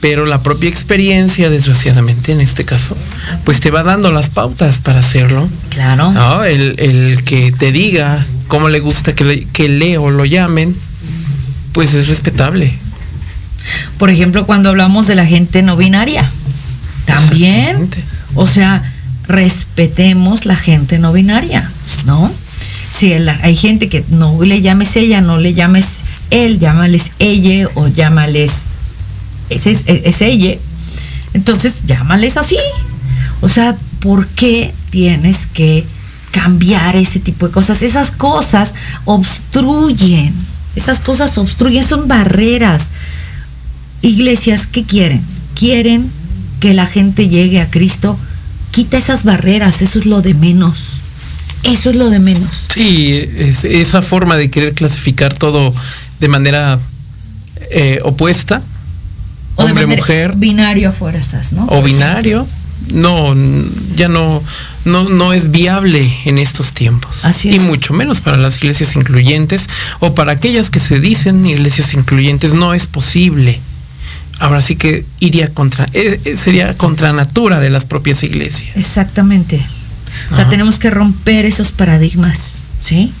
Pero 0.00 0.26
la 0.26 0.42
propia 0.42 0.68
experiencia, 0.68 1.48
desgraciadamente 1.48 2.32
en 2.32 2.40
este 2.40 2.64
caso, 2.64 2.96
pues 3.44 3.60
te 3.60 3.70
va 3.70 3.82
dando 3.82 4.10
las 4.10 4.28
pautas 4.30 4.78
para 4.78 5.00
hacerlo. 5.00 5.48
claro. 5.70 6.10
¿no? 6.12 6.44
El, 6.44 6.74
el 6.78 7.22
que 7.24 7.52
te 7.52 7.72
diga 7.72 8.26
cómo 8.48 8.68
le 8.68 8.80
gusta 8.80 9.14
que, 9.14 9.24
le- 9.24 9.44
que 9.46 9.68
Leo 9.68 10.10
lo 10.10 10.24
llamen, 10.24 10.76
pues 11.74 11.92
es 11.92 12.08
respetable. 12.08 12.72
Por 13.98 14.08
ejemplo, 14.08 14.46
cuando 14.46 14.70
hablamos 14.70 15.06
de 15.06 15.14
la 15.14 15.26
gente 15.26 15.62
no 15.62 15.76
binaria, 15.76 16.30
también, 17.04 17.90
o 18.34 18.46
sea, 18.46 18.82
respetemos 19.26 20.46
la 20.46 20.56
gente 20.56 20.98
no 20.98 21.12
binaria, 21.12 21.70
¿no? 22.06 22.32
Si 22.88 23.12
el- 23.12 23.28
hay 23.28 23.56
gente 23.56 23.88
que 23.88 24.04
no 24.08 24.40
le 24.42 24.62
llames 24.62 24.96
ella, 24.96 25.20
no 25.20 25.38
le 25.38 25.52
llames 25.52 26.02
él, 26.30 26.58
llámales 26.58 27.12
ella 27.18 27.68
o 27.74 27.88
llámales 27.88 28.68
ese 29.50 29.72
es, 29.72 29.82
es 29.86 30.22
ella, 30.22 30.54
entonces 31.34 31.82
llámales 31.86 32.36
así. 32.36 32.56
O 33.40 33.48
sea, 33.48 33.76
¿por 34.00 34.26
qué 34.28 34.72
tienes 34.90 35.46
que 35.46 35.84
cambiar 36.30 36.96
ese 36.96 37.18
tipo 37.20 37.46
de 37.46 37.52
cosas? 37.52 37.82
Esas 37.82 38.10
cosas 38.10 38.74
obstruyen, 39.04 40.32
esas 40.76 41.00
cosas 41.00 41.36
obstruyen, 41.38 41.84
son 41.84 42.08
barreras. 42.08 42.90
Iglesias, 44.02 44.66
¿qué 44.66 44.84
quieren? 44.84 45.22
Quieren 45.54 46.10
que 46.60 46.74
la 46.74 46.86
gente 46.86 47.28
llegue 47.28 47.60
a 47.60 47.70
Cristo. 47.70 48.18
Quita 48.70 48.98
esas 48.98 49.24
barreras, 49.24 49.82
eso 49.82 49.98
es 49.98 50.06
lo 50.06 50.20
de 50.20 50.34
menos. 50.34 50.84
Eso 51.62 51.90
es 51.90 51.96
lo 51.96 52.10
de 52.10 52.18
menos. 52.18 52.66
Sí, 52.74 53.12
es- 53.36 53.64
esa 53.64 54.02
forma 54.02 54.36
de 54.36 54.50
querer 54.50 54.74
clasificar 54.74 55.32
todo 55.34 55.72
de 56.20 56.28
manera 56.28 56.78
eh, 57.70 58.00
opuesta, 58.04 58.60
O 59.56 59.62
de 59.64 59.70
hombre, 59.70 59.86
manera 59.86 60.00
mujer 60.02 60.34
Binario 60.36 60.90
a 60.90 60.92
fuerzas, 60.92 61.52
¿no? 61.52 61.66
o 61.70 61.82
binario, 61.82 62.46
no, 62.92 63.34
ya 63.96 64.08
no, 64.08 64.42
no, 64.84 65.08
no 65.08 65.32
es 65.32 65.50
viable 65.50 66.12
en 66.24 66.38
estos 66.38 66.72
tiempos. 66.72 67.24
Así 67.24 67.48
Y 67.50 67.56
es. 67.56 67.62
mucho 67.62 67.92
menos 67.94 68.20
para 68.20 68.36
las 68.36 68.56
iglesias 68.58 68.96
incluyentes 68.96 69.68
o 70.00 70.14
para 70.14 70.32
aquellas 70.32 70.70
que 70.70 70.80
se 70.80 71.00
dicen 71.00 71.44
iglesias 71.46 71.94
incluyentes, 71.94 72.52
no 72.54 72.74
es 72.74 72.86
posible. 72.86 73.60
Ahora 74.40 74.60
sí 74.62 74.76
que 74.76 75.04
iría 75.20 75.48
contra, 75.54 75.88
eh, 75.92 76.20
eh, 76.24 76.36
sería 76.36 76.76
contra 76.76 77.12
natura 77.12 77.60
de 77.60 77.70
las 77.70 77.84
propias 77.84 78.22
iglesias. 78.24 78.76
Exactamente. 78.76 79.64
O 80.30 80.34
sea, 80.34 80.42
Ajá. 80.44 80.50
tenemos 80.50 80.78
que 80.78 80.90
romper 80.90 81.46
esos 81.46 81.72
paradigmas, 81.72 82.56
¿sí? 82.80 83.12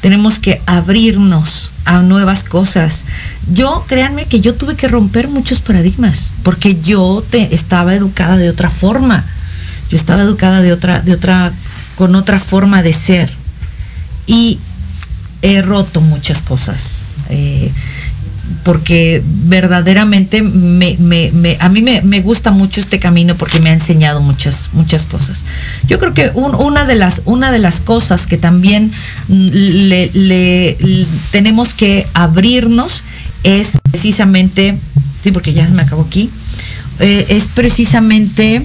Tenemos 0.00 0.38
que 0.38 0.60
abrirnos 0.66 1.72
a 1.84 2.02
nuevas 2.02 2.44
cosas. 2.44 3.04
Yo, 3.52 3.84
créanme 3.88 4.26
que 4.26 4.40
yo 4.40 4.54
tuve 4.54 4.76
que 4.76 4.88
romper 4.88 5.28
muchos 5.28 5.60
paradigmas, 5.60 6.30
porque 6.42 6.80
yo 6.80 7.24
te, 7.28 7.54
estaba 7.54 7.94
educada 7.94 8.36
de 8.36 8.48
otra 8.50 8.70
forma. 8.70 9.24
Yo 9.90 9.96
estaba 9.96 10.22
educada 10.22 10.62
de 10.62 10.72
otra, 10.72 11.00
de 11.00 11.12
otra, 11.12 11.52
con 11.96 12.14
otra 12.14 12.38
forma 12.38 12.82
de 12.82 12.92
ser. 12.92 13.30
Y 14.26 14.58
he 15.42 15.62
roto 15.62 16.00
muchas 16.00 16.42
cosas. 16.42 17.08
eh, 17.28 17.70
porque 18.64 19.22
verdaderamente 19.26 20.42
me, 20.42 20.96
me- 20.98 21.56
a 21.60 21.68
mí 21.68 21.82
me, 21.82 22.20
gusta 22.20 22.50
mucho 22.50 22.80
este 22.80 22.98
camino 22.98 23.34
porque 23.36 23.60
me 23.60 23.70
ha 23.70 23.72
enseñado 23.72 24.20
muchas, 24.20 24.70
muchas 24.72 25.06
cosas. 25.06 25.44
Yo 25.86 25.98
creo 25.98 26.14
que 26.14 26.30
un- 26.34 26.54
una, 26.54 26.84
de 26.84 26.94
las, 26.94 27.22
una 27.24 27.50
de 27.52 27.58
las 27.58 27.80
cosas 27.80 28.26
que 28.26 28.38
también 28.38 28.92
mm, 29.28 29.48
le, 29.52 30.10
le- 30.14 30.76
tenemos 31.30 31.74
que 31.74 32.06
abrirnos 32.14 33.02
es 33.42 33.78
precisamente, 33.90 34.76
sí, 35.22 35.32
porque 35.32 35.52
ya 35.52 35.66
me 35.68 35.82
acabó 35.82 36.02
aquí, 36.02 36.30
eh, 37.00 37.26
es 37.30 37.46
precisamente, 37.48 38.64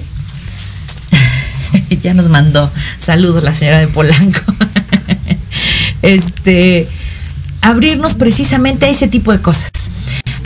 ya 2.02 2.14
nos 2.14 2.28
mandó 2.28 2.70
saludos 2.98 3.42
la 3.42 3.52
señora 3.52 3.78
de 3.78 3.88
Polanco. 3.88 4.40
este, 6.02 6.86
abrirnos 7.60 8.14
precisamente 8.14 8.86
a 8.86 8.88
ese 8.90 9.08
tipo 9.08 9.32
de 9.32 9.40
cosas. 9.40 9.67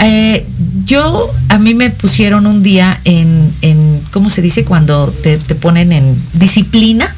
Eh, 0.05 0.47
yo, 0.85 1.33
a 1.49 1.59
mí 1.59 1.75
me 1.75 1.91
pusieron 1.91 2.47
un 2.47 2.63
día 2.63 3.01
en, 3.05 3.51
en 3.63 4.01
¿cómo 4.11 4.31
se 4.31 4.43
dice? 4.43 4.65
Cuando 4.65 5.09
te, 5.23 5.39
te 5.39 5.55
ponen 5.55 5.93
en 5.93 6.21
disciplina. 6.35 7.15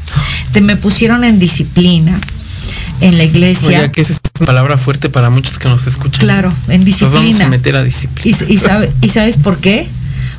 Te 0.52 0.60
me 0.60 0.76
pusieron 0.76 1.24
en 1.24 1.38
disciplina 1.38 2.20
en 3.00 3.18
la 3.18 3.24
iglesia. 3.24 3.80
Oye, 3.80 3.90
que 3.90 4.02
esa 4.02 4.12
es 4.12 4.20
una 4.38 4.46
palabra 4.46 4.76
fuerte 4.78 5.08
para 5.08 5.30
muchos 5.30 5.58
que 5.58 5.68
nos 5.68 5.86
escuchan. 5.86 6.20
Claro, 6.20 6.52
en 6.68 6.84
Nos 6.84 7.00
vamos 7.00 7.16
a 7.16 7.20
disciplina. 7.22 7.48
meter 7.48 7.76
a 7.76 7.82
disciplina. 7.82 8.38
¿Y, 8.48 8.52
y 8.54 8.58
sabe- 8.58 8.92
¿Y 9.00 9.08
sabes 9.08 9.36
por 9.36 9.58
qué? 9.58 9.88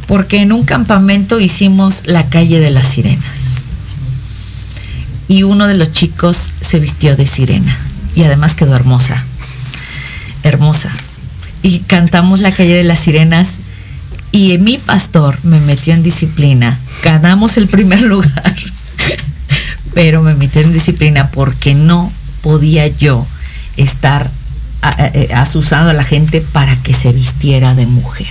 Porque 0.08 0.42
en 0.42 0.52
un 0.52 0.64
campamento 0.64 1.40
hicimos 1.40 2.04
la 2.06 2.30
calle 2.30 2.60
de 2.60 2.70
las 2.72 2.88
sirenas. 2.88 3.62
Y 5.28 5.44
uno 5.44 5.66
de 5.68 5.74
los 5.74 5.92
chicos 5.92 6.52
se 6.62 6.80
vistió 6.80 7.16
de 7.16 7.26
sirena. 7.26 7.76
Y 8.16 8.24
además 8.24 8.54
quedó 8.56 8.76
hermosa. 8.76 9.24
Hermosa. 10.44 10.90
Y 11.66 11.80
cantamos 11.80 12.42
la 12.42 12.52
calle 12.52 12.76
de 12.76 12.84
las 12.84 13.00
sirenas. 13.00 13.58
Y 14.32 14.58
mi 14.60 14.78
pastor 14.78 15.38
me 15.44 15.60
metió 15.62 15.94
en 15.94 16.04
disciplina. 16.04 16.78
Ganamos 17.04 17.58
el 17.58 17.68
primer 17.68 18.02
lugar. 18.14 18.56
Pero 19.94 20.22
me 20.22 20.36
metió 20.36 20.62
en 20.62 20.74
disciplina 20.74 21.32
porque 21.32 21.74
no 21.74 22.12
podía 22.42 22.86
yo 22.88 23.26
estar 23.78 24.30
a- 24.82 25.10
asusando 25.42 25.90
a 25.90 25.94
la 25.94 26.04
gente 26.04 26.42
para 26.42 26.76
que 26.84 26.94
se 26.94 27.12
vistiera 27.12 27.74
de 27.76 27.86
mujer. 27.88 28.28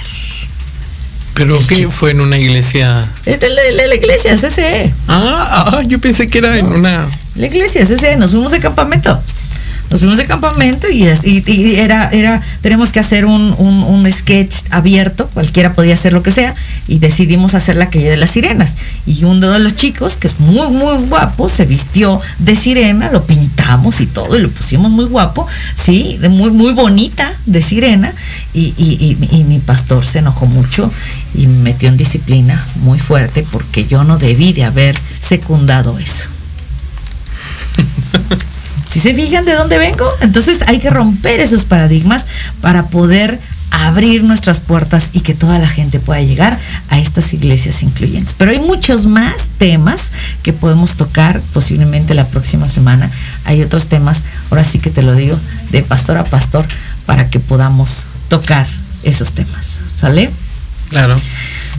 Pero 1.35 1.59
El 1.59 1.67
chico. 1.67 1.91
fue 1.91 2.13
en 2.13 2.21
una 2.21 2.39
iglesia. 2.39 3.05
La, 3.27 3.87
la 3.87 3.95
iglesia, 3.97 4.37
CCE. 4.37 4.93
Ah, 5.09 5.73
ah, 5.73 5.83
yo 5.85 5.99
pensé 5.99 6.29
que 6.29 6.39
era 6.39 6.57
en 6.59 6.67
una. 6.67 7.09
La 7.35 7.47
iglesia, 7.47 7.85
CCE. 7.85 8.17
Nos 8.17 8.31
fuimos 8.31 8.53
de 8.53 8.61
campamento. 8.61 9.21
Nos 9.95 10.01
fuimos 10.01 10.19
de 10.19 10.27
campamento 10.27 10.89
y, 10.91 11.05
era, 11.79 12.11
era, 12.11 12.43
tenemos 12.63 12.91
que 12.91 12.99
hacer 12.99 13.27
un, 13.27 13.55
un- 13.57 14.11
sketch 14.11 14.65
abierto, 14.73 15.31
cualquiera 15.33 15.73
podía 15.73 15.95
hacer 15.95 16.13
lo 16.13 16.21
que 16.21 16.33
sea, 16.33 16.57
y 16.89 16.99
decidimos 16.99 17.55
hacer 17.55 17.77
la 17.77 17.87
calle 17.87 18.11
de 18.11 18.17
las 18.17 18.33
sirenas. 18.33 18.77
Y 19.07 19.23
uno 19.23 19.53
de 19.53 19.61
los 19.61 19.77
chicos, 19.77 20.17
que 20.17 20.27
es 20.27 20.41
muy, 20.41 20.67
muy 20.71 20.97
guapo, 21.07 21.49
se 21.49 21.65
vistió 21.65 22.21
de 22.41 22.57
sirena, 22.57 23.13
lo 23.13 23.25
pintamos 23.25 24.01
y 24.01 24.07
todo, 24.07 24.37
y 24.37 24.43
lo 24.43 24.51
pusimos 24.51 24.91
muy 24.91 25.05
guapo, 25.05 25.47
sí, 25.77 26.19
de 26.21 26.29
muy, 26.29 26.51
muy 26.51 26.73
bonita 26.73 27.33
de 27.47 27.63
sirena, 27.63 28.13
y- 28.53 28.75
y 28.77 29.45
mi 29.45 29.61
pastor 29.61 30.05
se 30.05 30.19
enojó 30.19 30.47
mucho 30.47 30.91
y 31.37 31.47
me 31.47 31.71
metió 31.71 31.89
en 31.89 31.97
disciplina 31.97 32.67
muy 32.83 32.99
fuerte 32.99 33.47
porque 33.49 33.87
yo 33.87 34.03
no 34.03 34.19
debí 34.19 34.53
de 34.53 34.65
haber 34.65 34.97
secundado 35.21 36.01
eso. 36.01 36.25
Si 38.95 39.01
se 39.01 39.13
fijan 39.13 39.45
de 39.45 39.55
dónde 39.55 39.77
vengo, 39.77 40.09
entonces 40.21 40.61
hay 40.69 40.79
que 40.79 40.89
romper 40.89 41.41
esos 41.41 41.65
paradigmas 41.65 42.29
para 42.61 42.87
poder 42.87 43.41
abrir 43.73 44.23
nuestras 44.23 44.61
puertas 44.61 45.11
y 45.13 45.19
que 45.19 45.35
toda 45.35 45.59
la 45.59 45.67
gente 45.67 45.99
pueda 45.99 46.21
llegar 46.21 46.61
a 46.91 47.01
estas 47.01 47.35
iglesias 47.35 47.83
incluyentes. 47.83 48.37
Pero 48.39 48.53
hay 48.53 48.61
muchos 48.61 49.07
más 49.07 49.49
temas 49.59 50.13
que 50.45 50.53
podemos 50.53 50.95
tocar 50.95 51.41
posiblemente 51.53 52.15
la 52.15 52.25
próxima 52.29 52.69
semana. 52.69 53.11
Hay 53.45 53.63
otros 53.63 53.87
temas, 53.87 54.23
ahora 54.49 54.63
sí 54.63 54.79
que 54.79 54.91
te 54.91 55.03
lo 55.03 55.17
digo, 55.17 55.37
de 55.73 55.83
pastor 55.83 56.17
a 56.17 56.23
pastor 56.23 56.65
para 57.05 57.29
que 57.31 57.41
podamos 57.41 58.07
tocar 58.29 58.69
esos 59.03 59.33
temas. 59.33 59.81
¿Sale? 59.93 60.31
Claro. 60.91 61.17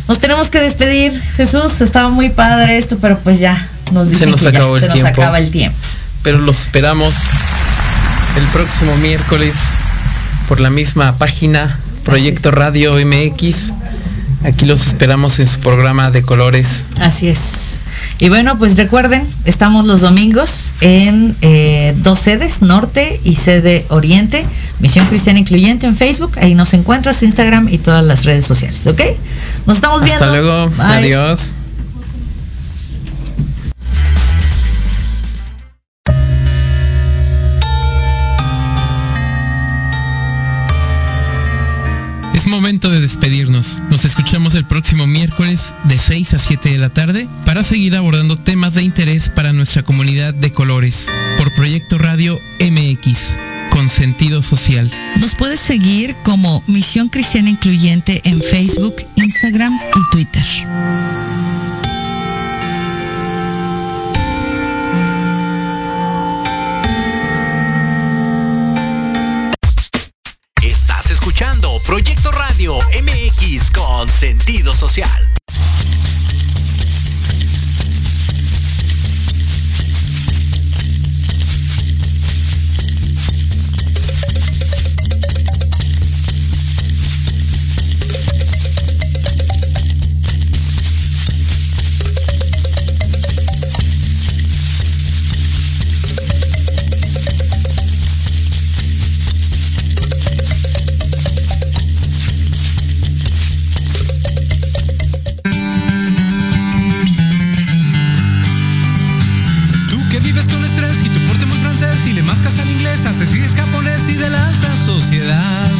Nos 0.09 0.19
tenemos 0.19 0.49
que 0.49 0.59
despedir. 0.59 1.13
Jesús, 1.37 1.79
estaba 1.79 2.09
muy 2.09 2.29
padre 2.29 2.77
esto, 2.77 2.97
pero 2.99 3.17
pues 3.19 3.39
ya 3.39 3.69
nos 3.93 4.07
Se 4.07 4.15
dicen 4.15 4.31
nos 4.31 4.41
que 4.41 4.51
ya, 4.51 4.57
acabó 4.57 4.75
el 4.75 4.83
se 4.83 4.89
nos 4.89 5.03
acaba 5.05 5.39
el 5.39 5.49
tiempo. 5.49 5.77
Pero 6.25 6.39
los 6.39 6.59
esperamos 6.61 7.13
el 8.35 8.43
próximo 8.47 8.95
miércoles 8.97 9.53
por 10.47 10.59
la 10.59 10.71
misma 10.71 11.19
página, 11.19 11.79
Proyecto 12.03 12.49
Radio 12.49 12.93
MX. 12.95 13.73
Aquí 14.43 14.65
los 14.65 14.87
esperamos 14.87 15.37
en 15.37 15.47
su 15.47 15.59
programa 15.59 16.09
de 16.09 16.23
colores. 16.23 16.83
Así 16.99 17.27
es. 17.27 17.79
Y 18.17 18.29
bueno, 18.29 18.57
pues 18.57 18.75
recuerden, 18.75 19.23
estamos 19.45 19.85
los 19.85 20.01
domingos 20.01 20.73
en 20.81 21.37
eh, 21.41 21.93
dos 21.97 22.21
sedes, 22.21 22.63
Norte 22.63 23.19
y 23.23 23.35
sede 23.35 23.85
Oriente, 23.89 24.43
Misión 24.79 25.05
Cristiana 25.05 25.37
Incluyente 25.37 25.85
en 25.85 25.95
Facebook, 25.95 26.31
ahí 26.41 26.55
nos 26.55 26.73
encuentras, 26.73 27.21
Instagram 27.21 27.69
y 27.69 27.77
todas 27.77 28.03
las 28.03 28.25
redes 28.25 28.47
sociales, 28.47 28.87
¿ok? 28.87 29.01
Nos 29.67 29.77
estamos 29.77 30.03
viendo. 30.03 30.25
Hasta 30.25 30.35
luego. 30.35 30.69
Bye. 30.71 30.85
Adiós. 30.85 31.53
Momento 42.45 42.89
de 42.89 43.01
despedirnos. 43.01 43.81
Nos 43.89 44.05
escuchamos 44.05 44.53
el 44.55 44.65
próximo 44.65 45.07
miércoles 45.07 45.73
de 45.85 45.97
6 45.97 46.35
a 46.35 46.39
7 46.39 46.69
de 46.69 46.77
la 46.77 46.89
tarde 46.89 47.27
para 47.45 47.63
seguir 47.63 47.95
abordando 47.95 48.37
temas 48.37 48.75
de 48.75 48.83
interés 48.83 49.29
para 49.29 49.51
nuestra 49.51 49.83
comunidad 49.83 50.33
de 50.33 50.51
colores 50.51 51.07
por 51.37 51.53
Proyecto 51.55 51.97
Radio 51.97 52.39
MX 52.59 53.33
con 53.71 53.89
sentido 53.89 54.41
social. 54.41 54.89
Nos 55.19 55.35
puedes 55.35 55.59
seguir 55.59 56.15
como 56.23 56.63
Misión 56.67 57.09
Cristiana 57.09 57.49
Incluyente 57.49 58.21
en 58.23 58.41
Facebook, 58.41 58.95
Instagram 59.15 59.73
y 59.73 60.11
Twitter. 60.11 60.45
Sentido 74.25 74.73
social. 74.73 75.34
Inglés, 112.95 113.05
hasta 113.05 113.25
sigues 113.25 113.55
japonés 113.55 114.07
y 114.09 114.15
de 114.15 114.29
la 114.29 114.47
alta 114.47 114.75
sociedad. 114.75 115.71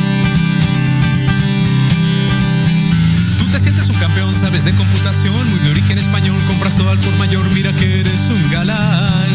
Tú 3.37 3.45
te 3.51 3.59
sientes 3.59 3.89
un 3.89 3.95
campeón, 3.97 4.33
sabes 4.33 4.65
de 4.65 4.73
computación, 4.73 5.49
muy 5.49 5.59
de 5.59 5.69
origen 5.69 5.97
español, 5.97 6.41
compras 6.47 6.75
todo 6.75 6.89
al 6.89 6.99
por 6.99 7.15
mayor, 7.17 7.49
mira 7.51 7.71
que 7.73 8.01
eres 8.01 8.29
un 8.29 8.51
galán. 8.51 9.29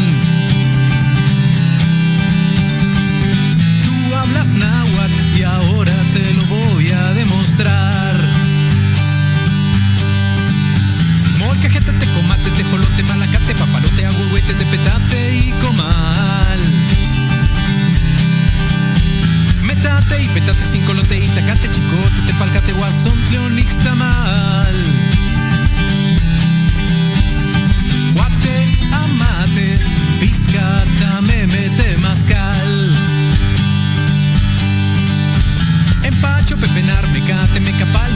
Tú 3.83 4.15
hablas 4.15 4.47
náhuatl 4.49 5.37
y 5.37 5.43
ahora 5.43 5.93
te 6.13 6.33
lo 6.33 6.45
voy 6.45 6.89
a 6.91 7.13
demostrar. 7.13 8.15
Molcajete, 11.39 11.93
te 11.93 12.05
comate, 12.07 12.49
te 12.51 12.63
jolote, 12.63 13.03
malacate, 13.03 13.55
papalote, 13.55 14.05
agüehuete, 14.05 14.53
te 14.53 14.65
petate 14.65 15.35
y 15.35 15.51
comal. 15.61 16.90
Metate 19.81 20.21
y 20.21 20.27
petate 20.27 20.61
sin 20.61 20.83
colote 20.83 21.17
y 21.17 21.27
tacate, 21.29 21.67
chicote, 21.71 22.21
te 22.27 22.33
palcate, 22.35 22.71
guasón, 22.73 23.17
mal. 23.95 24.75
Guate, 28.13 28.77
amate, 28.93 29.79
piscata, 30.19 31.21
me 31.21 31.47
mete 31.47 31.97
mascal. 31.97 32.95
Empacho, 36.03 36.57
pepenar, 36.57 37.07
mecate, 37.09 37.59
mecapal, 37.59 38.13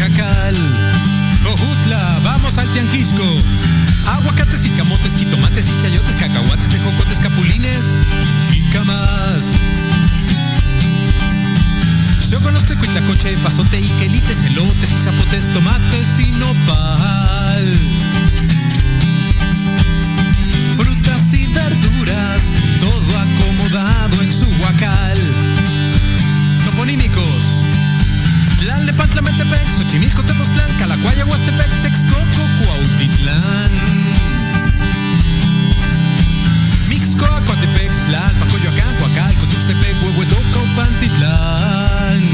Jacal. 0.00 0.56
Cojutla, 1.42 2.20
vamos 2.24 2.56
al 2.56 2.66
Tianquisco. 2.72 3.22
Aguacates 4.06 4.64
y 4.64 4.70
camotes, 4.70 5.14
jitomates 5.14 5.66
y 5.66 5.82
chayotes, 5.82 6.14
cacahuates, 6.16 6.70
tejocotes, 6.70 7.20
capulines 7.20 7.84
y 8.50 8.62
camas. 8.70 9.44
Yo 12.30 12.40
conozco 12.40 12.74
cuitlacoche, 12.78 13.36
pasote, 13.42 13.78
iquelites, 13.78 14.42
elotes, 14.44 14.90
y 14.90 14.94
zapotes, 14.94 15.52
tomates 15.52 16.18
y 16.18 16.30
nopal. 16.32 17.78
Frutas 20.78 21.34
y 21.34 21.46
verduras, 21.48 22.42
todo 22.80 23.18
acomodado 23.18 24.22
en 24.22 24.32
su 24.32 24.46
huacal. 24.62 25.18
Toponímico 26.64 27.29
Tlalpan, 29.00 29.10
Tlamentepec, 29.10 29.68
Xochimilco, 29.76 30.22
Tepoztlán, 30.22 30.70
Calacuaya, 30.78 31.24
Huastepec, 31.24 31.70
Texcoco, 31.82 32.42
Cuautitlán. 32.58 33.70
Mixcoa, 36.88 37.40
Coatepec, 37.46 37.90
Tlalpan, 38.06 38.48
Coyoacán, 38.48 38.94
Coacalco, 38.98 39.46
Tuxtepec, 39.46 39.96
Huehuetoca, 40.02 40.60
Pantitlán. 40.76 41.99